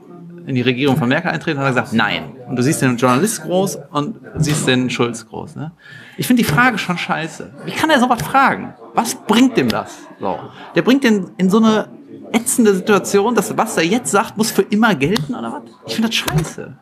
in 0.46 0.54
die 0.54 0.62
Regierung 0.62 0.96
von 0.96 1.09
Merkel 1.09 1.30
eintreten? 1.30 1.59
Und 1.59 1.66
hat 1.66 1.74
er 1.74 1.82
gesagt, 1.82 1.92
nein. 1.92 2.32
Und 2.48 2.56
du 2.56 2.62
siehst 2.62 2.80
den 2.80 2.96
Journalist 2.96 3.42
groß 3.42 3.78
und 3.90 4.16
siehst 4.36 4.66
den 4.66 4.88
Schulz 4.88 5.28
groß. 5.28 5.56
Ne? 5.56 5.72
Ich 6.16 6.26
finde 6.26 6.42
die 6.42 6.48
Frage 6.48 6.78
schon 6.78 6.96
scheiße. 6.96 7.52
Wie 7.66 7.72
kann 7.72 7.90
er 7.90 8.00
sowas 8.00 8.22
fragen? 8.22 8.74
Was 8.94 9.14
bringt 9.14 9.56
dem 9.59 9.68
das? 9.68 9.98
So. 10.18 10.38
Der 10.74 10.82
bringt 10.82 11.04
den 11.04 11.30
in 11.36 11.50
so 11.50 11.59
eine 11.59 11.88
ätzende 12.33 12.74
Situation, 12.74 13.35
dass 13.35 13.57
was 13.57 13.76
er 13.76 13.85
jetzt 13.85 14.11
sagt, 14.11 14.37
muss 14.37 14.51
für 14.51 14.62
immer 14.62 14.95
gelten 14.95 15.35
oder 15.35 15.53
was? 15.53 15.62
Ich 15.87 15.95
finde 15.95 16.09
das 16.09 16.16
scheiße. 16.16 16.76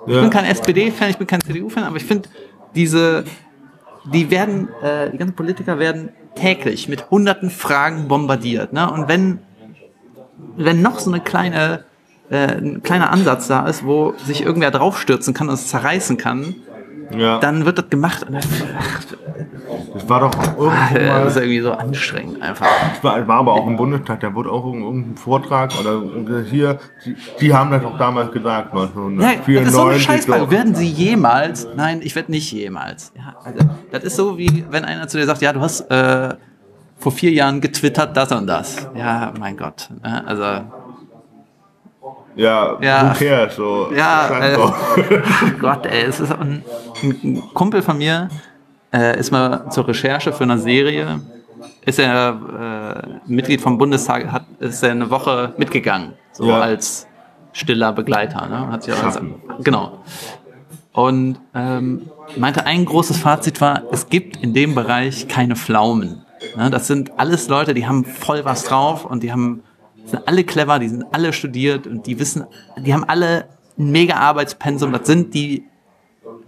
Ich 0.00 0.06
bin 0.06 0.24
Ja. 0.24 0.28
kein 0.30 0.44
SPD-Fan, 0.44 1.10
ich 1.10 1.18
bin 1.18 1.26
kein 1.26 1.40
CDU-Fan, 1.40 1.84
aber 1.84 1.96
ich 1.96 2.04
finde 2.04 2.28
diese, 2.74 3.24
die 4.12 4.30
werden, 4.30 4.68
äh, 4.82 5.10
die 5.10 5.18
ganzen 5.18 5.34
Politiker 5.34 5.78
werden 5.78 6.10
täglich 6.36 6.88
mit 6.88 7.10
hunderten 7.10 7.50
Fragen 7.50 8.06
bombardiert. 8.08 8.72
Ne? 8.72 8.90
Und 8.90 9.08
wenn, 9.08 9.40
wenn 10.56 10.82
noch 10.82 10.98
so 10.98 11.10
eine 11.10 11.20
kleine, 11.20 11.84
äh, 12.30 12.56
ein 12.56 12.82
kleiner 12.82 13.10
Ansatz 13.10 13.48
da 13.48 13.66
ist, 13.66 13.84
wo 13.84 14.14
sich 14.24 14.42
irgendwer 14.42 14.70
draufstürzen 14.70 15.34
kann 15.34 15.48
und 15.48 15.54
es 15.54 15.68
zerreißen 15.68 16.16
kann, 16.18 16.54
Ja. 17.14 17.38
dann 17.38 17.64
wird 17.64 17.78
das 17.78 17.88
gemacht. 17.90 18.24
Und 18.26 18.34
das, 18.34 18.46
ach, 18.78 19.00
Das 19.94 20.08
war 20.08 20.20
doch 20.20 20.32
irgendwo 20.58 20.66
äh, 20.98 21.08
mal, 21.08 21.24
das 21.24 21.36
ist 21.36 21.42
irgendwie 21.42 21.60
so 21.60 21.72
anstrengend 21.72 22.42
einfach. 22.42 22.66
das 22.92 23.04
war, 23.04 23.26
war 23.28 23.38
aber 23.38 23.52
auch 23.54 23.66
im 23.66 23.76
Bundestag, 23.76 24.20
da 24.20 24.34
wurde 24.34 24.50
auch 24.50 24.64
irgendein 24.66 25.16
Vortrag 25.16 25.70
oder 25.80 26.02
hier, 26.42 26.78
die, 27.04 27.16
die 27.40 27.54
haben 27.54 27.70
das 27.70 27.84
auch 27.84 27.96
damals 27.98 28.32
gesagt, 28.32 28.74
Ja, 28.74 28.80
1994. 28.82 29.54
das 29.58 29.66
ist 29.68 29.74
so 29.74 29.82
eine 29.84 29.98
Scheißfrage. 30.00 30.50
Werden 30.50 30.74
sie 30.74 30.88
jemals? 30.88 31.66
Nein, 31.76 32.00
ich 32.02 32.14
werde 32.16 32.30
nicht 32.32 32.50
jemals. 32.52 33.12
Ja, 33.16 33.34
also, 33.44 33.58
das 33.92 34.04
ist 34.04 34.16
so 34.16 34.36
wie, 34.38 34.64
wenn 34.70 34.84
einer 34.84 35.06
zu 35.08 35.18
dir 35.18 35.26
sagt, 35.26 35.42
ja, 35.42 35.52
du 35.52 35.60
hast 35.60 35.82
äh, 35.90 36.34
vor 36.98 37.12
vier 37.12 37.30
Jahren 37.30 37.60
getwittert 37.60 38.16
das 38.16 38.32
und 38.32 38.46
das. 38.46 38.88
Ja, 38.96 39.32
mein 39.38 39.56
Gott. 39.56 39.88
ne? 40.02 40.24
Also, 40.26 40.42
Ja, 42.36 42.76
Ja. 42.80 43.10
who 43.14 43.18
cares, 43.24 43.56
so. 43.56 43.88
ja, 43.96 44.28
äh. 44.40 44.56
Gott, 45.58 45.86
ey, 45.86 46.02
es 46.04 46.20
ist 46.20 46.32
ein, 46.32 46.62
ein 47.02 47.42
Kumpel 47.54 47.82
von 47.82 47.98
mir, 47.98 48.28
äh, 48.92 49.18
ist 49.18 49.30
mal 49.30 49.70
zur 49.70 49.86
Recherche 49.88 50.32
für 50.32 50.44
eine 50.44 50.58
Serie, 50.58 51.20
ist 51.84 51.98
er 51.98 53.00
äh, 53.26 53.30
Mitglied 53.32 53.60
vom 53.60 53.78
Bundestag, 53.78 54.30
hat, 54.32 54.44
ist 54.60 54.82
er 54.82 54.92
eine 54.92 55.10
Woche 55.10 55.54
mitgegangen, 55.58 56.12
so 56.32 56.46
Ja. 56.48 56.60
als 56.60 57.06
stiller 57.52 57.92
Begleiter, 57.92 58.46
ne? 58.46 58.68
Hat 58.68 58.82
sich 58.82 58.92
auch 58.94 58.98
Schatten. 58.98 59.34
genau. 59.62 60.00
Und 60.92 61.38
ähm, 61.54 62.10
meinte, 62.36 62.64
ein 62.66 62.84
großes 62.86 63.18
Fazit 63.18 63.60
war, 63.60 63.82
es 63.92 64.08
gibt 64.08 64.38
in 64.42 64.54
dem 64.54 64.74
Bereich 64.74 65.28
keine 65.28 65.54
Pflaumen. 65.56 66.22
Ne? 66.56 66.70
Das 66.70 66.86
sind 66.86 67.18
alles 67.18 67.48
Leute, 67.48 67.74
die 67.74 67.86
haben 67.86 68.04
voll 68.04 68.44
was 68.44 68.64
drauf 68.64 69.04
und 69.04 69.22
die 69.22 69.30
haben 69.32 69.62
sind 70.06 70.26
alle 70.28 70.44
clever, 70.44 70.78
die 70.78 70.88
sind 70.88 71.04
alle 71.12 71.32
studiert 71.32 71.86
und 71.86 72.06
die 72.06 72.18
wissen, 72.20 72.44
die 72.78 72.94
haben 72.94 73.04
alle 73.04 73.46
ein 73.78 73.90
mega 73.90 74.14
Arbeitspensum. 74.14 74.92
Das 74.92 75.06
sind 75.06 75.34
die, 75.34 75.64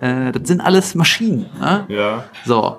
äh, 0.01 0.33
das 0.33 0.47
sind 0.49 0.61
alles 0.61 0.95
Maschinen. 0.95 1.47
Ne? 1.61 1.85
Ja. 1.89 2.25
So. 2.45 2.79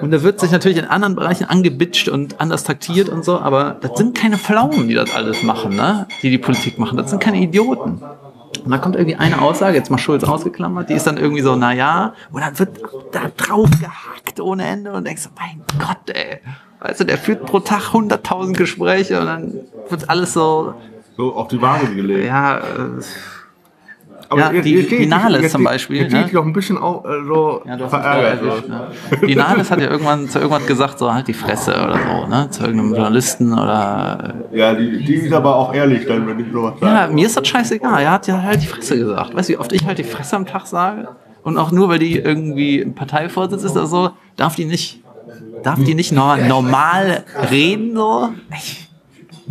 Und 0.00 0.10
da 0.10 0.22
wird 0.22 0.40
sich 0.40 0.50
natürlich 0.50 0.78
in 0.78 0.86
anderen 0.86 1.14
Bereichen 1.14 1.44
angebitscht 1.44 2.08
und 2.08 2.40
anders 2.40 2.64
taktiert 2.64 3.08
und 3.08 3.24
so, 3.24 3.38
aber 3.38 3.76
das 3.80 3.92
sind 3.96 4.16
keine 4.16 4.38
Pflaumen, 4.38 4.88
die 4.88 4.94
das 4.94 5.14
alles 5.14 5.44
machen, 5.44 5.76
ne? 5.76 6.08
Die 6.22 6.30
die 6.30 6.38
Politik 6.38 6.80
machen. 6.80 6.96
Das 6.98 7.10
sind 7.10 7.22
keine 7.22 7.36
Idioten. 7.38 8.02
Und 8.64 8.70
dann 8.70 8.80
kommt 8.80 8.96
irgendwie 8.96 9.16
eine 9.16 9.40
Aussage, 9.40 9.76
jetzt 9.76 9.90
mal 9.90 9.98
Schulz 9.98 10.24
ausgeklammert, 10.24 10.88
die 10.88 10.94
ist 10.94 11.06
dann 11.06 11.16
irgendwie 11.16 11.42
so, 11.42 11.54
na 11.54 11.72
ja, 11.72 12.14
und 12.32 12.40
dann 12.40 12.58
wird 12.58 12.80
da 13.12 13.30
drauf 13.36 13.70
gehackt 13.80 14.40
ohne 14.40 14.64
Ende 14.64 14.92
und 14.92 15.06
denkst, 15.06 15.28
mein 15.38 15.62
Gott, 15.78 16.10
ey. 16.12 16.40
Weißt 16.80 17.00
du, 17.00 17.04
der 17.04 17.16
führt 17.18 17.46
pro 17.46 17.60
Tag 17.60 17.92
100.000 17.92 18.54
Gespräche 18.54 19.20
und 19.20 19.26
dann 19.26 19.54
wird 19.88 20.10
alles 20.10 20.32
so, 20.32 20.74
So 21.16 21.34
auf 21.36 21.46
die 21.48 21.62
Waage 21.62 21.94
gelegt. 21.94 22.26
ja, 22.26 22.58
äh, 22.58 22.62
Aber 24.28 24.40
Ja, 24.54 24.62
die- 24.62 24.82
steht- 24.82 25.00
die 25.00 25.06
Nahles 25.06 25.42
jetzt- 25.42 25.52
zum 25.52 25.62
Beispiel, 25.64 26.02
Jetzt 26.02 26.14
ich 26.14 26.32
noch 26.32 26.44
ein 26.46 26.52
bisschen 26.52 26.78
auch, 26.78 27.04
äh, 27.04 27.08
so 27.26 27.62
Ja, 27.66 27.76
du 27.76 27.84
hast 27.84 27.90
verärgert. 27.90 28.42
erwischt, 28.42 28.68
ne? 28.68 28.86
Die 29.28 29.36
Nahles 29.36 29.70
hat 29.70 29.80
ja 29.80 29.90
irgendwann 29.90 30.28
zu 30.28 30.38
irgendwas 30.38 30.66
gesagt, 30.66 30.98
so 30.98 31.12
halt 31.12 31.28
die 31.28 31.34
Fresse 31.34 31.72
oder 31.72 31.98
so, 31.98 32.26
ne? 32.26 32.48
Zu 32.50 32.62
irgendeinem 32.64 32.94
Journalisten 32.94 33.52
oder. 33.52 34.34
Ja, 34.52 34.74
die, 34.74 35.04
die 35.04 35.14
ist 35.14 35.32
aber 35.32 35.54
auch 35.54 35.74
ehrlich 35.74 36.06
dann, 36.06 36.26
wenn 36.26 36.40
ich 36.40 36.46
sowas 36.52 36.74
Ja, 36.80 36.88
sage. 36.88 37.12
mir 37.14 37.26
ist 37.26 37.36
das 37.36 37.46
scheißegal. 37.46 38.02
Er 38.02 38.10
hat 38.12 38.26
ja 38.26 38.40
halt 38.42 38.62
die 38.62 38.66
Fresse 38.66 38.96
gesagt. 38.98 39.34
Weißt 39.36 39.48
du, 39.50 39.52
wie 39.52 39.58
oft 39.58 39.72
ich 39.72 39.84
halt 39.84 39.98
die 39.98 40.04
Fresse 40.04 40.36
am 40.36 40.46
Tag 40.46 40.66
sage? 40.66 41.08
Und 41.42 41.58
auch 41.58 41.70
nur, 41.70 41.90
weil 41.90 41.98
die 41.98 42.16
irgendwie 42.16 42.80
ein 42.80 42.94
Parteivorsitz 42.94 43.62
ist 43.64 43.72
oder 43.76 43.86
so, 43.86 44.10
darf 44.36 44.56
die 44.56 44.64
nicht, 44.64 45.00
darf 45.62 45.78
die 45.84 45.94
nicht 45.94 46.10
nor 46.12 46.38
normal 46.38 47.24
reden, 47.50 47.94
so? 47.94 48.30
Ich, 48.54 48.83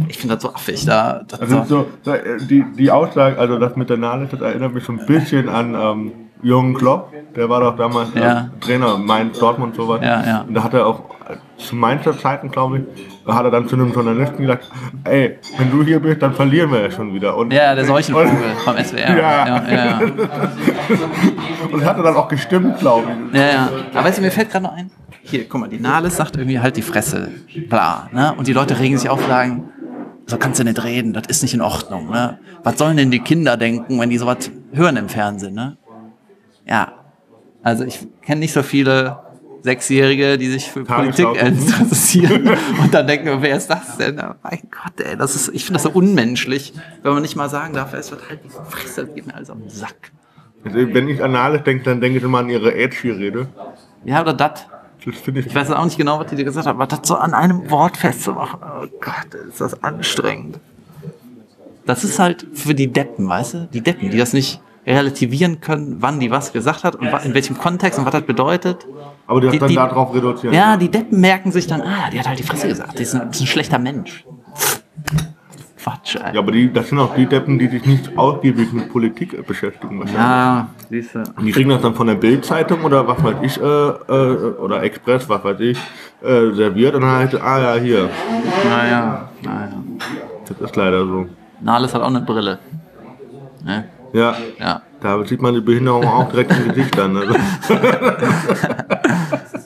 ich 0.08 0.18
finde 0.18 0.36
das 0.36 0.44
so 0.44 0.54
affig, 0.54 0.86
da. 0.86 1.22
Das 1.28 1.40
Also 1.42 1.64
so. 2.04 2.12
äh, 2.12 2.38
die, 2.50 2.66
die 2.78 2.90
Aussage, 2.92 3.38
also 3.38 3.60
das 3.60 3.76
mit 3.76 3.90
der 3.90 3.98
Nahles, 3.98 4.30
das 4.32 4.42
erinnert 4.42 4.74
mich 4.74 4.84
so 4.84 4.94
ein 4.94 5.06
bisschen 5.06 5.50
an 5.50 5.76
ähm, 5.76 6.12
Jürgen 6.42 6.74
Klopp. 6.74 7.12
Der 7.36 7.50
war 7.50 7.62
doch 7.62 7.76
damals 7.78 8.14
äh, 8.16 8.20
Ja. 8.22 8.50
Trainer, 8.60 8.98
Mainz, 8.98 9.40
Dortmund 9.40 9.78
und 9.78 9.84
sowas. 9.86 10.02
Ja, 10.04 10.24
ja. 10.26 10.42
Und 10.48 10.54
da 10.54 10.64
hat 10.64 10.74
er 10.74 10.86
auch 10.88 11.00
äh, 11.30 11.36
zu 11.58 11.76
Mainzer 11.76 12.18
Zeiten, 12.18 12.50
glaube 12.52 12.80
ich, 12.80 12.84
da 13.26 13.36
hat 13.36 13.46
er 13.46 13.52
dann 13.52 13.68
zu 13.68 13.76
einem 13.76 13.94
Journalisten 13.94 14.42
gesagt, 14.42 14.70
ey, 15.06 15.38
wenn 15.58 15.72
du 15.72 15.84
hier 15.84 16.00
bist, 16.00 16.22
dann 16.22 16.34
verlieren 16.34 16.72
wir 16.72 16.82
ja 16.82 16.92
schon 16.92 17.14
wieder. 17.14 17.38
Und, 17.38 17.54
Ja, 17.54 17.74
der 17.76 17.86
Seuchenvogel 17.86 18.30
vom 18.66 18.76
SWR. 18.78 18.98
Ja. 19.18 19.46
ja, 19.48 19.64
ja. 19.72 20.00
und 21.72 21.80
das 21.80 21.86
hat 21.90 21.98
er 21.98 22.04
dann 22.04 22.16
auch 22.16 22.28
gestimmt, 22.28 22.80
glaube 22.80 23.08
ich. 23.32 23.40
Ja, 23.40 23.48
ja. 23.48 23.70
Aber 23.94 24.06
weißt 24.06 24.18
du, 24.18 24.22
mir 24.22 24.32
fällt 24.32 24.52
gerade 24.52 24.66
noch 24.66 24.74
ein. 24.74 24.92
Hier, 25.26 25.48
guck 25.48 25.62
mal, 25.62 25.70
die 25.70 25.80
Nahles 25.80 26.18
sagt 26.18 26.36
irgendwie 26.36 26.60
halt 26.60 26.76
die 26.76 26.82
Fresse. 26.82 27.30
Bla, 27.70 28.10
ne? 28.12 28.34
Und 28.38 28.48
die 28.48 28.54
Leute 28.54 28.78
regen 28.78 28.98
sich 28.98 29.10
auf 29.10 29.26
sagen, 29.26 29.70
so 30.26 30.38
kannst 30.38 30.60
du 30.60 30.64
nicht 30.64 30.84
reden, 30.84 31.14
das 31.14 31.28
ist 31.28 31.42
nicht 31.42 31.54
in 31.54 31.62
Ordnung, 31.62 32.10
ne? 32.10 32.40
Was 32.64 32.78
sollen 32.78 32.98
denn 32.98 33.12
die 33.12 33.20
Kinder 33.20 33.58
denken, 33.58 34.00
wenn 34.00 34.10
die 34.10 34.18
sowas 34.18 34.52
hören 34.72 34.98
im 34.98 35.10
Fernsehen, 35.10 35.54
ne? 35.54 35.78
Ja. 36.66 36.94
Also 37.62 37.86
ich 37.86 38.06
kenne 38.22 38.40
nicht 38.40 38.54
so 38.54 38.64
viele 38.64 39.20
Sechsjährige, 39.62 40.38
die 40.38 40.50
sich 40.50 40.70
für 40.70 40.84
Politik 40.84 41.28
interessieren 41.42 42.50
und 42.82 42.94
dann 42.94 43.08
denken, 43.08 43.38
wer 43.40 43.56
ist 43.56 43.68
das 43.68 43.98
denn? 43.98 44.20
Oh 44.20 44.34
mein 44.44 44.60
Gott, 44.70 45.00
ey, 45.06 45.16
das 45.16 45.36
ist, 45.36 45.50
ich 45.54 45.64
finde 45.64 45.78
das 45.78 45.84
so 45.84 45.92
unmenschlich, 45.92 46.74
wenn 47.02 47.14
man 47.14 47.22
nicht 47.22 47.38
mal 47.38 47.50
sagen 47.50 47.74
darf, 47.74 47.94
es 47.94 48.12
wird 48.12 48.30
halt 48.30 48.42
die 48.44 48.50
Fresse, 48.50 49.06
das 49.06 49.16
geht 49.16 49.26
mir 49.26 49.36
alles 49.36 49.48
den 49.48 49.70
Sack. 49.70 50.12
Wenn 50.64 51.10
ich 51.10 51.22
an 51.22 51.34
Nahles 51.34 51.64
denke, 51.64 51.84
dann 51.84 52.00
denke 52.00 52.18
ich 52.20 52.24
immer 52.24 52.40
an 52.40 52.50
ihre 52.50 52.74
Edgy-Rede. 52.74 53.48
Ja, 54.06 54.22
oder 54.22 54.34
das. 54.34 54.66
Ich 55.06 55.28
Ich 55.28 55.56
weiß 55.56 55.72
auch 55.72 55.84
nicht 55.86 55.98
genau, 55.98 56.20
was 56.20 56.28
die 56.28 56.36
dir 56.36 56.46
gesagt 56.46 56.68
hat, 56.68 56.76
aber 56.76 56.88
das 56.88 57.00
so 57.04 57.16
an 57.16 57.34
einem 57.34 57.70
Wort 57.70 57.98
festzumachen, 57.98 58.60
oh 58.64 58.88
Gott, 59.02 59.34
ist 59.50 59.60
das 59.62 59.84
anstrengend. 59.84 60.60
Das 61.86 62.04
ist 62.06 62.20
halt 62.20 62.48
für 62.54 62.74
die 62.74 62.88
Deppen, 62.92 63.28
weißt 63.28 63.54
du? 63.54 63.68
Die 63.74 63.82
Deppen, 63.82 64.10
die 64.10 64.18
das 64.18 64.32
nicht 64.34 64.62
relativieren 64.88 65.60
können, 65.62 65.98
wann 66.00 66.20
die 66.20 66.32
was 66.32 66.54
gesagt 66.54 66.84
hat 66.84 66.96
und 66.96 67.08
in 67.24 67.34
welchem 67.34 67.58
Kontext 67.58 68.00
und 68.00 68.06
was 68.06 68.12
das 68.14 68.24
bedeutet. 68.24 68.86
Aber 69.28 69.40
die 69.42 69.48
hat 69.48 69.54
Die- 69.54 69.60
dann 69.60 69.70
die- 69.70 69.76
darauf 69.76 70.14
reduziert. 70.14 70.54
Ja, 70.54 70.78
die 70.78 70.90
Deppen 70.90 71.20
merken 71.20 71.52
sich 71.52 71.68
dann, 71.68 71.82
ah, 71.82 72.10
die 72.12 72.20
hat 72.20 72.28
halt 72.28 72.40
die 72.40 72.44
Fresse 72.44 72.68
gesagt, 72.68 72.98
die 73.00 73.04
ist 73.04 73.16
ein, 73.16 73.30
ist 73.30 73.40
ein 73.42 73.48
schlechter 73.48 73.80
Mensch. 73.80 74.26
Quatsch, 75.84 76.16
ey. 76.16 76.34
Ja, 76.34 76.40
aber 76.40 76.52
die, 76.54 76.72
das 76.72 76.88
sind 76.90 77.00
auch 77.00 77.14
die 77.14 77.26
Deppen, 77.26 77.60
die 77.60 77.68
sich 77.68 77.86
nicht 77.86 78.18
ausgiebig 78.18 78.72
mit 78.72 78.90
Politik 78.90 79.34
äh, 79.34 79.42
beschäftigen. 79.42 80.00
wahrscheinlich. 80.00 80.22
Ja, 80.24 80.70
siehst 80.90 81.16
du. 81.16 81.24
Die 81.42 81.52
kriegen 81.52 81.70
das 81.70 81.82
dann 81.82 81.94
von 81.94 82.08
der 82.08 82.16
Bild-Zeitung 82.16 82.84
oder 82.84 83.06
was 83.08 83.22
weiß 83.22 83.36
ich, 83.42 83.60
äh, 83.60 83.64
äh, 83.64 84.54
oder 84.60 84.82
Express, 84.84 85.28
was 85.28 85.44
weiß 85.44 85.60
ich, 85.60 85.78
äh, 86.24 86.52
serviert 86.54 86.96
und 86.96 87.02
dann 87.02 87.12
heißt 87.12 87.34
es, 87.34 87.42
ah 87.42 87.76
ja, 87.76 87.82
hier. 87.82 88.10
Naja, 88.70 89.30
naja. 89.42 89.74
Das 90.48 90.60
ist 90.62 90.76
leider 90.76 91.06
so. 91.06 91.26
Nahles 91.60 91.94
hat 91.94 92.02
auch 92.02 92.08
eine 92.08 92.22
Brille. 92.22 92.60
Ne? 93.64 93.86
Ja, 94.14 94.36
Ja. 94.60 94.82
da 95.02 95.24
sieht 95.26 95.42
man 95.42 95.54
die 95.54 95.62
Behinderung 95.62 96.06
auch 96.06 96.30
direkt 96.30 96.52
im 96.52 96.70
Gesicht 96.70 96.98
dann. 96.98 97.18
Also. 97.18 97.34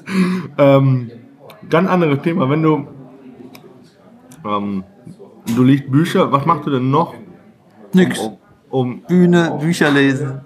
ähm, 0.57 1.11
ganz 1.70 1.89
anderes 1.89 2.22
Thema, 2.22 2.49
wenn 2.49 2.63
du, 2.63 2.88
ähm, 4.45 4.84
du 5.56 5.64
liest 5.64 5.89
Bücher, 5.91 6.32
was 6.32 6.45
machst 6.45 6.66
du 6.66 6.72
denn 6.72 6.89
noch, 6.89 7.14
Nix. 7.93 8.20
um, 8.20 8.38
um 8.70 9.02
Bühne, 9.02 9.58
Bücher 9.60 9.91
lesen. 9.91 10.41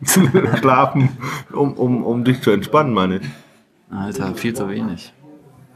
schlafen, 0.60 1.08
um, 1.52 1.72
um, 1.72 2.04
um 2.04 2.24
dich 2.24 2.42
zu 2.42 2.50
entspannen, 2.50 2.92
meine 2.92 3.16
ich? 3.16 3.26
Alter, 3.90 4.34
viel 4.34 4.54
zu 4.54 4.68
wenig. 4.68 5.12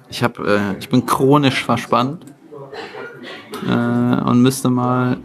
Ich, 0.09 0.23
hab, 0.23 0.39
äh, 0.41 0.77
ich 0.79 0.89
bin 0.89 1.07
chronisch 1.07 1.65
verspannt 1.65 2.27
äh, 3.67 3.71
und 3.73 4.43
müsste 4.43 4.69
mal, 4.69 5.19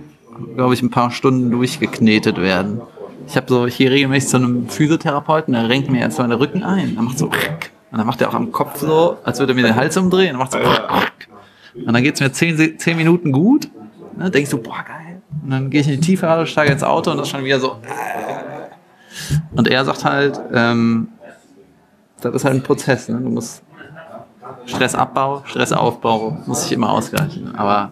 glaube 0.55 0.73
ich, 0.75 0.81
ein 0.81 0.91
paar 0.91 1.11
Stunden 1.11 1.51
durchgeknetet 1.51 2.37
werden. 2.37 2.81
Ich 3.27 3.35
habe 3.35 3.47
so, 3.49 3.65
ich 3.65 3.77
gehe 3.77 3.89
regelmäßig 3.89 4.29
zu 4.29 4.37
einem 4.37 4.69
Physiotherapeuten, 4.69 5.53
der 5.53 5.67
renkt 5.67 5.89
mir 5.89 5.99
jetzt 5.99 6.19
meine 6.19 6.39
Rücken 6.39 6.63
ein. 6.63 6.95
Dann 6.95 7.05
macht 7.05 7.17
so, 7.17 7.25
und 7.25 7.97
dann 7.97 8.05
macht 8.05 8.21
er 8.21 8.29
auch 8.29 8.35
am 8.35 8.51
Kopf 8.51 8.77
so, 8.77 9.17
als 9.23 9.39
würde 9.39 9.53
er 9.53 9.55
mir 9.55 9.63
den 9.63 9.75
Hals 9.75 9.97
umdrehen. 9.97 10.33
Dann 10.33 10.37
macht 10.37 10.51
so, 10.51 10.59
und 11.75 11.93
dann 11.93 12.03
geht's 12.03 12.19
mir 12.19 12.31
zehn, 12.31 12.79
zehn 12.79 12.97
Minuten 12.97 13.31
gut. 13.31 13.69
Ne, 14.17 14.31
denkst 14.31 14.49
du, 14.51 14.57
boah, 14.57 14.83
geil. 14.87 15.21
Und 15.43 15.51
dann 15.51 15.69
gehe 15.69 15.81
ich 15.81 15.87
in 15.87 15.99
die 15.99 15.99
Tiefe, 15.99 16.45
steige 16.45 16.71
ins 16.71 16.83
Auto 16.83 17.11
und 17.11 17.17
das 17.17 17.27
ist 17.27 17.31
schon 17.31 17.43
wieder 17.43 17.59
so. 17.59 17.77
Äh. 17.83 19.55
Und 19.55 19.67
er 19.67 19.83
sagt 19.83 20.05
halt, 20.05 20.39
ähm, 20.53 21.09
das 22.21 22.33
ist 22.35 22.45
halt 22.45 22.55
ein 22.55 22.63
Prozess. 22.63 23.09
Ne? 23.09 23.19
Du 23.19 23.29
musst 23.29 23.61
Stressabbau, 24.65 25.43
Stressaufbau, 25.45 26.37
muss 26.45 26.63
sich 26.63 26.71
immer 26.71 26.91
ausgleichen. 26.91 27.55
Aber, 27.55 27.91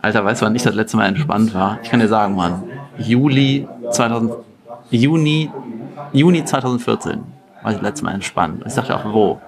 Alter, 0.00 0.24
weißt 0.24 0.42
du, 0.42 0.46
wann 0.46 0.54
ich 0.54 0.62
das 0.62 0.74
letzte 0.74 0.96
Mal 0.96 1.06
entspannt 1.06 1.54
war? 1.54 1.78
Ich 1.82 1.90
kann 1.90 2.00
dir 2.00 2.08
sagen, 2.08 2.34
Mann, 2.34 2.64
Juli 2.98 3.68
2000, 3.90 4.32
Juni, 4.90 5.50
Juni 6.12 6.44
2014 6.44 7.20
war 7.62 7.70
ich 7.70 7.78
das 7.78 7.82
letzte 7.82 8.04
Mal 8.04 8.14
entspannt. 8.14 8.62
Ich 8.66 8.72
sagte 8.72 8.96
auch, 8.96 9.04
wo? 9.12 9.40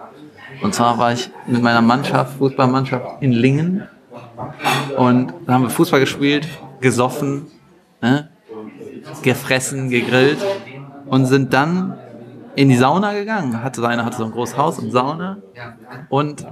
Und 0.63 0.75
zwar 0.75 0.99
war 0.99 1.13
ich 1.13 1.31
mit 1.47 1.63
meiner 1.63 1.83
Mannschaft, 1.83 2.39
Fußballmannschaft 2.39 3.23
in 3.23 3.33
Lingen 3.33 3.89
und 4.97 5.33
da 5.47 5.55
haben 5.55 5.63
wir 5.63 5.71
Fußball 5.71 6.01
gespielt, 6.01 6.49
gesoffen, 6.81 7.47
ne? 8.01 8.29
gefressen, 9.23 9.91
gegrillt 9.91 10.39
und 11.07 11.27
sind 11.27 11.53
dann 11.53 11.99
in 12.57 12.69
die 12.69 12.77
Sauna 12.77 13.13
gegangen. 13.13 13.63
Hatte 13.63 13.81
seine 13.81 14.05
hatte 14.05 14.19
so 14.19 14.25
ein 14.25 14.33
großes 14.33 14.57
Haus 14.57 14.79
und 14.79 14.91
Sauna 14.91 15.39
und 16.09 16.47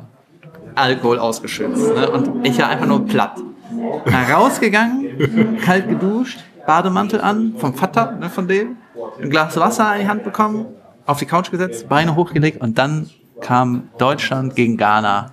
Alkohol 0.74 1.18
ausgeschützt. 1.18 1.94
Ne? 1.94 2.10
Und 2.10 2.46
ich 2.46 2.58
war 2.58 2.68
einfach 2.68 2.86
nur 2.86 3.06
platt. 3.06 3.36
Rausgegangen, 4.32 5.58
kalt 5.60 5.88
geduscht, 5.88 6.40
Bademantel 6.66 7.20
an, 7.20 7.54
vom 7.58 7.74
Vater, 7.74 8.12
ne, 8.12 8.30
von 8.30 8.48
dem, 8.48 8.76
ein 9.20 9.30
Glas 9.30 9.56
Wasser 9.56 9.94
in 9.94 10.02
die 10.02 10.08
Hand 10.08 10.24
bekommen, 10.24 10.66
auf 11.06 11.18
die 11.18 11.26
Couch 11.26 11.50
gesetzt, 11.50 11.88
Beine 11.88 12.16
hochgelegt 12.16 12.60
und 12.60 12.78
dann 12.78 13.10
kam 13.40 13.88
Deutschland 13.98 14.54
gegen 14.56 14.76
Ghana 14.76 15.32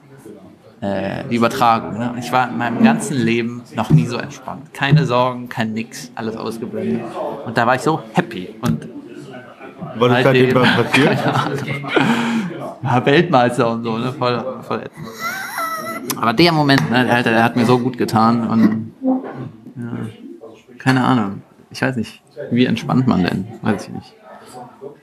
äh, 0.81 1.23
die 1.29 1.35
Übertragung. 1.35 1.97
Ne? 1.97 2.13
Ich 2.19 2.31
war 2.31 2.49
in 2.49 2.57
meinem 2.57 2.83
ganzen 2.83 3.17
Leben 3.17 3.63
noch 3.75 3.89
nie 3.89 4.05
so 4.05 4.17
entspannt. 4.17 4.73
Keine 4.73 5.05
Sorgen, 5.05 5.49
kein 5.49 5.73
Nix, 5.73 6.11
alles 6.15 6.35
ausgeblendet. 6.35 7.01
Und 7.45 7.57
da 7.57 7.65
war 7.65 7.75
ich 7.75 7.81
so 7.81 8.01
happy. 8.13 8.55
Und 8.61 8.87
was 9.97 10.17
ist 10.17 10.23
seitdem 10.23 10.55
was 10.55 10.75
passiert? 10.75 11.25
War 12.81 13.05
Weltmeister 13.05 13.71
und 13.71 13.83
so, 13.83 13.97
ne? 13.97 14.11
Voll, 14.11 14.43
voll 14.61 14.83
Aber 16.17 16.33
der 16.33 16.51
Moment, 16.51 16.91
ne, 16.91 17.05
der, 17.05 17.23
der 17.23 17.43
hat 17.43 17.55
mir 17.55 17.65
so 17.65 17.79
gut 17.79 17.97
getan 17.97 18.47
und 18.47 18.93
ja, 19.75 20.77
keine 20.77 21.03
Ahnung. 21.03 21.41
Ich 21.71 21.81
weiß 21.81 21.95
nicht, 21.95 22.21
wie 22.51 22.65
entspannt 22.65 23.07
man 23.07 23.23
denn? 23.23 23.47
Weiß 23.61 23.87
ich 23.87 23.93
nicht. 23.93 24.13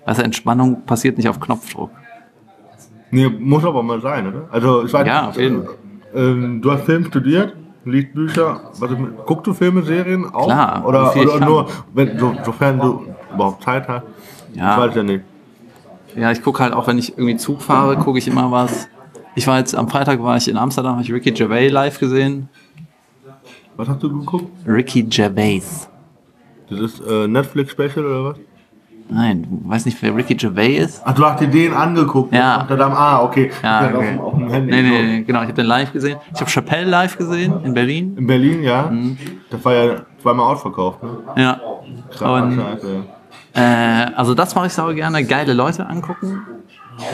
Also 0.05 0.23
Entspannung 0.23 0.83
passiert 0.85 1.17
nicht 1.17 1.29
auf 1.29 1.41
Knopfdruck. 1.41 1.91
Nee, 3.13 3.29
muss 3.29 3.63
aber 3.65 3.83
mal 3.83 4.01
sein, 4.01 4.27
oder? 4.27 4.49
Also 4.51 4.85
ich 4.85 4.93
weiß, 4.93 5.07
Ja, 5.07 5.29
auf 5.29 5.37
jeden 5.37 5.65
Fall. 5.65 5.75
Ähm, 6.15 6.63
du 6.63 6.73
hast 6.73 6.85
Film 6.85 7.05
studiert, 7.05 7.55
liest 7.85 8.15
Bücher. 8.15 8.61
Was 8.79 8.91
guckst 9.27 9.47
du 9.47 9.53
Filme, 9.55 9.83
Serien 9.83 10.25
auch? 10.33 10.47
Klar, 10.47 10.83
Oder, 10.87 11.15
oder 11.15 11.41
nur, 11.41 11.69
wenn, 11.93 12.19
so, 12.19 12.35
sofern 12.43 12.81
du 12.81 13.07
überhaupt 13.33 13.63
Zeit 13.63 13.87
hast? 13.87 14.05
Ja. 14.55 14.73
Ich 14.75 14.81
weiß 14.89 14.97
ja 14.97 15.03
nicht. 15.03 15.25
Ja, 16.17 16.33
ich 16.33 16.43
gucke 16.43 16.63
halt 16.63 16.73
auch, 16.73 16.87
wenn 16.87 16.99
ich 16.99 17.11
irgendwie 17.17 17.37
Zug 17.37 17.63
fahre, 17.63 17.97
gucke 17.97 18.19
ich 18.19 18.27
immer 18.29 18.51
was. 18.51 18.89
Ich 19.35 19.47
war 19.47 19.59
jetzt 19.59 19.75
am 19.75 19.89
Freitag 19.89 20.23
war 20.23 20.37
ich 20.37 20.49
in 20.49 20.57
Amsterdam, 20.57 20.93
habe 20.93 21.03
ich 21.03 21.13
Ricky 21.13 21.33
Gervais 21.33 21.69
live 21.71 21.99
gesehen. 21.99 22.49
Was 23.77 23.89
hast 23.89 24.03
du 24.03 24.21
geguckt? 24.21 24.47
Ricky 24.67 25.03
Gervais. 25.03 25.89
Das 26.69 26.81
ist 26.81 27.01
äh, 27.07 27.29
Netflix-Special 27.29 28.05
oder 28.05 28.25
was? 28.25 28.37
Nein, 29.09 29.43
du 29.43 29.69
weißt 29.71 29.85
nicht, 29.87 30.01
wer 30.03 30.17
Ricky 30.17 30.35
Gervais 30.35 30.79
ist? 30.79 31.03
Ach, 31.05 31.15
du 31.15 31.25
hast 31.25 31.41
dir 31.41 31.49
den 31.49 31.75
angeguckt? 31.75 32.33
Ja. 32.35 32.61
Amsterdam, 32.61 32.93
ah, 32.93 33.23
okay. 33.23 33.51
Ja, 33.63 33.87
okay. 33.89 33.95
auf, 33.97 34.03
dem- 34.05 34.21
auf 34.21 34.35
dem 34.39 34.49
Handy. 34.51 34.71
Nee, 34.73 34.83
nee, 34.83 35.03
nee, 35.03 35.23
genau, 35.23 35.41
ich 35.41 35.49
habe 35.49 35.55
den 35.55 35.67
live 35.67 35.93
gesehen. 35.93 36.19
Ich 36.35 36.41
habe 36.41 36.51
Chappelle 36.51 36.89
live 36.89 37.19
gesehen 37.19 37.53
in 37.65 37.75
Berlin. 37.75 38.17
In 38.17 38.27
Berlin, 38.27 38.63
ja. 38.63 38.85
Mhm. 38.91 39.19
Das 39.51 39.65
war 39.65 39.75
ja 39.75 39.97
zweimal 40.23 40.47
ausverkauft, 40.53 41.03
ne? 41.03 41.11
Ja. 41.37 41.61
Krass, 42.11 42.43
Und, 42.43 42.55
scheiße. 42.61 43.03
äh, 43.55 44.07
also 44.17 44.35
das 44.35 44.55
mache 44.55 44.67
ich 44.69 44.73
sau 44.73 44.93
gerne, 44.95 45.25
geile 45.25 45.53
Leute 45.53 45.87
angucken. 45.87 46.41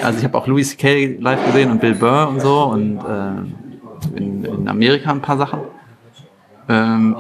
Also 0.05 0.19
ich 0.19 0.25
habe 0.25 0.37
auch 0.39 0.47
Louis 0.47 0.71
C.K. 0.71 1.17
live 1.21 1.45
gesehen 1.47 1.71
und 1.71 1.81
Bill 1.81 1.95
Burr 1.95 2.29
und 2.29 2.41
so 2.41 2.65
und 2.65 2.99
äh, 2.99 4.17
in, 4.19 4.45
in 4.45 4.69
Amerika 4.69 5.11
ein 5.11 5.21
paar 5.23 5.37
Sachen. 5.39 5.61
Ähm, 6.69 7.17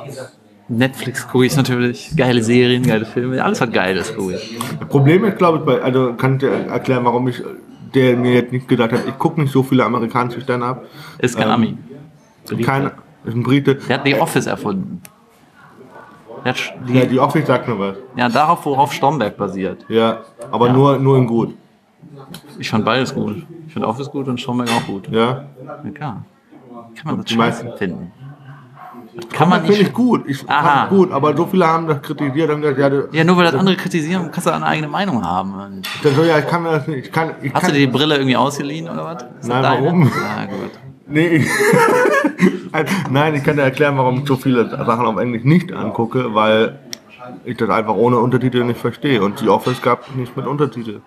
Netflix 0.68 1.26
gucke 1.26 1.46
ich 1.46 1.56
natürlich, 1.56 2.12
geile 2.16 2.42
Serien, 2.42 2.82
geile 2.82 3.06
Filme, 3.06 3.42
alles 3.42 3.60
was 3.60 3.70
geil 3.72 3.96
ist, 3.96 4.14
gucke 4.16 4.34
ich. 4.34 4.58
Das 4.78 4.88
Problem 4.88 5.24
ist, 5.24 5.38
glaube 5.38 5.58
ich, 5.58 5.64
bei, 5.64 5.80
also 5.82 6.12
kann 6.14 6.34
ich 6.34 6.38
dir 6.40 6.50
erklären, 6.50 7.04
warum 7.04 7.26
ich, 7.28 7.42
der 7.94 8.16
mir 8.16 8.34
jetzt 8.34 8.52
nicht 8.52 8.68
gedacht 8.68 8.92
hat, 8.92 9.00
ich 9.08 9.18
gucke 9.18 9.40
nicht 9.40 9.50
so 9.52 9.62
viele 9.62 9.84
amerikanische 9.84 10.40
Stand-up. 10.42 10.84
Ist 11.18 11.36
kein 11.36 11.46
Ähm, 11.48 11.52
Ami. 11.54 11.78
Kein, 12.64 12.86
ist 13.24 13.34
ein 13.34 13.42
Brite. 13.42 13.76
Der 13.76 13.98
hat 13.98 14.06
The 14.06 14.14
Office 14.20 14.46
erfunden. 14.46 15.00
Der 16.44 16.52
hat 16.52 16.58
sch- 16.58 16.72
Ja, 16.92 17.00
die, 17.02 17.08
die 17.08 17.18
Office 17.18 17.46
sagt 17.46 17.66
mir 17.66 17.78
was. 17.78 17.96
ja, 18.16 18.28
darauf, 18.28 18.64
worauf 18.66 18.92
Stromberg 18.92 19.36
basiert. 19.36 19.84
Ja, 19.88 20.20
aber 20.50 20.66
Ja. 20.68 20.72
nur, 20.74 20.98
nur 20.98 21.16
in 21.18 21.26
gut. 21.26 21.54
Ich 22.58 22.68
fand 22.70 22.84
beides 22.84 23.14
gut. 23.14 23.44
Ich 23.66 23.72
fand 23.72 23.84
Office 23.86 24.10
gut 24.10 24.28
und 24.28 24.38
Stromberg 24.40 24.68
auch 24.70 24.86
gut. 24.86 25.08
Ja. 25.10 25.44
Ja, 25.64 25.90
klar. 25.94 26.24
Kann 26.94 27.04
man 27.04 27.16
das 27.16 27.24
Die 27.26 27.34
scheiße 27.34 27.64
meisten- 27.64 27.78
finden. 27.78 28.12
Das 29.20 29.28
kann 29.30 29.48
man 29.48 29.58
Das 29.60 29.66
finde 29.66 29.80
ich 29.82 29.86
nicht. 29.88 29.94
gut. 29.94 30.24
Ich 30.28 30.48
Aha. 30.48 30.62
fand 30.86 30.90
gut, 30.90 31.12
aber 31.12 31.36
so 31.36 31.46
viele 31.46 31.66
haben 31.66 31.88
das 31.88 32.00
kritisiert 32.02 32.50
und 32.50 32.60
gesagt, 32.60 32.78
ja, 32.78 32.88
du- 32.88 33.08
Ja, 33.12 33.24
nur 33.24 33.36
weil 33.36 33.44
das 33.44 33.54
andere 33.54 33.74
kritisieren, 33.76 34.30
kannst 34.30 34.46
du 34.46 34.52
eine 34.54 34.64
eigene 34.64 34.86
Meinung 34.88 35.24
haben. 35.24 35.82
Dann 36.02 36.14
so, 36.14 36.22
ja, 36.22 36.38
ich 36.38 36.46
kann 36.46 36.64
das 36.64 36.86
nicht. 36.86 37.06
Ich 37.06 37.12
kann, 37.12 37.30
ich 37.42 37.52
Hast 37.52 37.62
kann, 37.62 37.72
du 37.72 37.78
dir 37.78 37.86
die 37.86 37.92
Brille 37.92 38.14
irgendwie 38.16 38.36
ausgeliehen 38.36 38.88
oder 38.88 39.04
was? 39.04 39.22
Ist 39.22 39.28
das 39.40 39.48
Nein, 39.48 39.62
warum? 39.64 40.12
Na 40.36 40.46
gut. 40.46 40.70
Nee, 41.08 41.26
ich, 41.28 41.46
nein, 43.10 43.34
ich 43.34 43.42
kann 43.44 43.56
dir 43.56 43.62
erklären, 43.62 43.96
warum 43.96 44.20
ich 44.20 44.28
so 44.28 44.36
viele 44.36 44.68
Sachen 44.70 45.06
auf 45.06 45.16
Englisch 45.18 45.44
nicht 45.44 45.72
angucke, 45.72 46.34
weil 46.34 46.78
ich 47.44 47.56
das 47.56 47.70
einfach 47.70 47.94
ohne 47.94 48.18
Untertitel 48.18 48.62
nicht 48.64 48.78
verstehe. 48.80 49.22
Und 49.22 49.40
die 49.40 49.48
Office 49.48 49.80
gab 49.82 50.14
nicht 50.16 50.36
mit 50.36 50.46
Untertitel. 50.46 51.00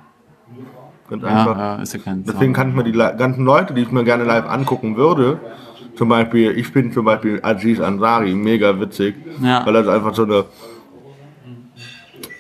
Ganz 1.09 1.23
einfach. 1.23 1.57
Ja, 1.57 1.75
ja, 1.77 1.81
ist 1.81 1.93
ja 1.93 1.99
kein 1.99 2.23
Deswegen 2.23 2.53
kann 2.53 2.69
ich 2.69 2.75
mir 2.75 2.83
die 2.83 2.93
ganzen 2.93 3.45
Leute, 3.45 3.73
die 3.73 3.81
ich 3.81 3.91
mir 3.91 4.03
gerne 4.03 4.23
live 4.23 4.47
angucken 4.49 4.95
würde, 4.97 5.39
zum 5.95 6.09
Beispiel, 6.09 6.51
ich 6.57 6.71
bin 6.73 6.91
zum 6.91 7.05
Beispiel 7.05 7.39
Aziz 7.43 7.79
Ansari, 7.79 8.33
mega 8.33 8.79
witzig, 8.79 9.15
Ja. 9.41 9.65
weil 9.65 9.75
er 9.75 9.87
einfach 9.93 10.13
so 10.15 10.23
eine, 10.23 10.45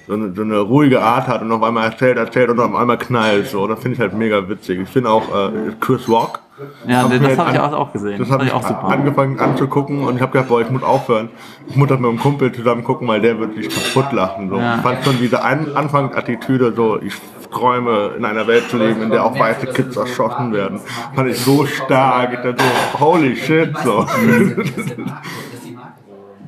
so 0.07 0.13
eine, 0.13 0.33
so 0.35 0.41
eine 0.41 0.59
ruhige 0.59 1.01
Art 1.01 1.27
hat 1.27 1.41
und 1.41 1.51
auf 1.51 1.63
einmal 1.63 1.85
erzählt, 1.89 2.17
erzählt 2.17 2.49
und 2.49 2.59
auf 2.59 2.73
einmal 2.75 2.97
knallt. 2.97 3.47
So. 3.47 3.67
Das 3.67 3.79
finde 3.79 3.95
ich 3.95 3.99
halt 4.01 4.13
mega 4.13 4.47
witzig. 4.49 4.79
Ich 4.81 4.89
finde 4.89 5.09
auch 5.09 5.23
äh, 5.29 5.51
Chris 5.79 6.07
Rock. 6.09 6.39
Ja, 6.87 7.03
Hab 7.03 7.09
das 7.11 7.37
habe 7.37 7.51
ich 7.53 7.59
an- 7.59 7.73
auch, 7.73 7.91
gesehen. 7.91 8.19
Das 8.19 8.29
habe 8.29 8.43
ich 8.43 8.49
ich 8.49 8.53
auch 8.55 8.61
super. 8.67 8.83
angefangen 8.85 9.39
anzugucken 9.39 10.03
und 10.03 10.15
ich 10.17 10.21
habe 10.21 10.31
gedacht, 10.31 10.47
boah, 10.49 10.61
ich 10.61 10.69
muss 10.69 10.83
aufhören. 10.83 11.29
Ich 11.67 11.75
muss 11.75 11.87
das 11.89 11.99
mit 11.99 12.07
einem 12.09 12.19
Kumpel 12.19 12.51
zusammen 12.51 12.83
gucken, 12.83 13.07
weil 13.07 13.19
der 13.21 13.39
wird 13.39 13.55
sich 13.55 13.67
kaputt 13.69 14.11
lachen. 14.13 14.49
So. 14.49 14.57
Ja. 14.57 14.75
Ich 14.75 14.81
fand 14.81 15.03
schon 15.03 15.17
diese 15.19 15.43
An 15.43 15.71
Anfangsattitüde 15.73 16.73
so, 16.75 16.99
ich 17.01 17.13
träume 17.51 18.13
in 18.17 18.25
einer 18.25 18.47
Welt 18.47 18.69
zu 18.69 18.77
leben, 18.77 19.01
in 19.01 19.09
der 19.11 19.25
auch 19.25 19.37
weiße 19.37 19.67
Kids 19.67 19.95
erschossen 19.97 20.53
werden. 20.53 20.79
Fand 21.13 21.29
ich 21.29 21.39
so 21.39 21.65
stark. 21.65 22.33
Ich 22.33 22.39
dachte 22.39 22.63
so, 22.63 22.99
holy 22.99 23.35
shit. 23.35 23.77
So. 23.83 24.05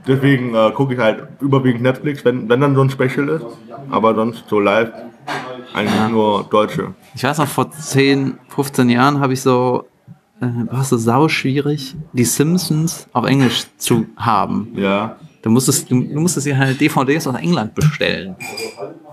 Deswegen 0.08 0.54
äh, 0.54 0.72
gucke 0.72 0.96
ich 0.96 1.00
halt 1.00 1.28
überwiegend 1.40 1.84
Netflix, 1.84 2.26
wenn, 2.26 2.50
wenn 2.50 2.60
dann 2.60 2.76
so 2.76 2.82
ein 2.82 2.90
Special 2.90 3.30
ist. 3.30 3.46
Aber 3.90 4.16
sonst 4.16 4.44
so 4.48 4.60
live 4.60 4.92
eigentlich 5.74 6.10
nur 6.10 6.44
Deutsche. 6.44 6.94
Ich 7.16 7.24
weiß 7.24 7.38
noch, 7.38 7.48
vor 7.48 7.72
10, 7.72 8.38
15 8.50 8.90
Jahren 8.90 9.20
habe 9.20 9.34
ich 9.34 9.42
so, 9.42 9.86
äh, 10.42 10.46
war 10.46 10.82
es 10.82 10.90
so 10.90 10.98
sau 10.98 11.28
schwierig, 11.28 11.96
die 12.12 12.26
Simpsons 12.26 13.08
auf 13.14 13.26
Englisch 13.26 13.66
zu 13.78 14.06
haben. 14.18 14.70
Ja. 14.76 15.16
Du 15.42 15.50
musstest, 15.50 15.92
du, 15.92 16.02
du 16.02 16.20
musstest 16.20 16.48
dir 16.48 16.58
halt 16.58 16.80
DVDs 16.80 17.28
aus 17.28 17.36
England 17.36 17.76
bestellen. 17.76 18.36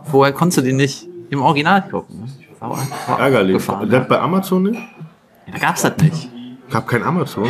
Vorher 0.05 0.33
konntest 0.33 0.59
du 0.59 0.63
die 0.63 0.73
nicht 0.73 1.09
im 1.31 1.43
Original 1.43 1.83
gucken. 1.89 2.25
Sau, 2.59 2.77
sau 3.07 3.17
Ärgerlich. 3.17 3.57
abgefahren. 3.57 3.91
Selbst 3.91 4.09
bei 4.09 4.19
Amazon 4.21 4.63
nicht? 4.65 4.81
Da 5.53 5.59
gab's 5.59 5.83
das 5.83 5.97
nicht. 5.99 6.29
Ich 6.69 6.75
habe 6.75 6.87
kein 6.87 7.03
Amazon. 7.03 7.49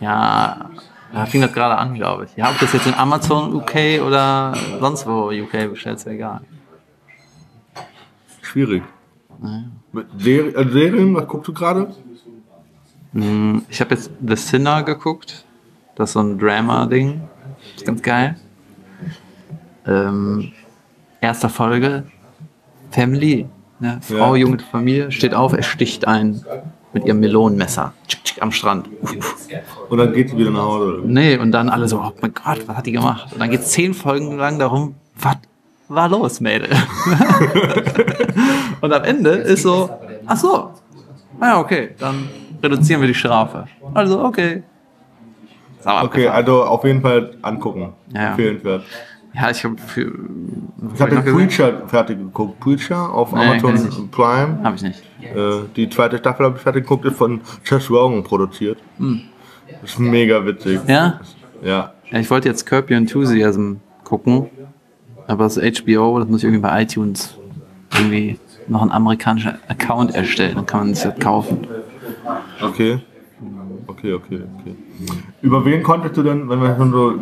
Ja, 0.00 0.70
da 1.12 1.26
fing 1.26 1.40
das 1.40 1.52
gerade 1.52 1.76
an, 1.76 1.94
glaube 1.94 2.24
ich. 2.24 2.36
Ja, 2.36 2.50
ob 2.50 2.58
das 2.58 2.72
jetzt 2.72 2.86
in 2.86 2.94
Amazon 2.94 3.54
UK 3.54 4.00
oder 4.06 4.54
sonst 4.80 5.06
wo 5.06 5.30
UK 5.30 5.70
bestellt, 5.70 5.96
ist 5.98 6.06
ja 6.06 6.12
egal. 6.12 6.40
Schwierig. 8.42 8.82
Ser 10.18 10.56
äh, 10.56 10.68
Serien, 10.70 11.14
was 11.14 11.26
guckst 11.26 11.48
du 11.48 11.52
gerade? 11.52 11.94
Hm, 13.12 13.64
Ich 13.68 13.80
habe 13.80 13.94
jetzt 13.94 14.10
The 14.26 14.36
Sinner 14.36 14.82
geguckt. 14.82 15.44
Das 15.94 16.10
ist 16.10 16.12
so 16.14 16.20
ein 16.20 16.38
Drama-Ding. 16.38 17.20
Ist 17.76 17.84
ganz 17.86 18.02
geil. 18.02 18.36
Ähm, 19.86 20.52
erster 21.20 21.48
Folge. 21.48 22.04
Family. 22.90 23.46
Ne? 23.78 23.98
Frau, 24.02 24.34
Ja. 24.34 24.42
junge 24.42 24.58
Familie, 24.70 25.10
steht 25.10 25.34
auf, 25.34 25.52
er 25.52 25.62
sticht 25.62 26.06
ein. 26.06 26.44
mit 26.92 27.04
ihrem 27.04 27.20
Melonenmesser 27.20 27.92
tschick, 28.08 28.24
tschick, 28.24 28.42
am 28.42 28.50
Strand. 28.50 28.88
Uff. 29.00 29.46
Und 29.90 29.98
dann 29.98 30.12
geht 30.12 30.30
sie 30.30 30.36
wieder 30.36 30.50
nach 30.50 30.62
Hause. 30.64 31.02
Nee, 31.04 31.36
und 31.36 31.52
dann 31.52 31.68
alle 31.68 31.86
so, 31.86 32.00
oh 32.00 32.10
mein 32.20 32.34
Gott, 32.34 32.66
was 32.66 32.76
hat 32.78 32.86
die 32.86 32.90
gemacht? 32.92 33.32
Und 33.32 33.38
dann 33.40 33.48
geht's 33.50 33.70
zehn 33.70 33.94
Folgen 33.94 34.36
lang 34.36 34.58
darum, 34.58 34.96
was 35.16 35.36
war 35.88 36.08
los, 36.08 36.40
Mädel? 36.40 36.68
und 38.80 38.92
am 38.92 39.04
Ende 39.04 39.30
ist 39.30 39.62
so, 39.62 39.88
ach 40.26 40.36
so, 40.36 40.70
ah 41.38 41.46
ja, 41.46 41.60
okay, 41.60 41.90
dann 41.98 42.28
reduzieren 42.62 43.00
wir 43.00 43.08
die 43.08 43.14
Strafe. 43.14 43.66
Also, 43.94 44.22
okay. 44.24 44.62
Okay, 45.84 46.28
also 46.28 46.64
auf 46.64 46.84
jeden 46.84 47.00
Fall 47.00 47.34
angucken. 47.40 47.94
Ja, 48.12 48.20
ja. 48.20 48.28
Empfehlenswert. 48.30 48.82
Ja, 49.32 49.50
ich 49.50 49.64
habe 49.64 49.76
für. 49.78 50.12
Ich 50.94 51.00
habe 51.00 51.10
den 51.22 51.24
Preacher 51.24 51.86
fertig 51.86 52.18
geguckt. 52.18 52.58
Preacher 52.60 53.12
auf 53.12 53.32
Nee, 53.32 53.58
Amazon. 53.60 54.10
Prime. 54.10 54.58
Habe 54.62 54.76
ich 54.76 54.82
nicht. 54.82 55.02
Äh, 55.22 55.60
die 55.76 55.88
zweite 55.88 56.18
Staffel 56.18 56.46
habe 56.46 56.56
ich 56.56 56.62
fertig 56.62 56.82
geguckt, 56.84 57.04
ist 57.04 57.16
von 57.16 57.40
Chess 57.64 57.88
Rogan 57.90 58.24
produziert. 58.24 58.78
Ist 59.84 59.98
mega 60.00 60.44
witzig. 60.44 60.80
Hm. 60.80 60.88
Ja? 60.88 61.20
Ja. 61.62 61.92
Ja, 62.10 62.18
ich 62.18 62.28
wollte 62.28 62.48
jetzt 62.48 62.66
Curb 62.66 62.90
Your 62.90 62.96
Enthusiasm 62.96 63.74
gucken, 64.02 64.46
aber 65.28 65.44
das 65.44 65.56
ist 65.56 65.84
HBO, 65.86 66.18
das 66.18 66.28
muss 66.28 66.38
ich 66.38 66.44
irgendwie 66.44 66.62
bei 66.62 66.82
iTunes 66.82 67.36
irgendwie 67.94 68.38
noch 68.66 68.82
einen 68.82 68.90
amerikanischen 68.90 69.52
Account 69.68 70.14
erstellen, 70.16 70.56
dann 70.56 70.66
kann 70.66 70.80
man 70.86 70.94
sich 70.94 71.04
das 71.04 71.18
kaufen. 71.20 71.68
Okay. 72.60 72.98
Okay, 73.90 74.12
okay, 74.12 74.40
okay. 74.60 74.74
Über 75.42 75.64
wen 75.64 75.82
konntest 75.82 76.16
du 76.16 76.22
denn, 76.22 76.48
wenn 76.48 76.60
wir 76.62 76.76
schon 76.76 76.92
so 76.92 77.14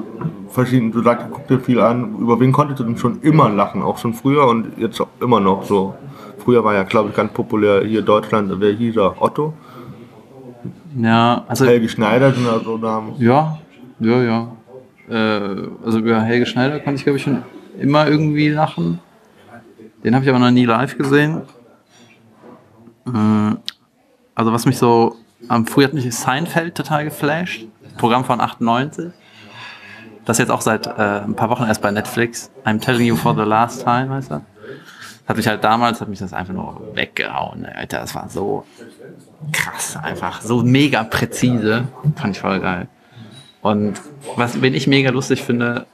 verschieden, 0.50 0.92
du 0.92 1.02
sagst, 1.02 1.26
guck 1.30 1.46
dir 1.48 1.60
viel 1.60 1.80
an, 1.80 2.16
über 2.18 2.38
wen 2.40 2.52
konntest 2.52 2.80
du 2.80 2.84
denn 2.84 2.96
schon 2.96 3.20
immer 3.22 3.48
lachen? 3.48 3.82
Auch 3.82 3.98
schon 3.98 4.12
früher 4.14 4.46
und 4.46 4.76
jetzt 4.78 5.00
auch 5.00 5.08
immer 5.20 5.40
noch 5.40 5.64
so. 5.64 5.94
Früher 6.38 6.62
war 6.64 6.74
ja, 6.74 6.82
glaube 6.82 7.08
ich, 7.10 7.16
ganz 7.16 7.32
populär 7.32 7.84
hier 7.84 8.00
in 8.00 8.06
Deutschland, 8.06 8.52
wer 8.60 8.72
hieß 8.72 8.96
er? 8.96 9.20
Otto? 9.22 9.54
Ja, 10.96 11.44
also 11.48 11.64
Helge 11.66 11.88
Schneider 11.88 12.32
sind 12.32 12.46
da 12.46 12.58
so 12.60 12.76
Namen. 12.76 13.14
ja, 13.18 13.58
ja, 14.00 14.22
ja. 14.22 14.48
Äh, 15.08 15.68
also 15.84 15.98
über 15.98 16.20
Helge 16.20 16.46
Schneider 16.46 16.80
konnte 16.80 16.96
ich 16.98 17.04
glaube 17.04 17.18
ich 17.18 17.22
schon 17.22 17.42
immer 17.78 18.08
irgendwie 18.08 18.48
lachen. 18.50 18.98
Den 20.04 20.14
habe 20.14 20.24
ich 20.24 20.30
aber 20.30 20.38
noch 20.38 20.50
nie 20.50 20.64
live 20.66 20.96
gesehen. 20.98 21.42
Äh, 23.06 23.54
Also 24.34 24.52
was 24.52 24.66
mich 24.66 24.78
so 24.78 25.16
am 25.48 25.66
früher 25.66 25.86
hat 25.86 25.94
mich 25.94 26.14
Seinfeld 26.14 26.74
total 26.74 27.04
geflasht. 27.04 27.66
Programm 27.96 28.24
von 28.24 28.40
98. 28.40 29.10
Das 30.24 30.38
jetzt 30.38 30.50
auch 30.50 30.60
seit 30.60 30.86
äh, 30.86 30.90
ein 30.90 31.34
paar 31.34 31.48
Wochen 31.50 31.64
erst 31.64 31.80
bei 31.80 31.90
Netflix. 31.90 32.50
I'm 32.64 32.80
telling 32.80 33.06
you 33.06 33.16
for 33.16 33.34
the 33.34 33.42
last 33.42 33.82
time, 33.82 34.10
heißt 34.10 34.30
das. 34.30 34.42
Hat 35.26 35.36
mich 35.36 35.46
halt 35.46 35.64
damals, 35.64 36.00
hat 36.00 36.08
mich 36.08 36.18
das 36.18 36.32
einfach 36.32 36.54
nur 36.54 36.94
weggehauen. 36.94 37.66
Alter, 37.66 38.00
das 38.00 38.14
war 38.14 38.28
so 38.28 38.64
krass, 39.52 39.96
einfach 39.96 40.40
so 40.40 40.62
mega 40.62 41.04
präzise. 41.04 41.88
Fand 42.16 42.36
ich 42.36 42.40
voll 42.40 42.60
geil. 42.60 42.88
Und 43.60 44.00
was, 44.36 44.60
wen 44.62 44.74
ich 44.74 44.86
mega 44.86 45.10
lustig 45.10 45.42
finde, 45.42 45.86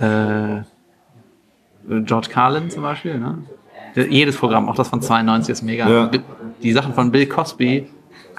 äh, 0.00 0.62
George 2.04 2.28
Carlin 2.30 2.70
zum 2.70 2.82
Beispiel, 2.82 3.18
ne? 3.18 3.38
Jedes 3.94 4.36
Programm, 4.36 4.68
auch 4.68 4.74
das 4.74 4.88
von 4.88 5.02
92 5.02 5.52
ist 5.52 5.62
mega. 5.62 5.88
Ja. 5.88 6.10
Die 6.62 6.72
Sachen 6.72 6.94
von 6.94 7.10
Bill 7.10 7.26
Cosby, 7.26 7.88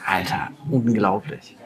Alter, 0.06 0.50
unglaublich. 0.70 1.58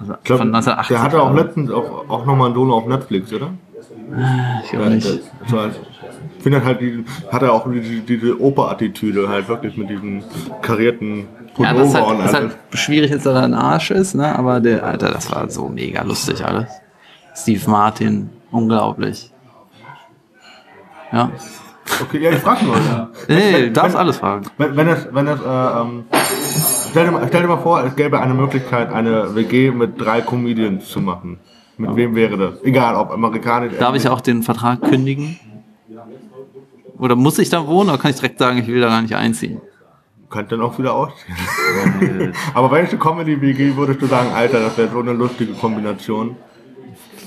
Also 0.00 0.14
glaub, 0.24 0.38
von 0.38 0.48
1980. 0.48 0.88
der 0.88 1.02
hatte 1.02 1.22
auch 1.22 1.34
letztens 1.34 1.70
auch, 1.70 2.08
auch 2.08 2.26
nochmal 2.26 2.50
ein 2.50 2.54
Dono 2.54 2.76
auf 2.76 2.86
Netflix, 2.86 3.32
oder? 3.32 3.50
Ich 4.64 4.70
glaube 4.70 4.90
nicht. 4.90 5.06
Das 5.42 5.52
war, 5.52 5.68
ich 5.68 6.42
finde 6.42 6.64
halt, 6.64 6.80
die, 6.80 7.04
hat 7.30 7.42
er 7.42 7.52
auch 7.52 7.70
diese, 7.70 8.00
diese 8.00 8.40
Oper-Attitüde, 8.40 9.28
halt 9.28 9.48
wirklich 9.48 9.76
mit 9.76 9.90
diesen 9.90 10.24
karierten 10.60 11.28
Ja, 11.58 11.72
das 11.72 11.88
ist 11.88 11.92
Pullover 11.92 11.94
halt, 11.94 12.06
und 12.10 12.18
das 12.18 12.30
ist 12.30 12.34
alles. 12.34 12.52
halt 12.52 12.78
schwierig, 12.78 13.10
dass 13.10 13.26
er 13.26 13.42
ein 13.42 13.54
Arsch 13.54 13.90
ist, 13.90 14.14
ne? 14.14 14.36
aber 14.36 14.60
der, 14.60 14.84
Alter, 14.84 15.10
das 15.12 15.30
war 15.30 15.48
so 15.48 15.68
mega 15.68 16.02
lustig 16.02 16.44
alles. 16.44 16.68
Steve 17.34 17.70
Martin, 17.70 18.30
unglaublich. 18.50 19.30
Ja. 21.12 21.30
Okay, 22.00 22.20
ja, 22.20 22.30
ich 22.30 22.38
frag 22.38 22.62
nur. 22.62 22.76
Ja. 22.76 23.08
Nee, 23.28 23.66
du 23.66 23.72
darfst 23.72 23.96
alles 23.96 24.16
fragen. 24.16 24.46
Wenn, 24.56 24.76
wenn 24.76 24.88
es, 24.88 25.08
wenn 25.12 25.26
es, 25.28 25.40
äh, 25.40 25.44
ähm, 25.44 26.04
stell, 26.92 27.06
dir 27.06 27.10
mal, 27.10 27.24
stell 27.28 27.42
dir 27.42 27.48
mal 27.48 27.56
vor, 27.58 27.82
es 27.84 27.96
gäbe 27.96 28.20
eine 28.20 28.34
Möglichkeit, 28.34 28.92
eine 28.92 29.34
WG 29.34 29.70
mit 29.72 30.00
drei 30.00 30.20
Comedians 30.20 30.88
zu 30.88 31.00
machen. 31.00 31.38
Mit 31.76 31.96
wem 31.96 32.14
wäre 32.14 32.36
das? 32.36 32.62
Egal, 32.62 32.94
ob 32.94 33.10
amerikanisch. 33.10 33.72
Darf 33.78 33.96
ich 33.96 34.08
auch 34.08 34.20
den 34.20 34.42
Vertrag 34.42 34.80
kündigen? 34.82 35.38
Oder 36.98 37.16
muss 37.16 37.38
ich 37.38 37.48
da 37.48 37.66
wohnen 37.66 37.88
oder 37.90 37.98
kann 37.98 38.10
ich 38.10 38.16
direkt 38.16 38.38
sagen, 38.38 38.58
ich 38.58 38.68
will 38.68 38.80
da 38.80 38.88
gar 38.88 39.02
nicht 39.02 39.16
einziehen? 39.16 39.60
Könnte 40.30 40.56
dann 40.56 40.64
auch 40.64 40.78
wieder 40.78 40.94
ausziehen. 40.94 41.36
Aber 42.54 42.70
welche 42.70 42.96
Comedy-WG 42.96 43.74
würdest 43.76 44.00
du 44.00 44.06
sagen, 44.06 44.28
Alter, 44.34 44.60
das 44.60 44.78
wäre 44.78 44.88
so 44.90 45.00
eine 45.00 45.12
lustige 45.12 45.52
Kombination? 45.54 46.36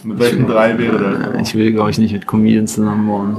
Mit 0.04 0.20
welchen 0.20 0.48
drei 0.48 0.78
wäre 0.78 1.34
das? 1.34 1.50
Ich 1.50 1.56
will, 1.56 1.74
glaube 1.74 1.90
ich, 1.90 1.98
nicht 1.98 2.14
mit 2.14 2.26
Comedians 2.26 2.76
zusammen 2.76 3.08
wohnen. 3.08 3.38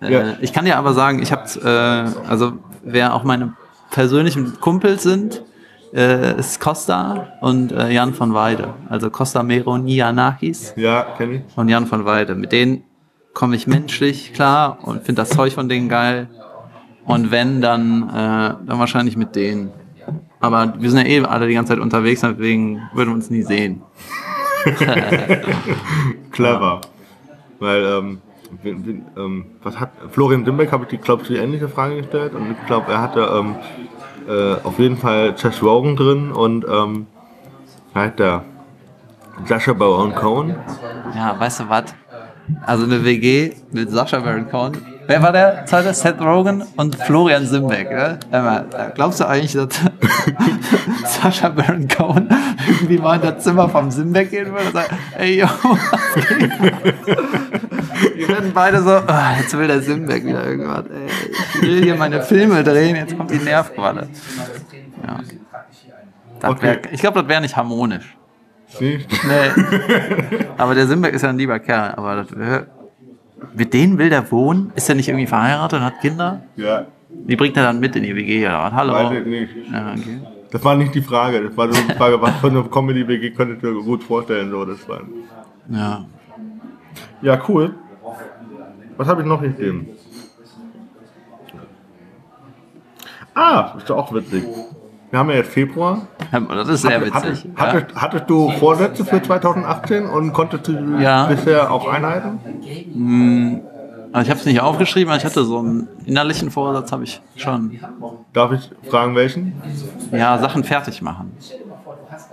Äh, 0.00 0.12
Ja. 0.12 0.22
Ich 0.40 0.52
kann 0.52 0.64
dir 0.66 0.76
aber 0.76 0.92
sagen, 0.92 1.20
ich 1.22 1.32
habe, 1.32 1.42
äh, 1.64 2.28
also 2.28 2.52
wer 2.84 3.14
auch 3.14 3.24
meine 3.24 3.54
persönlichen 3.94 4.60
Kumpels 4.60 5.04
sind, 5.04 5.44
äh, 5.94 6.36
ist 6.38 6.60
Costa 6.60 7.28
und 7.40 7.70
äh, 7.70 7.90
Jan 7.92 8.12
von 8.12 8.34
Weide. 8.34 8.74
Also 8.88 9.08
Costa 9.08 9.44
Meronianakis 9.44 10.74
Ja, 10.76 11.06
kenn 11.16 11.34
ich. 11.34 11.42
und 11.56 11.68
Jan 11.68 11.86
von 11.86 12.04
Weide. 12.04 12.34
Mit 12.34 12.50
denen 12.50 12.82
komme 13.34 13.54
ich 13.54 13.68
menschlich 13.68 14.32
klar 14.32 14.78
und 14.82 15.04
finde 15.04 15.22
das 15.22 15.30
Zeug 15.30 15.52
von 15.52 15.68
denen 15.68 15.88
geil. 15.88 16.28
Und 17.04 17.30
wenn, 17.30 17.60
dann, 17.60 18.08
äh, 18.08 18.12
dann 18.66 18.78
wahrscheinlich 18.80 19.16
mit 19.16 19.36
denen. 19.36 19.70
Aber 20.40 20.74
wir 20.76 20.90
sind 20.90 21.06
ja 21.06 21.06
eh 21.06 21.24
alle 21.24 21.46
die 21.46 21.54
ganze 21.54 21.74
Zeit 21.74 21.80
unterwegs, 21.80 22.22
deswegen 22.22 22.82
würden 22.94 23.10
wir 23.10 23.14
uns 23.14 23.30
nie 23.30 23.42
sehen. 23.42 23.82
Clever. 26.32 26.80
Weil, 27.60 27.84
ähm, 27.84 28.20
wen- 28.62 28.86
wen- 28.86 29.04
ähm, 29.16 29.44
was 29.62 29.78
hat 29.80 29.90
Florian 30.10 30.44
Dimbeck 30.44 30.72
habe 30.72 30.84
ich 30.84 30.90
die, 30.90 30.98
glaube 30.98 31.22
ich, 31.22 31.28
die 31.28 31.36
ähnliche 31.36 31.68
Frage 31.68 31.96
gestellt 31.98 32.34
und 32.34 32.50
ich 32.52 32.66
glaube, 32.66 32.92
er 32.92 33.00
hatte 33.00 33.20
ähm, 33.20 33.56
äh, 34.28 34.54
auf 34.64 34.78
jeden 34.78 34.96
Fall 34.96 35.34
Chess 35.36 35.62
Rogan 35.62 35.96
drin 35.96 36.32
und 36.32 36.64
ähm, 36.68 37.06
heißt 37.94 38.18
der 38.18 38.44
Sascha 39.46 39.72
Baron 39.72 40.14
Cohen. 40.14 40.56
Ja, 41.14 41.38
weißt 41.38 41.60
du 41.60 41.68
was? 41.68 41.94
Also 42.66 42.84
eine 42.84 43.04
WG 43.04 43.52
mit 43.72 43.90
Sascha 43.90 44.20
Baron 44.20 44.48
Cohen. 44.50 44.76
Wer 45.06 45.22
war 45.22 45.32
der 45.32 45.66
zweite? 45.66 45.92
Seth 45.92 46.20
Rogen 46.20 46.64
und 46.76 46.96
Florian 46.96 47.46
Simbeck. 47.46 47.88
Hör 47.90 48.18
mal, 48.30 48.66
Glaubst 48.94 49.20
du 49.20 49.26
eigentlich, 49.26 49.52
dass 49.52 49.68
Sascha 51.22 51.48
Baron 51.50 51.86
Cohen 51.88 52.28
irgendwie 52.68 52.98
mal 52.98 53.16
in 53.16 53.22
das 53.22 53.44
Zimmer 53.44 53.68
vom 53.68 53.90
Simbeck 53.90 54.30
gehen 54.30 54.46
würde 54.46 54.66
und 54.66 54.72
sagen, 54.72 54.98
ey 55.18 55.40
yo, 55.40 55.46
was 55.62 56.28
geht? 56.28 56.50
Wir 58.16 58.28
werden 58.28 58.52
beide 58.54 58.82
so, 58.82 58.90
ah, 58.90 59.34
jetzt 59.38 59.56
will 59.56 59.66
der 59.66 59.82
Simbeck 59.82 60.24
wieder 60.24 60.44
irgendwas. 60.44 60.84
Ey, 60.86 61.06
ich 61.54 61.62
will 61.62 61.82
hier 61.82 61.94
meine 61.96 62.22
Filme 62.22 62.64
drehen, 62.64 62.96
jetzt 62.96 63.16
kommt 63.16 63.30
die 63.30 63.38
Nervqualle. 63.38 64.08
Ja. 65.06 65.20
Okay. 66.50 66.78
ich 66.92 67.00
glaube, 67.00 67.20
das 67.20 67.28
wäre 67.28 67.40
nicht 67.40 67.56
harmonisch. 67.56 68.16
Nee. 68.80 69.00
Aber 70.58 70.74
der 70.74 70.86
Simbeck 70.86 71.14
ist 71.14 71.22
ja 71.22 71.28
ein 71.30 71.38
lieber 71.38 71.58
Kerl. 71.58 71.94
Aber 71.96 72.16
das 72.16 72.36
wär, 72.36 72.66
mit 73.54 73.74
denen 73.74 73.98
will 73.98 74.10
der 74.10 74.30
wohnen? 74.30 74.72
Ist 74.74 74.88
er 74.88 74.94
nicht 74.94 75.08
irgendwie 75.08 75.26
verheiratet 75.26 75.78
und 75.80 75.84
hat 75.84 76.00
Kinder? 76.00 76.42
Ja, 76.56 76.86
Die 77.10 77.36
bringt 77.36 77.56
er 77.56 77.64
dann 77.64 77.80
mit 77.80 77.94
in 77.96 78.02
die 78.02 78.14
WG 78.16 78.46
oder 78.46 78.62
was? 78.64 78.72
Hallo? 78.72 78.92
weiß 78.94 79.18
ich 79.20 79.26
nicht. 79.26 79.50
Ja, 79.72 79.92
okay. 79.92 80.20
Das 80.50 80.64
war 80.64 80.76
nicht 80.76 80.94
die 80.94 81.02
Frage. 81.02 81.42
Das 81.42 81.56
war 81.56 81.66
nur 81.66 81.76
die 81.76 81.94
Frage, 81.94 82.20
was 82.22 82.36
für 82.36 82.46
eine 82.48 82.62
Comedy-WG 82.64 83.30
könntest 83.32 83.62
du 83.62 83.74
dir 83.74 83.82
gut 83.82 84.02
vorstellen. 84.04 84.50
So, 84.50 84.64
das 84.64 84.88
war. 84.88 85.00
ja. 85.70 86.04
Ja, 87.22 87.42
cool. 87.48 87.74
Was 88.96 89.08
habe 89.08 89.22
ich 89.22 89.26
noch 89.26 89.40
nicht 89.40 89.56
gegeben? 89.56 89.88
Ah, 93.34 93.74
ist 93.76 93.90
doch 93.90 93.96
auch 93.96 94.12
witzig. 94.14 94.44
Wir 95.14 95.20
haben 95.20 95.30
ja 95.30 95.36
jetzt 95.36 95.52
Februar. 95.52 96.08
Das 96.32 96.68
ist 96.68 96.82
sehr 96.82 97.00
witzig. 97.00 97.46
Hattest, 97.54 97.94
hattest 97.94 98.28
du 98.28 98.50
Vorsätze 98.50 99.04
für 99.04 99.22
2018 99.22 100.06
und 100.06 100.32
konntest 100.32 100.66
du 100.66 100.98
Ja. 100.98 101.26
bisher 101.26 101.70
auch 101.70 101.86
einhalten? 101.86 103.60
Also 104.12 104.24
ich 104.24 104.30
habe 104.30 104.40
es 104.40 104.44
nicht 104.46 104.60
aufgeschrieben, 104.60 105.10
aber 105.12 105.18
ich 105.18 105.24
hatte 105.24 105.44
so 105.44 105.60
einen 105.60 105.86
innerlichen 106.04 106.50
Vorsatz, 106.50 106.90
habe 106.90 107.04
ich 107.04 107.20
schon. 107.36 107.78
Darf 108.32 108.50
ich 108.50 108.68
fragen, 108.90 109.14
welchen? 109.14 109.52
Ja, 110.10 110.36
Sachen 110.40 110.64
fertig 110.64 111.00
machen. 111.00 111.30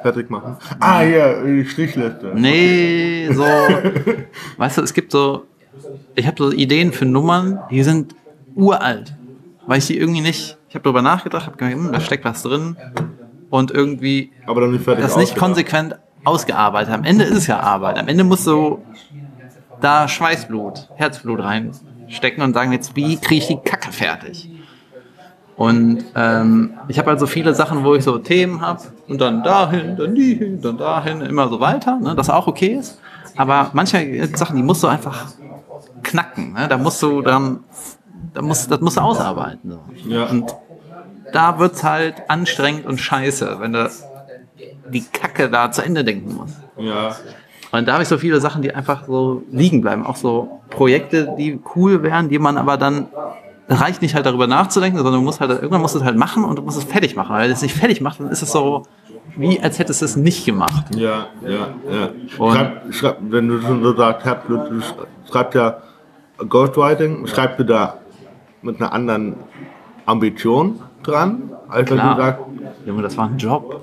Fertig 0.01 0.31
machen. 0.31 0.57
Ah, 0.79 1.01
hier, 1.01 1.43
die 1.45 1.63
Strichliste. 1.65 2.31
Nee, 2.33 3.29
so. 3.31 3.43
weißt 4.57 4.79
du, 4.79 4.81
es 4.81 4.95
gibt 4.95 5.11
so. 5.11 5.45
Ich 6.15 6.25
habe 6.25 6.37
so 6.43 6.51
Ideen 6.51 6.93
für 6.93 7.05
Nummern, 7.05 7.59
die 7.69 7.83
sind 7.83 8.15
uralt. 8.55 9.13
Weil 9.67 9.77
ich 9.77 9.85
die 9.85 9.99
irgendwie 9.99 10.21
nicht. 10.21 10.57
Ich 10.71 10.75
habe 10.75 10.83
darüber 10.83 11.01
nachgedacht, 11.01 11.47
habe 11.47 11.57
gedacht, 11.57 11.73
hm, 11.73 11.91
da 11.91 11.99
steckt 11.99 12.23
was 12.23 12.43
drin. 12.43 12.77
Und 13.49 13.71
irgendwie 13.71 14.31
Aber 14.47 14.61
dann 14.61 14.71
nicht 14.71 14.87
das 14.87 15.17
nicht 15.17 15.35
konsequent 15.35 15.99
ausgearbeitet. 16.23 16.93
Am 16.93 17.03
Ende 17.03 17.25
ist 17.25 17.39
es 17.39 17.47
ja 17.47 17.59
Arbeit. 17.59 17.99
Am 17.99 18.07
Ende 18.07 18.23
musst 18.23 18.47
du 18.47 18.81
da 19.81 20.07
Schweißblut, 20.07 20.87
Herzblut 20.95 21.43
reinstecken 21.43 22.41
und 22.41 22.53
sagen, 22.53 22.71
jetzt 22.71 22.95
wie 22.95 23.17
kriege 23.17 23.41
ich 23.41 23.47
die 23.47 23.57
Kacke 23.57 23.91
fertig? 23.91 24.49
Und 25.57 26.05
ähm, 26.15 26.75
ich 26.87 26.97
habe 26.97 27.09
halt 27.09 27.19
so 27.19 27.27
viele 27.27 27.53
Sachen, 27.53 27.83
wo 27.83 27.93
ich 27.95 28.05
so 28.05 28.17
Themen 28.19 28.61
habe 28.61 28.81
und 29.09 29.19
dann 29.19 29.43
dahin, 29.43 29.97
dann 29.97 30.15
die 30.15 30.35
hin, 30.35 30.61
dann 30.61 30.77
dahin, 30.77 31.19
immer 31.19 31.49
so 31.49 31.59
weiter, 31.59 31.99
ne, 31.99 32.15
das 32.15 32.29
auch 32.29 32.47
okay 32.47 32.77
ist. 32.79 32.97
Aber 33.35 33.71
manche 33.73 34.25
Sachen, 34.37 34.55
die 34.55 34.63
musst 34.63 34.83
du 34.83 34.87
einfach 34.87 35.33
knacken. 36.01 36.53
Ne? 36.53 36.69
Da 36.69 36.77
musst 36.77 37.03
du 37.03 37.21
dann, 37.21 37.65
da 38.33 38.41
musst, 38.41 38.71
das 38.71 38.79
musst 38.81 38.97
du 38.97 39.01
ausarbeiten. 39.01 39.71
So. 39.71 40.09
Ja. 40.09 40.25
Und 40.25 40.55
da 41.33 41.59
wird's 41.59 41.83
halt 41.83 42.15
anstrengend 42.29 42.85
und 42.85 42.99
scheiße, 42.99 43.57
wenn 43.59 43.73
du 43.73 43.89
die 44.89 45.03
Kacke 45.03 45.49
da 45.49 45.71
zu 45.71 45.81
Ende 45.81 46.03
denken 46.03 46.35
musst. 46.35 46.57
Ja. 46.77 47.15
Und 47.71 47.87
da 47.87 47.93
habe 47.93 48.03
ich 48.03 48.09
so 48.09 48.17
viele 48.17 48.41
Sachen, 48.41 48.61
die 48.61 48.73
einfach 48.75 49.05
so 49.05 49.43
liegen 49.49 49.81
bleiben. 49.81 50.05
Auch 50.05 50.17
so 50.17 50.59
Projekte, 50.69 51.35
die 51.37 51.59
cool 51.75 52.03
wären, 52.03 52.29
die 52.29 52.39
man 52.39 52.57
aber 52.57 52.77
dann 52.77 53.07
es 53.67 53.79
reicht 53.79 54.01
nicht 54.01 54.15
halt 54.15 54.25
darüber 54.25 54.47
nachzudenken, 54.47 54.97
sondern 54.97 55.15
du 55.15 55.21
musst 55.21 55.39
halt 55.39 55.49
irgendwann 55.51 55.79
musst 55.79 55.95
du 55.95 55.99
es 55.99 56.05
halt 56.05 56.17
machen 56.17 56.43
und 56.43 56.57
du 56.57 56.61
musst 56.61 56.77
es 56.77 56.83
fertig 56.83 57.15
machen. 57.15 57.33
Weil 57.33 57.43
wenn 57.43 57.49
du 57.49 57.53
es 57.53 57.61
nicht 57.61 57.75
fertig 57.75 58.01
machst, 58.01 58.19
dann 58.19 58.27
ist 58.29 58.41
es 58.41 58.51
so 58.51 58.83
wie 59.37 59.61
als 59.61 59.79
hättest 59.79 60.01
du 60.01 60.05
es 60.05 60.17
nicht 60.17 60.45
gemacht. 60.45 60.93
Ja, 60.95 61.27
ja, 61.41 61.69
ja. 61.89 62.09
Und- 62.37 62.53
Schreib, 62.53 62.93
schreib, 62.93 63.17
wenn 63.21 63.47
du 63.47 63.61
schon 63.61 63.81
so 63.81 63.95
sagst, 63.95 64.27
du 64.49 64.81
schreibst 65.31 65.55
ja 65.55 65.77
Ghostwriting, 66.49 67.25
schreibst 67.27 67.59
du 67.59 67.63
da 67.63 67.97
mit 68.61 68.81
einer 68.81 68.93
anderen 68.93 69.35
Ambition 70.05 70.79
dran, 71.03 71.51
als 71.69 71.89
wenn 71.89 71.97
Klar. 71.97 72.15
du 72.15 72.21
sagst, 72.21 72.41
Junge, 72.85 73.01
das 73.01 73.17
war 73.17 73.25
ein 73.27 73.37
Job. 73.37 73.81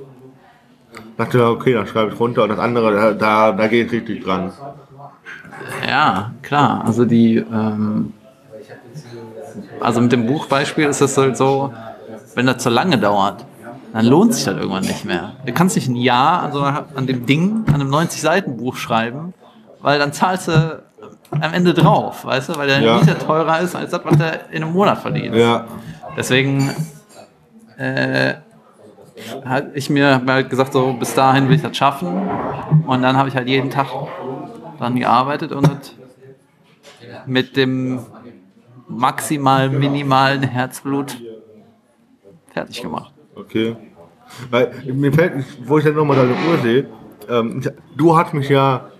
dachte, 1.16 1.46
okay, 1.46 1.74
dann 1.74 1.86
schreibe 1.86 2.12
ich 2.12 2.20
runter 2.20 2.44
und 2.44 2.50
das 2.50 2.58
andere, 2.58 2.92
da, 2.92 3.12
da, 3.12 3.52
da 3.52 3.66
gehe 3.66 3.84
ich 3.84 3.92
richtig 3.92 4.24
dran. 4.24 4.52
Ja, 5.86 6.32
klar. 6.42 6.84
Also 6.84 7.04
die, 7.04 7.36
ähm, 7.36 8.12
also 9.80 10.00
mit 10.00 10.12
dem 10.12 10.26
Buchbeispiel 10.26 10.86
ist 10.86 11.00
es 11.00 11.16
halt 11.16 11.36
so, 11.36 11.72
wenn 12.34 12.46
das 12.46 12.58
zu 12.58 12.70
lange 12.70 12.98
dauert, 12.98 13.44
dann 13.92 14.06
lohnt 14.06 14.34
sich 14.34 14.44
das 14.44 14.56
irgendwann 14.56 14.84
nicht 14.84 15.04
mehr. 15.04 15.32
Du 15.46 15.52
kannst 15.52 15.76
nicht 15.76 15.88
ein 15.88 15.96
Jahr 15.96 16.42
an, 16.42 16.52
so 16.52 16.60
einer, 16.60 16.86
an 16.94 17.06
dem 17.06 17.26
Ding, 17.26 17.64
an 17.66 17.74
einem 17.74 17.90
90-Seiten-Buch 17.92 18.76
schreiben, 18.76 19.34
weil 19.80 19.98
dann 19.98 20.12
zahlst 20.12 20.48
du 20.48 20.82
am 21.30 21.52
Ende 21.54 21.74
drauf, 21.74 22.24
weißt 22.24 22.50
du, 22.50 22.56
weil 22.56 22.68
der 22.68 22.80
Ja. 22.80 22.96
Miete 22.98 23.18
teurer 23.18 23.60
ist 23.60 23.74
als 23.74 23.90
das, 23.90 24.00
was 24.04 24.16
du 24.16 24.24
in 24.50 24.62
einem 24.62 24.72
Monat 24.72 24.98
verdienst. 24.98 25.38
Ja, 25.38 25.66
Deswegen 26.16 26.70
äh, 27.76 28.34
hat 29.44 29.66
ich 29.74 29.90
mir 29.90 30.22
halt 30.26 30.50
gesagt, 30.50 30.72
so 30.72 30.92
bis 30.94 31.14
dahin 31.14 31.48
will 31.48 31.56
ich 31.56 31.62
das 31.62 31.76
schaffen. 31.76 32.08
Und 32.86 33.02
dann 33.02 33.16
habe 33.16 33.28
ich 33.28 33.36
halt 33.36 33.48
jeden 33.48 33.70
Tag 33.70 33.88
dran 34.78 34.96
gearbeitet 34.96 35.52
und 35.52 35.94
mit 37.26 37.56
dem 37.56 38.00
maximal 38.88 39.68
minimalen 39.68 40.42
Herzblut 40.42 41.20
fertig 42.52 42.82
gemacht. 42.82 43.12
okay. 43.36 43.76
Weil 44.50 44.72
mir 44.84 45.10
fällt, 45.12 45.44
wo 45.66 45.78
ich 45.78 45.84
dann 45.84 45.94
nochmal 45.94 46.16
deine 46.18 46.32
Uhr 46.32 46.58
sehe, 46.62 46.86
ähm, 47.30 47.62
du 47.96 48.14
hast 48.16 48.34
mich 48.34 48.48
ja 48.50 48.90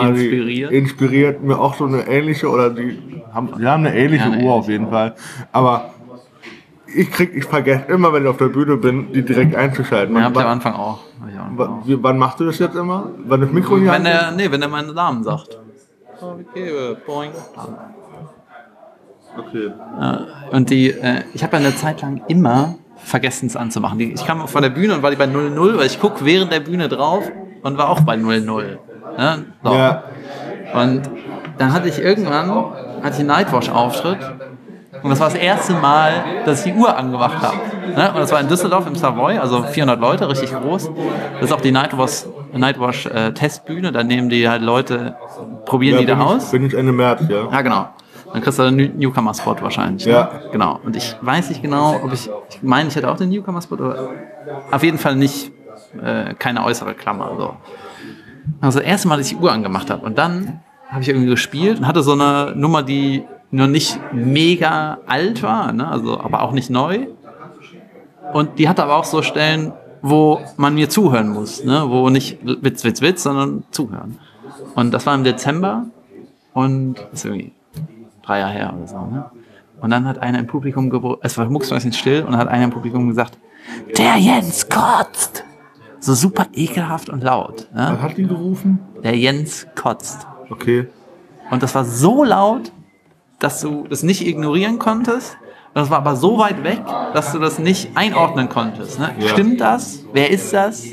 quasi 0.00 0.24
Inspiriert. 0.24 0.72
inspiriert, 0.72 1.42
mir 1.42 1.58
auch 1.58 1.74
so 1.74 1.84
eine 1.84 2.06
ähnliche 2.08 2.48
oder 2.48 2.70
die 2.70 3.22
haben, 3.32 3.50
die 3.58 3.66
haben 3.66 3.86
eine 3.86 3.96
ähnliche 3.96 4.24
Ja, 4.24 4.32
eine 4.32 4.44
Uhr 4.44 4.52
auf 4.54 4.68
jeden 4.68 4.88
Fall. 4.88 5.14
Aber 5.52 5.90
ich 6.86 7.10
krieg, 7.10 7.32
ich 7.34 7.44
vergesse 7.44 7.84
immer, 7.92 8.12
wenn 8.12 8.22
ich 8.22 8.28
auf 8.28 8.36
der 8.36 8.48
Bühne 8.48 8.76
bin, 8.76 9.12
die 9.12 9.22
direkt 9.22 9.54
einzuschalten. 9.54 10.16
Ja, 10.16 10.22
hab 10.22 10.32
ich 10.32 10.38
am 10.38 10.44
wann, 10.44 10.52
Anfang 10.52 10.74
auch. 10.74 11.00
Wann, 11.56 11.68
auch. 11.68 11.84
wann 11.86 12.18
machst 12.18 12.40
du 12.40 12.44
das 12.44 12.58
jetzt 12.58 12.76
immer? 12.76 13.10
Wann 13.26 13.40
das 13.40 13.50
Mikro 13.50 13.78
hier 13.78 13.92
Wenn 13.92 14.04
der, 14.04 14.30
nee, 14.32 14.50
wenn 14.50 14.62
er 14.62 14.68
meinen 14.68 14.94
Namen 14.94 15.22
sagt. 15.22 15.58
Okay, 16.20 16.68
äh, 16.68 16.96
boing. 17.06 17.30
Okay. 19.38 19.70
Und 20.50 20.70
die, 20.70 20.90
äh, 20.90 21.22
ich 21.34 21.42
habe 21.42 21.58
ja 21.58 21.64
eine 21.64 21.76
Zeit 21.76 22.00
lang 22.00 22.22
immer 22.28 22.76
vergessen 22.96 23.46
es 23.46 23.56
anzumachen. 23.56 23.98
Die, 23.98 24.12
ich 24.12 24.24
kam 24.24 24.46
von 24.48 24.62
der 24.62 24.70
Bühne 24.70 24.94
und 24.94 25.02
war 25.02 25.10
die 25.10 25.16
bei 25.16 25.26
0-0, 25.26 25.76
weil 25.76 25.86
ich 25.86 26.00
guck 26.00 26.24
während 26.24 26.52
der 26.52 26.60
Bühne 26.60 26.88
drauf 26.88 27.30
und 27.62 27.76
war 27.76 27.90
auch 27.90 28.00
bei 28.00 28.14
0-0. 28.14 28.78
Ne? 29.18 29.44
So. 29.62 29.72
Ja, 29.74 30.04
Und 30.74 31.02
dann 31.58 31.72
hatte 31.72 31.88
ich 31.88 31.98
irgendwann 31.98 32.48
hatte 33.02 33.14
ich 33.14 33.18
einen 33.20 33.28
Nightwash-Auftritt 33.28 34.18
und 35.02 35.10
das 35.10 35.20
war 35.20 35.28
das 35.28 35.36
erste 35.38 35.74
Mal, 35.74 36.12
dass 36.44 36.64
ich 36.64 36.72
die 36.72 36.78
Uhr 36.78 36.96
angemacht 36.96 37.40
habe. 37.42 37.56
Ne? 37.94 38.08
Und 38.12 38.18
das 38.18 38.32
war 38.32 38.40
in 38.40 38.48
Düsseldorf 38.48 38.86
im 38.86 38.94
Savoy, 38.96 39.38
also 39.38 39.62
400 39.62 40.00
Leute, 40.00 40.28
richtig 40.28 40.52
groß. 40.52 40.90
Das 41.34 41.42
ist 41.50 41.52
auch 41.52 41.60
die 41.60 41.70
Nightwash, 41.72 42.24
Nightwash 42.52 43.06
äh, 43.06 43.32
Testbühne, 43.32 43.92
da 43.92 44.02
nehmen 44.02 44.28
die 44.28 44.48
halt 44.48 44.62
Leute, 44.62 45.16
probieren 45.66 45.94
ja 45.96 46.00
die 46.00 46.06
da 46.06 46.14
bin 46.14 46.22
aus. 46.24 46.44
Ich, 46.46 46.50
bin 46.52 46.66
ich 46.66 46.74
Ende 46.74 46.92
März, 46.92 47.22
ja. 47.28 47.48
Ja, 47.50 47.60
genau. 47.62 47.88
Dann 48.32 48.42
kriegst 48.42 48.58
du 48.58 48.64
einen 48.64 48.76
New- 48.76 49.08
Newcomer-Spot 49.08 49.56
wahrscheinlich. 49.60 50.04
Ne? 50.06 50.12
Ja. 50.12 50.30
Genau. 50.50 50.80
Und 50.84 50.96
ich 50.96 51.14
weiß 51.20 51.48
nicht 51.50 51.62
genau, 51.62 52.00
ob 52.02 52.12
ich, 52.12 52.28
ich 52.50 52.62
meine, 52.62 52.88
ich 52.88 52.96
hätte 52.96 53.08
auch 53.10 53.16
den 53.16 53.28
Newcomer-Spot, 53.30 53.76
aber 53.76 54.08
auf 54.72 54.82
jeden 54.82 54.98
Fall 54.98 55.14
nicht, 55.16 55.52
äh, 56.02 56.34
keine 56.34 56.64
äußere 56.64 56.94
Klammer. 56.94 57.30
So. 57.38 57.54
Also 58.60 58.78
das 58.78 58.88
erste 58.88 59.08
Mal, 59.08 59.16
dass 59.18 59.30
ich 59.30 59.36
die 59.36 59.42
Uhr 59.42 59.52
angemacht 59.52 59.90
habe. 59.90 60.04
Und 60.04 60.18
dann 60.18 60.60
habe 60.88 61.02
ich 61.02 61.08
irgendwie 61.08 61.28
gespielt 61.28 61.78
und 61.78 61.86
hatte 61.86 62.02
so 62.02 62.12
eine 62.12 62.54
Nummer, 62.56 62.82
die 62.82 63.24
nur 63.50 63.66
nicht 63.66 63.98
mega 64.12 64.98
alt 65.06 65.42
war, 65.42 65.72
ne? 65.72 65.88
also, 65.88 66.20
aber 66.20 66.42
auch 66.42 66.52
nicht 66.52 66.70
neu. 66.70 67.06
Und 68.32 68.58
die 68.58 68.68
hatte 68.68 68.82
aber 68.82 68.96
auch 68.96 69.04
so 69.04 69.22
Stellen, 69.22 69.72
wo 70.02 70.40
man 70.56 70.74
mir 70.74 70.88
zuhören 70.88 71.28
muss, 71.28 71.64
ne? 71.64 71.84
wo 71.88 72.08
nicht 72.10 72.38
Witz, 72.42 72.84
Witz, 72.84 73.00
Witz, 73.00 73.22
sondern 73.22 73.64
zuhören. 73.70 74.18
Und 74.74 74.92
das 74.92 75.06
war 75.06 75.14
im 75.14 75.24
Dezember 75.24 75.86
und 76.52 76.96
das 77.10 77.20
ist 77.20 77.24
irgendwie 77.24 77.52
drei 78.22 78.40
Jahre 78.40 78.52
her 78.52 78.74
oder 78.76 78.86
so. 78.86 78.98
Ne? 78.98 79.30
Und 79.80 79.90
dann 79.90 80.06
hat 80.06 80.18
einer 80.18 80.38
im 80.38 80.46
Publikum, 80.46 81.18
es 81.22 81.38
war 81.38 81.48
mucksmäuschen 81.48 81.92
still 81.92 82.22
und 82.22 82.32
dann 82.32 82.40
hat 82.40 82.48
einer 82.48 82.64
im 82.64 82.70
Publikum 82.70 83.08
gesagt, 83.08 83.38
der 83.96 84.16
Jens 84.16 84.68
kotzt. 84.68 85.44
So 86.06 86.14
super 86.14 86.46
ekelhaft 86.52 87.08
und 87.10 87.24
laut. 87.24 87.66
Ne? 87.74 88.00
hat 88.00 88.16
die 88.16 88.28
gerufen? 88.28 88.78
Der 89.02 89.16
Jens 89.16 89.66
kotzt. 89.74 90.24
Okay. 90.48 90.86
Und 91.50 91.64
das 91.64 91.74
war 91.74 91.84
so 91.84 92.22
laut, 92.22 92.70
dass 93.40 93.60
du 93.60 93.88
das 93.90 94.04
nicht 94.04 94.24
ignorieren 94.24 94.78
konntest. 94.78 95.36
Das 95.74 95.90
war 95.90 95.98
aber 95.98 96.14
so 96.14 96.38
weit 96.38 96.62
weg, 96.62 96.80
dass 97.12 97.32
du 97.32 97.40
das 97.40 97.58
nicht 97.58 97.96
einordnen 97.96 98.48
konntest. 98.48 99.00
Ne? 99.00 99.16
Ja. 99.18 99.30
Stimmt 99.30 99.60
das? 99.60 100.04
Wer 100.12 100.30
ist 100.30 100.52
das? 100.52 100.84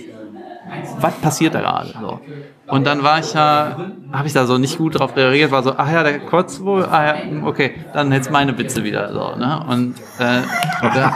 Was 1.00 1.14
passiert 1.18 1.54
da 1.54 1.62
gerade? 1.62 1.94
So. 2.02 2.20
Und 2.66 2.88
dann 2.88 3.04
war 3.04 3.20
ich 3.20 3.36
ja, 3.36 3.92
habe 4.12 4.26
ich 4.26 4.34
da 4.34 4.48
so 4.48 4.58
nicht 4.58 4.80
gut 4.80 4.98
drauf 4.98 5.16
reagiert, 5.16 5.52
war 5.52 5.62
so, 5.62 5.76
ach 5.78 5.92
ja, 5.92 6.02
der 6.02 6.22
kotzt 6.22 6.66
wohl, 6.66 6.86
ah 6.86 7.06
ja, 7.06 7.22
hm, 7.22 7.46
okay, 7.46 7.76
dann 7.94 8.12
jetzt 8.12 8.32
meine 8.32 8.58
Witze 8.58 8.84
wieder. 8.84 9.14
So, 9.14 9.36
ne? 9.36 9.64
Und 9.70 9.94
äh, 10.18 10.42
da, 10.82 11.16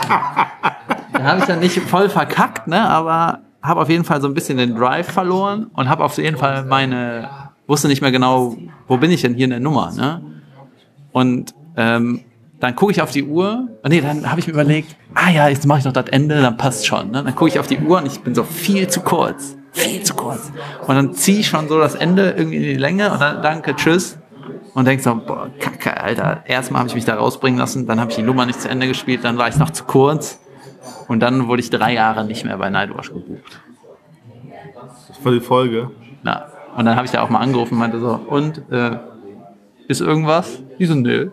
da 1.12 1.22
habe 1.24 1.40
ich 1.40 1.46
dann 1.46 1.58
nicht 1.58 1.80
voll 1.80 2.08
verkackt, 2.08 2.68
ne? 2.68 2.88
aber 2.88 3.40
habe 3.62 3.80
auf 3.80 3.88
jeden 3.88 4.04
Fall 4.04 4.20
so 4.20 4.28
ein 4.28 4.34
bisschen 4.34 4.58
den 4.58 4.74
Drive 4.74 5.10
verloren 5.10 5.70
und 5.74 5.88
habe 5.88 6.04
auf 6.04 6.16
jeden 6.18 6.36
Fall 6.36 6.64
meine, 6.64 7.28
wusste 7.66 7.88
nicht 7.88 8.02
mehr 8.02 8.12
genau, 8.12 8.56
wo 8.86 8.96
bin 8.96 9.10
ich 9.10 9.22
denn 9.22 9.34
hier 9.34 9.44
in 9.44 9.50
der 9.50 9.60
Nummer. 9.60 9.92
Ne? 9.92 10.22
Und 11.12 11.54
ähm, 11.76 12.20
dann 12.60 12.74
gucke 12.74 12.92
ich 12.92 13.02
auf 13.02 13.10
die 13.10 13.24
Uhr. 13.24 13.68
Und 13.82 13.90
nee, 13.90 14.00
dann 14.00 14.28
habe 14.28 14.40
ich 14.40 14.46
mir 14.46 14.52
überlegt, 14.52 14.96
ah 15.14 15.30
ja, 15.30 15.48
jetzt 15.48 15.66
mache 15.66 15.80
ich 15.80 15.84
noch 15.84 15.92
das 15.92 16.06
Ende, 16.06 16.40
dann 16.40 16.56
passt 16.56 16.86
schon. 16.86 17.10
Ne? 17.10 17.22
Dann 17.22 17.34
gucke 17.34 17.50
ich 17.50 17.58
auf 17.58 17.66
die 17.66 17.78
Uhr 17.78 17.98
und 17.98 18.06
ich 18.06 18.20
bin 18.20 18.34
so 18.34 18.44
viel 18.44 18.88
zu 18.88 19.00
kurz. 19.00 19.56
Viel 19.72 20.02
zu 20.02 20.14
kurz. 20.14 20.50
Und 20.86 20.94
dann 20.94 21.12
ziehe 21.14 21.40
ich 21.40 21.46
schon 21.46 21.68
so 21.68 21.78
das 21.78 21.94
Ende 21.94 22.30
irgendwie 22.30 22.56
in 22.56 22.62
die 22.62 22.74
Länge 22.74 23.12
und 23.12 23.20
dann 23.20 23.42
danke, 23.42 23.76
tschüss. 23.76 24.18
Und 24.74 24.86
denk 24.86 25.00
so, 25.00 25.14
boah, 25.14 25.50
kacke, 25.58 26.00
Alter. 26.00 26.42
Erstmal 26.46 26.80
habe 26.80 26.88
ich 26.88 26.94
mich 26.94 27.04
da 27.04 27.16
rausbringen 27.16 27.58
lassen, 27.58 27.86
dann 27.86 28.00
habe 28.00 28.10
ich 28.10 28.16
die 28.16 28.22
Nummer 28.22 28.46
nicht 28.46 28.60
zu 28.60 28.68
Ende 28.68 28.86
gespielt, 28.86 29.24
dann 29.24 29.38
war 29.38 29.48
ich 29.48 29.56
noch 29.56 29.70
zu 29.70 29.84
kurz. 29.84 30.40
Und 31.08 31.20
dann 31.20 31.48
wurde 31.48 31.60
ich 31.60 31.70
drei 31.70 31.92
Jahre 31.94 32.24
nicht 32.24 32.44
mehr 32.44 32.56
bei 32.58 32.70
Nightwash 32.70 33.08
gebucht. 33.12 33.60
Das 35.08 35.24
war 35.24 35.32
die 35.32 35.40
Folge. 35.40 35.90
Na, 36.22 36.46
und 36.76 36.84
dann 36.84 36.96
habe 36.96 37.06
ich 37.06 37.10
da 37.12 37.22
auch 37.22 37.30
mal 37.30 37.40
angerufen 37.40 37.74
und 37.74 37.80
meinte 37.80 37.98
so, 38.00 38.20
und, 38.28 38.62
äh, 38.70 38.98
ist 39.88 40.00
irgendwas? 40.00 40.62
Die 40.78 40.86
so, 40.86 40.94
nö. 40.94 41.30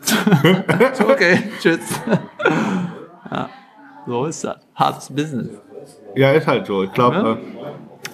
so, 0.92 1.08
okay, 1.08 1.42
tschüss. 1.60 2.00
ja, 3.30 3.48
so 4.06 4.26
ist 4.26 4.44
das. 4.44 4.58
Hartes 4.74 5.08
Business. 5.12 5.48
Ja, 6.14 6.30
ist 6.32 6.46
halt 6.46 6.66
so. 6.66 6.82
Ich 6.84 6.92
glaube, 6.92 7.16
Ja. 7.16 7.32
äh, 7.32 7.36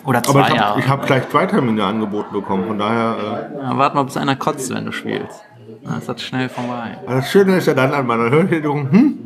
Oder 0.08 0.18
aber 0.18 0.26
zwei 0.26 0.40
ich 0.40 0.46
habe 0.48 0.56
Jahre. 0.56 0.78
ich 0.80 0.88
hab 0.88 1.06
gleich 1.06 1.28
zwei 1.28 1.46
Termine 1.46 1.84
angeboten 1.84 2.32
bekommen. 2.32 2.66
Von 2.66 2.78
daher, 2.78 3.50
äh, 3.52 3.62
Ja, 3.62 3.76
warte 3.78 3.96
mal, 3.96 4.04
bis 4.04 4.16
einer 4.16 4.36
kotzt, 4.36 4.72
wenn 4.74 4.86
du 4.86 4.92
spielst. 4.92 5.44
Dann 5.84 5.98
ist 5.98 6.08
das 6.08 6.22
schnell 6.22 6.48
vorbei. 6.48 6.96
aber 7.04 7.16
das 7.16 7.30
Schöne 7.30 7.56
ist 7.56 7.66
ja 7.66 7.74
dann 7.74 7.92
an 7.92 8.06
meiner 8.06 8.30
Hörschädigung, 8.30 8.90
hm? 8.90 9.18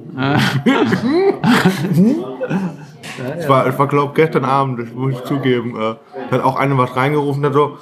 Es 3.37 3.49
war, 3.49 3.67
es 3.67 3.79
war 3.79 3.87
glaube 3.87 4.13
gestern 4.15 4.45
Abend, 4.45 4.81
das 4.81 4.93
muss 4.93 5.13
ich 5.13 5.25
zugeben, 5.25 5.77
äh, 5.77 5.95
da 6.31 6.37
hat 6.37 6.43
auch 6.45 6.57
einer 6.57 6.77
was 6.79 6.97
reingerufen, 6.97 7.43
der 7.43 7.53
so, 7.53 7.79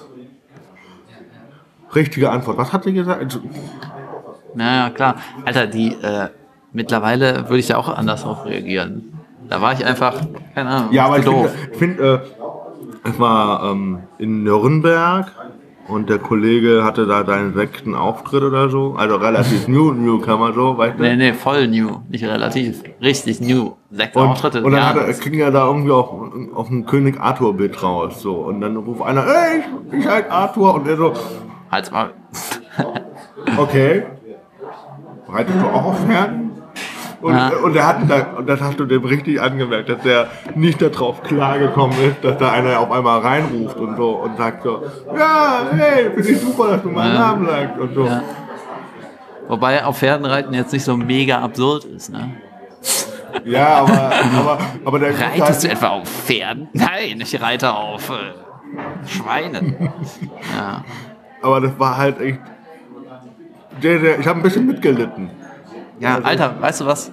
richtige 1.94 2.30
Antwort. 2.30 2.58
Was 2.58 2.72
hat 2.72 2.84
sie 2.84 2.92
gesagt? 2.92 3.22
Also, 3.22 3.40
Naja, 4.54 4.90
klar. 4.90 5.16
Alter, 5.44 5.66
die, 5.66 5.92
äh, 5.92 6.28
mittlerweile 6.72 7.48
würde 7.48 7.58
ich 7.58 7.68
da 7.68 7.76
auch 7.76 7.88
anders 7.88 8.22
drauf 8.22 8.44
reagieren. 8.44 9.18
Da 9.48 9.60
war 9.60 9.72
ich 9.72 9.84
einfach, 9.84 10.14
keine 10.54 10.70
Ahnung, 10.70 10.92
Ja, 10.92 11.06
aber 11.06 11.18
ich 11.18 11.24
finde, 11.24 11.50
ich 11.72 11.78
find, 11.78 12.00
äh, 12.00 12.18
es 13.04 13.18
war 13.18 13.70
ähm, 13.70 14.00
in 14.18 14.42
Nürnberg 14.42 15.30
und 15.88 16.08
der 16.08 16.18
Kollege 16.18 16.82
hatte 16.84 17.06
da 17.06 17.24
seinen 17.24 17.54
sechsten 17.54 17.94
Auftritt 17.94 18.42
oder 18.42 18.68
so. 18.70 18.94
Also 18.96 19.16
relativ 19.16 19.68
new, 19.68 19.92
Newcomer 19.92 20.52
so, 20.52 20.78
weißt 20.78 20.98
du? 20.98 21.02
Nee, 21.02 21.16
nee, 21.16 21.32
voll 21.32 21.68
new, 21.68 22.00
nicht 22.08 22.24
relativ. 22.24 22.82
Richtig 23.02 23.40
new. 23.40 23.72
Sechs 23.90 24.16
Und, 24.16 24.28
Auftritte. 24.28 24.62
und 24.62 24.72
dann 24.72 24.86
hat 24.86 24.96
er, 24.96 25.12
kriegen 25.14 25.38
ja 25.38 25.50
da 25.50 25.66
irgendwie 25.66 25.92
auf, 25.92 26.10
auf 26.54 26.70
ein 26.70 26.86
König 26.86 27.20
Arthur-Bild 27.20 27.82
raus. 27.82 28.20
So. 28.22 28.34
Und 28.36 28.60
dann 28.60 28.76
ruft 28.76 29.02
einer, 29.02 29.26
ey, 29.26 29.62
ich, 29.92 29.98
ich 30.00 30.06
halt 30.06 30.30
Arthur. 30.30 30.74
Und 30.74 30.88
er 30.88 30.96
so, 30.96 31.12
Halt's 31.70 31.90
mal. 31.90 32.10
okay. 33.58 34.04
Reitest 35.28 35.60
du 35.60 35.66
auch 35.66 35.84
auf 35.86 36.06
Pferden? 36.06 36.43
Und, 37.24 37.34
Ja. 37.34 37.48
und 37.64 37.74
er 37.74 37.86
hat 37.86 37.96
da, 38.06 38.36
und 38.36 38.46
das 38.46 38.60
hast 38.60 38.78
du 38.78 38.84
dem 38.84 39.02
richtig 39.02 39.40
angemerkt, 39.40 39.88
dass 39.88 40.04
er 40.04 40.26
nicht 40.54 40.82
darauf 40.82 41.22
klargekommen 41.22 41.96
ist, 42.02 42.22
dass 42.22 42.36
da 42.36 42.52
einer 42.52 42.78
auf 42.78 42.90
einmal 42.92 43.20
reinruft 43.20 43.78
und 43.78 43.96
so 43.96 44.10
und 44.16 44.36
sagt 44.36 44.62
so, 44.62 44.82
ja, 45.16 45.62
hey, 45.72 46.10
finde 46.12 46.28
ich 46.28 46.38
super, 46.38 46.68
dass 46.72 46.82
du 46.82 46.90
meinen 46.90 47.14
Ja. 47.14 47.20
Namen 47.20 47.46
sagst 47.46 47.80
und 47.80 47.94
so. 47.94 48.04
Ja. 48.04 48.22
Wobei 49.48 49.82
auf 49.86 49.96
Pferden 49.98 50.26
reiten 50.26 50.52
jetzt 50.52 50.74
nicht 50.74 50.84
so 50.84 50.98
mega 50.98 51.38
absurd 51.40 51.84
ist, 51.86 52.12
ne? 52.12 52.30
Ja, 53.46 53.68
aber, 53.78 54.12
aber, 54.38 54.58
aber 54.84 54.98
der 54.98 55.18
Reitest 55.18 55.64
du 55.64 55.68
etwa 55.70 55.88
auf 55.88 56.06
Pferden? 56.08 56.68
Nein, 56.74 57.20
ich 57.22 57.40
reite 57.40 57.72
auf 57.72 58.10
äh, 58.10 59.08
Schweinen. 59.08 59.90
Ja. 60.54 60.84
Aber 61.40 61.62
das 61.62 61.72
war 61.78 61.96
halt 61.96 62.20
echt. 62.20 62.40
Der, 63.82 63.98
der, 63.98 64.18
ich 64.18 64.26
habe 64.26 64.40
ein 64.40 64.42
bisschen 64.42 64.66
mitgelitten. 64.66 65.30
Ja, 66.00 66.18
Alter, 66.22 66.60
weißt 66.60 66.80
du 66.80 66.86
was? 66.86 67.12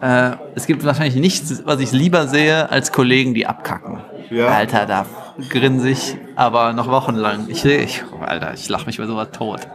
Äh, 0.00 0.32
es 0.54 0.66
gibt 0.66 0.84
wahrscheinlich 0.84 1.16
nichts, 1.16 1.62
was 1.66 1.80
ich 1.80 1.92
lieber 1.92 2.26
sehe, 2.26 2.70
als 2.70 2.92
Kollegen, 2.92 3.34
die 3.34 3.46
abkacken. 3.46 4.00
Ja. 4.30 4.46
Alter, 4.48 4.86
da 4.86 5.06
grinse 5.48 5.90
ich 5.90 6.16
aber 6.36 6.72
noch 6.72 6.88
wochenlang. 6.88 7.46
Ich, 7.48 7.64
ich 7.64 8.02
Alter, 8.24 8.54
ich 8.54 8.68
lache 8.68 8.86
mich 8.86 8.98
bei 8.98 9.06
sowas 9.06 9.28
tot. 9.32 9.66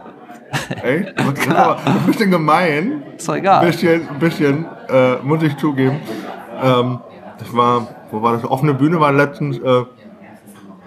Ey, 0.82 1.06
ist 1.14 1.48
aber 1.50 1.78
ein 1.84 2.06
bisschen 2.06 2.30
gemein. 2.30 3.02
Ist 3.16 3.28
doch 3.28 3.34
Ein 3.34 3.40
egal. 3.40 3.66
bisschen, 3.66 4.08
ein 4.08 4.18
bisschen, 4.18 4.66
äh, 4.88 5.16
muss 5.22 5.42
ich 5.42 5.56
zugeben. 5.56 6.00
Ähm, 6.62 7.00
das 7.38 7.54
war, 7.54 7.88
wo 8.10 8.22
war 8.22 8.32
das? 8.34 8.44
Offene 8.44 8.74
Bühne 8.74 8.98
war 8.98 9.12
letztens 9.12 9.58
äh, 9.58 9.84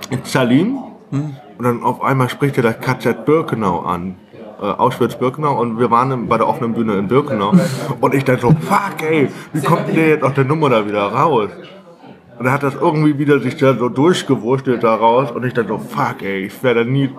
in 0.10 0.20
Salim. 0.24 0.80
Hm. 1.12 1.36
Und 1.58 1.66
dann 1.66 1.84
auf 1.84 2.02
einmal 2.02 2.30
spricht 2.30 2.58
er 2.58 2.64
das 2.64 2.80
KZ 2.80 3.26
Birkenau 3.26 3.82
an. 3.82 4.16
Äh, 4.62 4.66
Auschwitz-Birkenau 4.66 5.58
und 5.58 5.80
wir 5.80 5.90
waren 5.90 6.28
bei 6.28 6.38
der 6.38 6.46
offenen 6.48 6.74
Bühne 6.74 6.96
in 6.96 7.08
Birkenau 7.08 7.54
und 8.02 8.14
ich 8.14 8.26
dann 8.26 8.40
so, 8.40 8.50
fuck 8.50 9.02
ey, 9.02 9.30
wie 9.54 9.62
kommt 9.62 9.88
denn 9.88 9.96
der 9.96 10.08
jetzt 10.10 10.24
aus 10.24 10.34
der 10.34 10.44
Nummer 10.44 10.70
da 10.70 10.86
wieder 10.86 11.04
raus? 11.04 11.50
Und 12.38 12.46
er 12.46 12.52
hat 12.52 12.64
das 12.64 12.76
irgendwie 12.76 13.18
wieder 13.18 13.40
sich 13.40 13.56
da 13.56 13.74
so 13.74 13.88
durchgewurstelt 13.88 14.84
da 14.84 14.96
raus 14.96 15.32
und 15.32 15.46
ich 15.46 15.54
dann 15.54 15.68
so, 15.68 15.78
fuck 15.78 16.22
ey, 16.24 16.48
ich 16.48 16.62
werde 16.62 16.84
nie, 16.84 17.10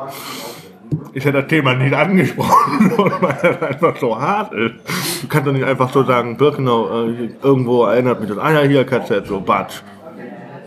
ich 1.14 1.24
hätte 1.24 1.40
das 1.40 1.46
Thema 1.48 1.74
nicht 1.74 1.94
angesprochen, 1.94 2.92
weil 3.20 3.38
das 3.42 3.62
einfach 3.62 3.96
so 3.96 4.20
hart 4.20 4.52
ist. 4.52 4.74
Du 5.22 5.28
kannst 5.28 5.46
doch 5.46 5.52
nicht 5.52 5.64
einfach 5.64 5.90
so 5.90 6.02
sagen, 6.02 6.36
Birkenau, 6.36 7.06
äh, 7.06 7.30
irgendwo 7.42 7.84
erinnert 7.84 8.20
mich 8.20 8.28
das, 8.28 8.38
ah 8.38 8.52
ja, 8.52 8.60
hier 8.60 8.84
KZ, 8.84 9.26
so, 9.26 9.40
Batsch. 9.40 9.80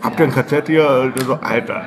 Habt 0.02 0.18
ihr 0.18 0.26
ein 0.26 0.32
KZ 0.32 0.66
hier? 0.66 1.12
Äh, 1.16 1.22
So, 1.24 1.38
Alter, 1.40 1.82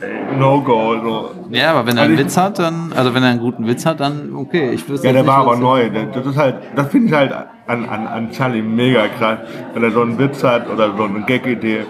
ey, 0.00 0.38
no 0.38 0.60
go, 0.62 0.94
so. 1.02 1.30
Ja, 1.50 1.72
aber 1.72 1.86
wenn 1.86 1.96
er 1.96 2.02
Also 2.02 2.12
einen 2.12 2.14
ich- 2.20 2.24
Witz 2.26 2.36
hat, 2.36 2.58
dann, 2.58 2.92
also 2.94 3.14
wenn 3.14 3.22
er 3.22 3.30
einen 3.30 3.40
guten 3.40 3.66
Witz 3.66 3.84
hat, 3.86 4.00
dann 4.00 4.34
okay. 4.34 4.70
Ich 4.70 4.88
wüsste 4.88 5.06
Ja, 5.06 5.12
der 5.12 5.22
jetzt 5.22 5.28
war 5.28 5.38
nicht, 5.40 5.46
aber 5.48 5.56
neu. 5.56 5.90
Das 6.12 6.26
ist 6.26 6.36
halt, 6.36 6.56
das 6.76 6.88
finde 6.88 7.08
ich 7.08 7.12
halt 7.14 7.32
an, 7.66 7.88
an, 7.88 8.06
an 8.06 8.30
Charlie 8.30 8.62
mega 8.62 9.08
krass, 9.08 9.38
wenn 9.74 9.82
er 9.82 9.90
so 9.90 10.02
einen 10.02 10.18
Witz 10.18 10.42
hat 10.44 10.68
oder 10.70 10.96
so 10.96 11.04
eine 11.04 11.22
Gag-Idee. 11.22 11.84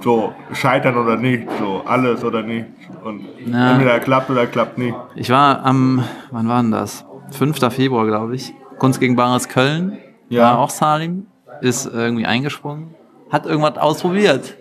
So, 0.00 0.32
scheitern 0.52 0.96
oder 0.98 1.16
nicht, 1.16 1.48
so, 1.58 1.80
alles 1.86 2.22
oder 2.24 2.42
nicht. 2.42 2.66
Und 3.04 3.24
Ja. 3.46 3.70
entweder 3.72 3.98
klappt 4.00 4.28
oder 4.28 4.46
klappt 4.46 4.76
nicht. 4.76 4.94
Ich 5.14 5.30
war 5.30 5.64
am, 5.64 6.04
wann 6.30 6.46
war 6.48 6.60
denn 6.60 6.70
das? 6.72 7.06
5. 7.30 7.58
Februar, 7.72 8.04
glaube 8.06 8.34
ich. 8.34 8.52
Kunst 8.78 9.00
gegen 9.00 9.16
Bares 9.16 9.48
Köln. 9.48 9.96
Ja. 10.28 10.42
War 10.42 10.58
auch 10.58 10.70
Salim. 10.70 11.26
Ist 11.62 11.86
irgendwie 11.90 12.26
eingesprungen. 12.26 12.94
Hat 13.30 13.46
irgendwas 13.46 13.78
ausprobiert. 13.78 14.56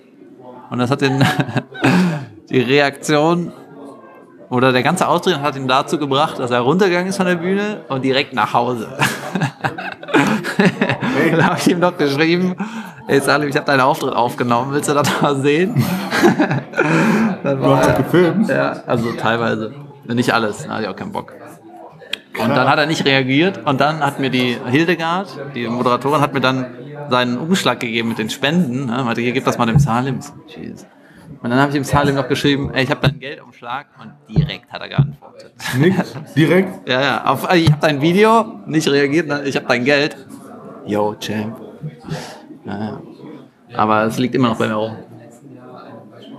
Und 0.69 0.79
das 0.79 0.89
hat 0.91 1.01
den, 1.01 1.23
die 2.49 2.59
Reaktion 2.61 3.51
oder 4.49 4.71
der 4.71 4.83
ganze 4.83 5.07
Auftritt 5.07 5.39
hat 5.41 5.55
ihn 5.55 5.67
dazu 5.67 5.97
gebracht, 5.97 6.39
dass 6.39 6.51
er 6.51 6.59
runtergegangen 6.59 7.07
ist 7.09 7.17
von 7.17 7.25
der 7.25 7.35
Bühne 7.35 7.81
und 7.89 8.03
direkt 8.03 8.33
nach 8.33 8.53
Hause. 8.53 8.87
Dann 11.31 11.45
habe 11.45 11.57
ich 11.57 11.67
ihm 11.69 11.79
noch 11.79 11.97
geschrieben, 11.97 12.55
ey 13.07 13.19
Salim, 13.19 13.49
ich 13.49 13.55
habe 13.55 13.65
deinen 13.65 13.81
Auftritt 13.81 14.13
aufgenommen, 14.13 14.71
willst 14.73 14.89
du 14.89 14.93
das 14.93 15.09
mal 15.21 15.35
sehen? 15.37 15.73
Dann 17.43 17.61
Du 17.61 17.75
hast 17.75 17.87
er- 17.87 17.93
das 17.93 17.97
gefilmt? 17.97 18.47
ja, 18.49 18.75
also 18.85 19.11
teilweise. 19.13 19.73
Nicht 20.05 20.33
alles, 20.33 20.65
da 20.65 20.73
hatte 20.73 20.83
ich 20.83 20.89
auch 20.89 20.95
keinen 20.95 21.11
Bock. 21.11 21.33
Und 22.39 22.49
dann 22.49 22.67
hat 22.67 22.79
er 22.79 22.85
nicht 22.85 23.05
reagiert 23.05 23.65
und 23.65 23.79
dann 23.79 23.99
hat 23.99 24.19
mir 24.19 24.29
die 24.29 24.57
Hildegard, 24.65 25.27
die 25.53 25.67
Moderatorin, 25.67 26.21
hat 26.21 26.33
mir 26.33 26.41
dann 26.41 26.65
seinen 27.09 27.37
Umschlag 27.37 27.79
gegeben 27.79 28.09
mit 28.09 28.17
den 28.17 28.29
Spenden. 28.29 28.87
Ne? 28.87 29.03
Meinte, 29.03 29.21
hier, 29.21 29.33
gib 29.33 29.45
das 29.45 29.57
mal 29.57 29.65
dem 29.65 29.79
Salim. 29.79 30.19
Jesus. 30.47 30.85
Und 31.41 31.49
dann 31.49 31.59
habe 31.59 31.69
ich 31.69 31.75
dem 31.75 31.83
Salim 31.83 32.15
noch 32.15 32.27
geschrieben, 32.27 32.71
ey, 32.73 32.83
ich 32.83 32.89
habe 32.89 33.01
deinen 33.01 33.19
Geldumschlag 33.19 33.87
und 34.01 34.13
direkt 34.33 34.71
hat 34.71 34.81
er 34.81 34.89
geantwortet. 34.89 35.53
Nix? 35.77 36.15
Direkt? 36.35 36.69
Ja, 36.89 37.01
ja, 37.01 37.25
auf, 37.25 37.53
ich 37.53 37.69
habe 37.69 37.81
dein 37.81 38.01
Video, 38.01 38.59
nicht 38.65 38.87
reagiert, 38.87 39.27
ne? 39.27 39.43
ich 39.45 39.55
habe 39.55 39.67
dein 39.67 39.83
Geld. 39.83 40.15
Yo, 40.85 41.15
Champ. 41.19 41.59
Ja, 42.65 42.79
ja. 42.79 43.01
Aber 43.75 44.03
es 44.03 44.17
liegt 44.17 44.35
immer 44.35 44.49
noch 44.49 44.57
bei 44.57 44.67
mir 44.67 44.75
rum. 44.75 44.95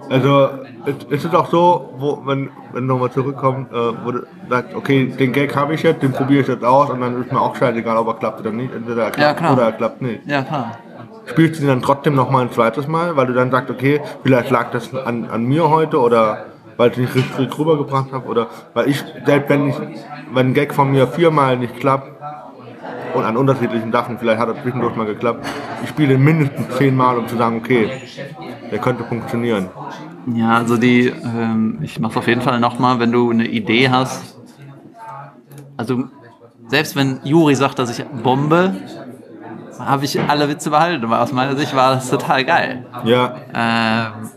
Also, 0.09 0.64
es, 0.87 1.25
ist 1.25 1.35
auch 1.35 1.51
so, 1.51 1.95
wo, 1.99 2.23
wenn, 2.25 2.51
wenn 2.73 2.87
nochmal 2.87 3.11
zurückkommt, 3.11 3.73
äh, 3.73 3.77
wo 4.05 4.13
du 4.13 4.27
sagst, 4.49 4.75
okay, 4.75 5.07
den 5.07 5.33
Gag 5.33 5.55
habe 5.57 5.75
ich 5.75 5.83
jetzt, 5.83 6.03
den 6.03 6.13
probiere 6.13 6.43
ich 6.43 6.49
jetzt 6.49 6.65
aus 6.65 6.91
und 6.91 7.01
dann 7.01 7.21
ist 7.23 7.33
mir 7.33 7.41
auch 7.41 7.57
scheißegal, 7.57 7.97
ob 7.97 8.09
er 8.09 8.15
klappt 8.15 8.41
oder 8.41 8.53
nicht. 8.53 8.75
Entweder 8.75 9.05
er 9.05 9.11
klappt 9.11 9.41
Ja, 9.41 9.53
oder 9.53 9.63
er 9.65 9.73
klappt 9.73 10.03
nicht. 10.03 10.27
Ja, 10.27 10.43
klar. 10.43 10.79
Spielst 11.27 11.59
du 11.59 11.65
ihn 11.65 11.69
dann 11.69 11.83
trotzdem 11.83 12.15
nochmal 12.15 12.43
ein 12.43 12.53
zweites 12.53 12.87
Mal, 12.87 13.17
weil 13.17 13.27
du 13.27 13.33
dann 13.33 13.51
sagst, 13.51 13.71
okay, 13.71 14.01
vielleicht 14.23 14.51
lag 14.51 14.71
das 14.73 14.95
an, 14.95 15.27
an 15.31 15.45
mir 15.45 15.71
heute 15.71 15.99
oder 16.01 16.45
weil 16.77 16.91
ich 16.91 16.97
nicht 16.99 17.15
richtig 17.15 17.59
rübergebracht 17.59 18.13
habe 18.13 18.29
oder 18.29 18.49
weil 18.75 18.89
ich, 18.89 19.03
selbst 19.25 19.49
wenn 19.49 19.69
ich, 19.69 19.77
wenn 20.33 20.49
ein 20.49 20.55
Gag 20.55 20.75
von 20.75 20.91
mir 20.91 21.07
viermal 21.07 21.57
nicht 21.57 21.79
klappt 21.79 22.11
und 23.15 23.25
an 23.25 23.37
unterschiedlichen 23.37 23.93
Sachen, 23.93 24.19
vielleicht 24.19 24.39
hat 24.41 24.49
er 24.49 24.61
zwischendurch 24.63 24.97
mal 24.97 25.07
geklappt, 25.07 25.47
ich 25.83 25.89
spiele 25.89 26.15
ihn 26.15 26.25
mindestens 26.25 26.77
zehnmal, 26.77 27.17
um 27.17 27.29
zu 27.29 27.37
sagen, 27.37 27.59
okay, 27.59 27.91
der 28.71 28.79
könnte 28.81 29.05
funktionieren. 29.05 29.71
Ja, 30.33 30.57
also 30.57 30.77
die, 30.77 31.07
ähm, 31.09 31.79
ich 31.83 31.99
mach's 32.01 32.17
auf 32.17 32.27
jeden 32.27 32.41
Fall 32.41 32.59
nochmal, 32.61 32.99
wenn 32.99 33.13
du 33.13 33.31
eine 33.31 33.47
Idee 33.47 33.91
hast. 33.91 34.37
Also 35.77 36.05
selbst 36.69 36.97
wenn 36.97 37.21
Juri 37.25 37.55
sagt, 37.55 37.79
dass 37.79 37.91
ich 37.99 38.05
bombe, 38.23 38.75
habe 39.79 40.05
ich 40.05 40.19
alle 40.21 40.49
Witze 40.49 40.71
behalten, 40.71 41.09
weil 41.11 41.21
aus 41.21 41.33
meiner 41.33 41.57
Sicht 41.57 41.75
war 41.77 41.95
das 41.97 42.09
total 42.09 42.45
geil. 42.45 42.87
Ja, 43.05 43.35
Ähm, 43.53 44.31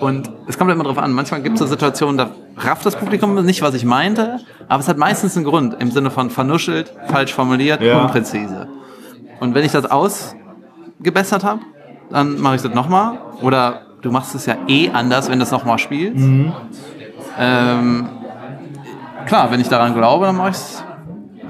und 0.00 0.30
es 0.48 0.58
kommt 0.58 0.70
immer 0.72 0.82
drauf 0.84 0.98
an. 0.98 1.12
Manchmal 1.12 1.40
gibt 1.42 1.54
es 1.54 1.60
so 1.60 1.66
Situationen, 1.66 2.18
da 2.18 2.30
rafft 2.56 2.84
das 2.84 2.96
Publikum 2.96 3.34
nicht, 3.44 3.62
was 3.62 3.74
ich 3.74 3.84
meinte, 3.84 4.40
aber 4.68 4.80
es 4.80 4.88
hat 4.88 4.98
meistens 4.98 5.36
einen 5.36 5.46
Grund 5.46 5.76
im 5.80 5.90
Sinne 5.92 6.10
von 6.10 6.30
vernuschelt, 6.30 6.92
falsch 7.06 7.32
formuliert, 7.32 7.80
Ja. 7.80 8.02
unpräzise. 8.02 8.66
Und 9.38 9.54
wenn 9.54 9.64
ich 9.64 9.70
das 9.72 9.86
ausgebessert 9.88 11.44
habe, 11.44 11.60
dann 12.10 12.40
mache 12.40 12.56
ich 12.56 12.62
das 12.62 12.74
nochmal. 12.74 13.18
Oder 13.40 13.82
du 14.04 14.10
machst 14.12 14.34
es 14.34 14.46
ja 14.46 14.56
eh 14.68 14.90
anders, 14.90 15.30
wenn 15.30 15.38
du 15.38 15.44
es 15.44 15.50
nochmal 15.50 15.78
spielst. 15.78 16.24
Ähm, 17.38 18.08
klar, 19.26 19.50
wenn 19.50 19.60
ich 19.60 19.68
daran 19.68 19.94
glaube, 19.94 20.26
dann 20.26 20.36
mache 20.36 20.50
ich 20.50 20.56
es. 20.56 20.84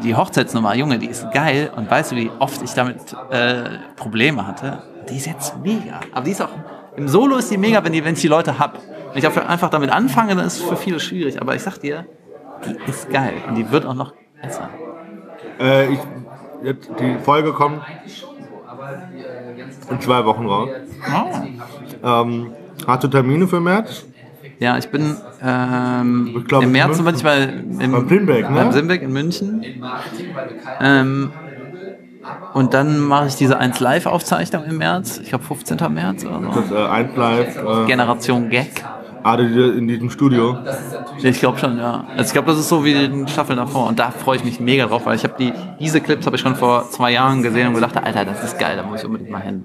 Die 0.03 0.15
Hochzeitsnummer, 0.15 0.75
Junge, 0.75 0.99
die 0.99 1.07
ist 1.09 1.31
geil. 1.33 1.71
Und 1.75 1.91
weißt 1.91 2.13
du, 2.13 2.17
wie 2.17 2.31
oft 2.39 2.63
ich 2.63 2.73
damit 2.75 2.97
äh, 3.31 3.79
Probleme 3.97 4.47
hatte? 4.47 4.83
Die 5.09 5.17
ist 5.17 5.27
jetzt 5.27 5.57
mega. 5.63 6.01
Aber 6.13 6.25
die 6.25 6.31
ist 6.31 6.43
auch, 6.43 6.49
im 6.97 7.09
Solo 7.09 7.37
ist 7.37 7.51
die 7.51 7.59
mega, 7.59 7.83
wenn, 7.85 7.93
die, 7.93 8.05
wenn 8.05 8.15
ich 8.15 8.21
die 8.21 8.29
Leute 8.29 8.59
hab. 8.59 8.79
Wenn 9.13 9.19
ich 9.19 9.27
einfach 9.27 9.71
damit 9.71 9.91
anfange, 9.91 10.35
dann 10.37 10.47
ist 10.47 10.59
es 10.59 10.63
für 10.63 10.77
viele 10.77 11.01
schwierig. 11.01 11.41
Aber 11.41 11.55
ich 11.55 11.63
sag 11.63 11.79
dir, 11.79 12.07
die 12.65 12.91
ist 12.91 13.11
geil. 13.11 13.35
Und 13.49 13.57
die 13.57 13.71
wird 13.71 13.87
auch 13.87 13.95
noch 13.95 14.13
besser. 14.41 14.69
äh, 15.61 15.93
ich, 15.93 15.99
die 17.01 17.19
Folge 17.23 17.53
kommt 17.53 17.83
in 19.91 20.01
zwei 20.01 20.25
Wochen 20.25 20.47
raus. 20.47 20.69
Ähm, 22.03 22.51
hast 22.87 23.05
du 23.05 23.09
Termine 23.09 23.47
für 23.47 23.61
März? 23.61 24.05
Ja, 24.59 24.79
ich 24.79 24.89
bin 24.89 25.17
ähm, 25.43 26.35
Ich 26.39 26.45
glaub, 26.45 26.63
im 26.63 26.73
März 26.73 26.99
in 26.99 27.05
bin 27.05 27.15
ich 27.15 27.23
bei 27.23 27.43
im, 27.45 27.93
Beim 27.93 28.09
Simbeck, 28.09 28.51
ne? 28.51 28.57
beim 28.57 28.73
Simbeck 28.73 29.03
in 29.03 29.13
München. 29.13 29.65
Ähm, 30.81 31.33
und 32.55 32.73
dann 32.73 33.01
mache 33.01 33.27
ich 33.27 33.35
diese 33.35 33.59
1 33.59 33.81
Live 33.81 34.07
Aufzeichnung 34.07 34.65
im 34.65 34.79
März. 34.79 35.19
Ich 35.23 35.31
glaube 35.31 35.45
15. 35.45 35.77
März 35.93 36.25
oder 36.25 36.41
so. 36.41 36.61
Das 36.61 36.71
äh, 36.71 36.87
1 36.89 37.17
Live 37.17 37.57
äh, 37.57 37.87
Generation 37.87 38.49
Gag. 38.49 38.71
Ah, 39.25 39.37
die- 39.37 39.45
in 39.79 39.89
diesem 39.89 40.11
Studio. 40.11 40.57
Ich 41.23 41.41
glaube 41.41 41.59
schon, 41.59 41.77
ja. 41.79 42.05
Also 42.17 42.29
ich 42.29 42.33
glaube, 42.33 42.49
das 42.51 42.59
ist 42.61 42.69
so 42.69 42.85
wie 42.85 43.09
die 43.09 43.31
Staffel 43.33 43.57
davor. 43.57 43.89
Und 43.89 43.99
da 43.99 44.11
freue 44.11 44.37
ich 44.37 44.45
mich 44.45 44.61
mega 44.61 44.87
drauf, 44.87 45.05
weil 45.07 45.17
ich 45.17 45.25
habe 45.25 45.35
die 45.39 45.53
diese 45.81 46.01
Clips 46.01 46.27
habe 46.27 46.37
ich 46.37 46.43
schon 46.43 46.55
vor 46.55 46.89
zwei 46.91 47.11
Jahren 47.11 47.43
gesehen 47.43 47.69
und 47.69 47.75
gedacht, 47.75 47.97
Alter, 47.97 48.25
das 48.25 48.45
ist 48.45 48.59
geil, 48.59 48.77
da 48.77 48.83
muss 48.85 49.01
ich 49.01 49.07
unbedingt 49.07 49.31
mal 49.31 49.41
hin. 49.43 49.65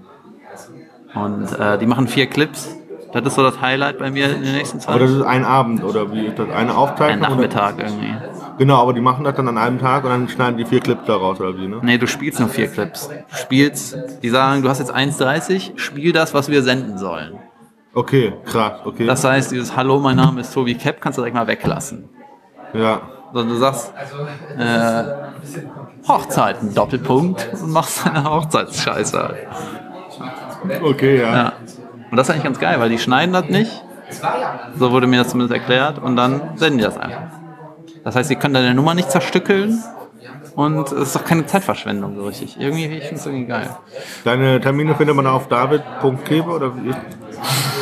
Und 1.14 1.48
äh, 1.60 1.78
die 1.78 1.86
machen 1.86 2.08
vier 2.08 2.28
Clips 2.28 2.76
Das 3.12 3.24
ist 3.26 3.36
so 3.36 3.44
das 3.44 3.60
Highlight 3.62 3.98
bei 3.98 4.12
mir 4.12 4.30
in 4.36 4.44
den 4.44 4.54
nächsten 4.54 4.80
Zeit. 4.80 4.90
Aber 4.96 5.00
das 5.00 5.12
ist 5.12 5.24
ein 5.24 5.44
Abend 5.44 5.84
oder 5.84 6.12
wie 6.14 6.28
ist 6.28 6.38
das? 6.38 6.48
Eine 6.50 6.56
Ein 6.56 6.70
Aufzeichnung? 6.70 7.22
Nachmittag 7.30 7.80
irgendwie. 7.80 8.10
Oder? 8.10 8.56
Genau, 8.60 8.76
aber 8.82 8.94
die 8.94 9.02
machen 9.02 9.24
das 9.24 9.36
dann 9.36 9.48
an 9.48 9.58
einem 9.58 9.80
Tag 9.80 10.04
und 10.04 10.10
dann 10.12 10.28
schneiden 10.30 10.58
die 10.58 10.66
vier 10.66 10.82
Clips 10.82 11.06
daraus 11.08 11.40
oder 11.40 11.58
wie, 11.58 11.68
ne? 11.68 11.80
Nee, 11.82 11.98
du 11.98 12.08
spielst 12.08 12.40
nur 12.40 12.50
vier 12.50 12.68
Clips. 12.68 13.08
Du 13.08 13.36
spielst, 13.36 13.98
die 14.22 14.30
sagen, 14.30 14.62
du 14.62 14.70
hast 14.70 14.80
jetzt 14.80 14.94
1,30, 14.94 15.80
spiel 15.80 16.12
das, 16.12 16.34
was 16.34 16.50
wir 16.50 16.62
senden 16.62 16.98
sollen. 16.98 17.40
Okay, 18.00 18.34
krass, 18.46 18.80
okay. 18.86 19.06
Das 19.06 19.26
heißt, 19.26 19.52
dieses 19.52 19.76
Hallo, 19.76 20.00
mein 20.00 20.16
Name 20.16 20.40
ist 20.40 20.54
Tobi 20.54 20.76
Kepp, 20.76 21.02
kannst 21.02 21.18
du 21.18 21.22
direkt 21.22 21.36
mal 21.36 21.48
weglassen. 21.48 22.08
ja. 22.74 23.02
Sondern 23.34 23.50
du 23.50 23.60
sagst, 23.60 23.94
äh, 24.58 25.04
Hochzeiten, 26.08 26.74
Doppelpunkt, 26.74 27.48
und 27.62 27.70
machst 27.72 28.04
deine 28.08 28.24
Hochzeitsscheiße. 28.24 29.36
Okay, 30.82 31.20
ja. 31.20 31.36
Ja. 31.36 31.54
Und 32.10 32.18
das 32.18 32.28
ist 32.28 32.32
eigentlich 32.34 32.46
ganz 32.46 32.60
geil, 32.60 32.80
weil 32.80 32.90
die 32.90 32.98
schneiden 32.98 33.34
das 33.34 33.46
nicht. 33.50 33.84
So 34.78 34.92
wurde 34.92 35.06
mir 35.06 35.20
das 35.20 35.30
zumindest 35.30 35.60
erklärt. 35.60 36.00
Und 36.00 36.16
dann 36.16 36.42
senden 36.56 36.80
die 36.80 36.84
das 36.86 36.98
einfach. 36.98 37.22
Das 38.04 38.16
heißt, 38.16 38.30
sie 38.30 38.36
können 38.36 38.56
deine 38.56 38.74
Nummer 38.74 38.96
nicht 38.96 39.12
zerstückeln. 39.12 39.84
Und 40.56 40.92
es 40.92 40.92
ist 40.92 41.16
doch 41.16 41.24
keine 41.24 41.46
Zeitverschwendung 41.46 42.16
so 42.16 42.26
richtig. 42.26 42.58
Irgendwie, 42.60 42.86
ich 42.86 43.04
finde 43.04 43.16
es 43.16 43.26
irgendwie 43.26 43.46
geil. 43.46 43.70
Deine 44.24 44.60
Termine 44.60 44.96
findet 44.96 45.16
man 45.16 45.28
auf 45.28 45.48
david.kebe 45.48 46.50
oder 46.50 46.74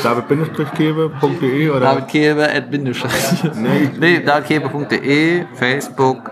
david-kebe.de 0.03 1.69
oder? 1.69 1.79
David 1.79 2.07
Kebe 2.07 2.49
at. 2.49 2.71
Nee. 2.71 3.89
Nee, 3.99 4.19
davidkebe.de, 4.23 5.45
Facebook 5.55 6.31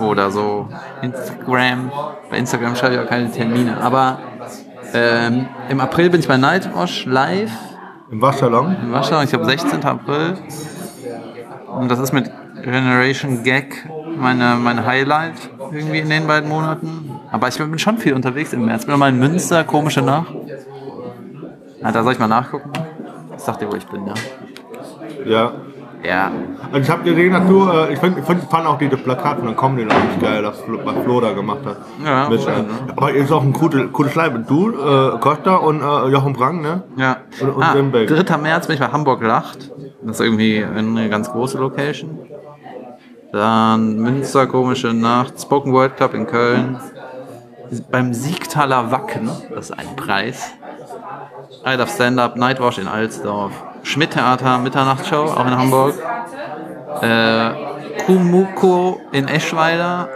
oder 0.00 0.30
so. 0.30 0.68
Instagram. 1.02 1.92
Bei 2.30 2.38
Instagram 2.38 2.76
schreibe 2.76 2.94
ich 2.94 3.00
auch 3.00 3.06
keine 3.06 3.30
Termine. 3.30 3.80
Aber 3.80 4.18
ähm, 4.92 5.46
im 5.68 5.80
April 5.80 6.10
bin 6.10 6.20
ich 6.20 6.28
bei 6.28 6.36
Nightwash 6.36 7.06
live. 7.06 7.52
Im 8.10 8.20
Waschsalon? 8.20 8.76
in 8.82 8.92
Warschau, 8.92 9.22
ich 9.22 9.30
glaube 9.30 9.44
16. 9.44 9.84
April. 9.84 10.36
Und 11.68 11.88
das 11.88 12.00
ist 12.00 12.12
mit 12.12 12.30
Generation 12.62 13.44
Gag 13.44 13.88
meine, 14.16 14.56
mein 14.56 14.84
Highlight 14.84 15.34
irgendwie 15.72 15.98
in 16.00 16.08
den 16.10 16.26
beiden 16.26 16.48
Monaten. 16.48 17.10
Aber 17.30 17.48
ich 17.48 17.56
bin 17.58 17.78
schon 17.78 17.98
viel 17.98 18.14
unterwegs 18.14 18.52
im 18.52 18.64
März. 18.66 18.86
Bin 18.86 18.98
mal 18.98 19.08
in 19.10 19.18
Münster, 19.18 19.64
komische 19.64 20.02
Nacht. 20.02 20.32
Ja, 21.80 21.92
da 21.92 22.02
soll 22.02 22.12
ich 22.12 22.18
mal 22.18 22.26
nachgucken. 22.28 22.70
Ich 23.36 23.42
sag 23.42 23.58
dir, 23.58 23.70
wo 23.70 23.76
ich 23.76 23.86
bin, 23.86 24.06
ja. 24.06 24.14
Ja. 25.24 25.52
Ja. 26.02 26.30
Also 26.72 26.78
ich 26.80 26.90
habe 26.90 27.02
gesehen, 27.02 27.32
dass 27.32 27.46
du, 27.46 27.68
äh, 27.68 27.92
ich 27.92 27.98
find, 27.98 28.18
ich 28.18 28.24
find, 28.24 28.42
fand 28.44 28.66
auch 28.66 28.78
diese 28.78 28.96
Plakate 28.96 29.38
von 29.40 29.48
der 29.48 29.56
Comedy 29.56 29.82
richtig 29.82 30.20
geil, 30.20 30.42
das 30.42 30.58
Flo, 30.60 30.78
was 30.82 30.94
Flo 31.04 31.20
da 31.20 31.32
gemacht 31.32 31.58
hat. 31.66 31.76
Ja, 32.04 32.28
Mit, 32.28 32.40
äh, 32.46 32.50
ne? 32.50 32.64
aber 32.96 33.12
ist 33.12 33.30
auch 33.30 33.42
ein 33.42 33.52
cooles 33.52 33.92
coole 33.92 34.08
Schleife. 34.08 34.38
Du, 34.38 34.70
äh, 34.70 35.18
Costa 35.20 35.56
und 35.56 35.82
äh, 35.82 36.08
Jochen 36.08 36.32
Brang, 36.32 36.62
ne? 36.62 36.84
Ja. 36.96 37.18
Und- 37.42 37.50
und 37.50 37.62
ah, 37.62 37.74
Limbeck. 37.74 38.08
3. 38.08 38.36
März 38.38 38.66
bin 38.66 38.74
ich 38.74 38.80
bei 38.80 38.88
Hamburg 38.88 39.22
Lacht. 39.22 39.70
Das 40.02 40.18
ist 40.18 40.24
irgendwie 40.24 40.64
eine 40.64 41.10
ganz 41.10 41.30
große 41.30 41.58
Location. 41.58 42.18
Dann 43.32 43.96
Münster, 43.96 44.46
komische 44.46 44.92
Nacht. 44.92 45.40
Spoken 45.40 45.72
Word 45.72 45.96
Club 45.96 46.14
in 46.14 46.26
Köln. 46.26 46.78
Beim 47.90 48.12
Siegtaler 48.12 48.90
Wacken, 48.90 49.30
das 49.54 49.70
ist 49.70 49.78
ein 49.78 49.94
Preis. 49.94 50.52
I 51.64 51.74
Love 51.76 51.88
Stand-Up, 51.88 52.36
Nightwash 52.36 52.78
in 52.78 52.88
Alsdorf. 52.88 53.52
Schmidt 53.82 54.10
Theater, 54.12 54.58
Mitternachtsshow, 54.58 55.24
auch 55.24 55.46
in 55.46 55.56
Hamburg. 55.56 55.94
Äh, 57.00 57.50
Kumuko 58.06 59.00
in 59.12 59.28
Eschweiler. 59.28 60.08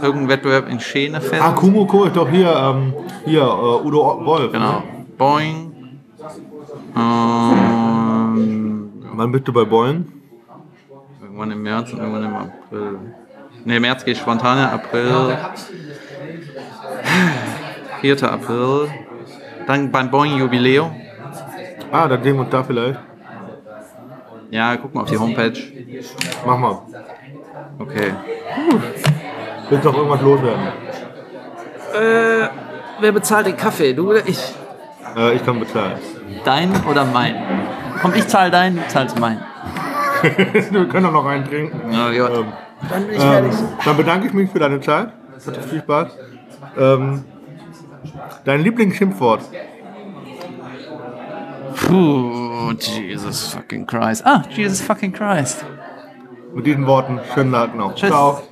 Irgendein 0.00 0.28
Wettbewerb 0.28 0.68
in 0.68 0.80
Schenefeld. 0.80 1.42
Ah, 1.42 1.52
Kumoko 1.52 2.04
ist 2.04 2.16
doch 2.16 2.28
hier, 2.28 2.54
ähm, 2.54 2.92
hier, 3.24 3.42
äh, 3.42 3.86
Udo 3.86 4.24
Wolf. 4.24 4.52
Genau. 4.52 4.82
Boing. 5.16 5.72
Ähm, 6.94 8.90
Wann 9.14 9.32
bist 9.32 9.48
du 9.48 9.52
bei 9.52 9.64
Boyen? 9.64 10.15
Irgendwann 11.36 11.50
im 11.50 11.62
März 11.62 11.92
und 11.92 11.98
irgendwann 11.98 12.24
im 12.24 12.34
April. 12.34 12.98
Ne, 13.66 13.78
März 13.78 14.04
geht 14.06 14.16
spontan, 14.16 14.58
April. 14.58 15.36
4. 18.00 18.22
April. 18.22 18.88
Dann 19.66 19.90
beim 19.90 20.10
Boeing 20.10 20.38
Jubiläum. 20.38 20.94
Ah, 21.92 22.08
dann 22.08 22.22
sehen 22.22 22.36
wir 22.36 22.40
uns 22.42 22.50
da 22.50 22.62
vielleicht. 22.62 22.98
Ja, 24.50 24.76
guck 24.76 24.94
mal 24.94 25.02
auf 25.02 25.10
die 25.10 25.18
Homepage. 25.18 25.58
Mach 26.46 26.58
mal. 26.58 26.78
Okay. 27.80 28.14
Willst 29.68 29.84
noch 29.84 29.94
irgendwas 29.94 30.22
loswerden? 30.22 30.68
Äh, 31.92 32.48
wer 33.00 33.12
bezahlt 33.12 33.46
den 33.46 33.56
Kaffee? 33.56 33.92
Du 33.92 34.10
oder 34.10 34.26
ich? 34.26 34.54
Äh, 35.16 35.34
ich 35.34 35.44
kann 35.44 35.60
bezahlen. 35.60 35.98
Dein 36.44 36.70
oder 36.86 37.04
mein? 37.04 37.36
Komm, 38.00 38.14
ich 38.14 38.26
zahl 38.26 38.50
deinen, 38.50 38.76
du 38.76 38.88
zahlst 38.88 39.18
meinen. 39.18 39.42
wir 40.70 40.88
können 40.88 41.04
doch 41.04 41.12
noch 41.12 41.26
einen 41.26 41.44
trinken. 41.44 41.92
Ja, 41.92 42.10
ja. 42.10 42.28
Ähm, 42.28 42.46
Dann 42.88 43.06
bin 43.06 43.16
ich 43.16 43.22
ähm, 43.22 43.50
dann 43.84 43.96
bedanke 43.96 44.26
ich 44.26 44.32
mich 44.32 44.50
für 44.50 44.58
deine 44.58 44.80
Zeit. 44.80 45.12
Hatte 45.46 45.62
viel 45.62 45.80
Spaß. 45.80 46.08
Ähm, 46.78 47.24
dein 48.44 48.60
Lieblingsschimpfwort? 48.62 49.42
Puh, 51.74 52.72
Jesus 52.80 53.48
fucking 53.48 53.86
Christ. 53.86 54.26
Ah, 54.26 54.42
Jesus 54.50 54.80
fucking 54.80 55.12
Christ. 55.12 55.64
Mit 56.54 56.66
diesen 56.66 56.86
Worten, 56.86 57.20
schönen 57.34 57.52
Tag 57.52 57.74
noch. 57.76 57.94
Tschüss. 57.94 58.08
Ciao. 58.08 58.42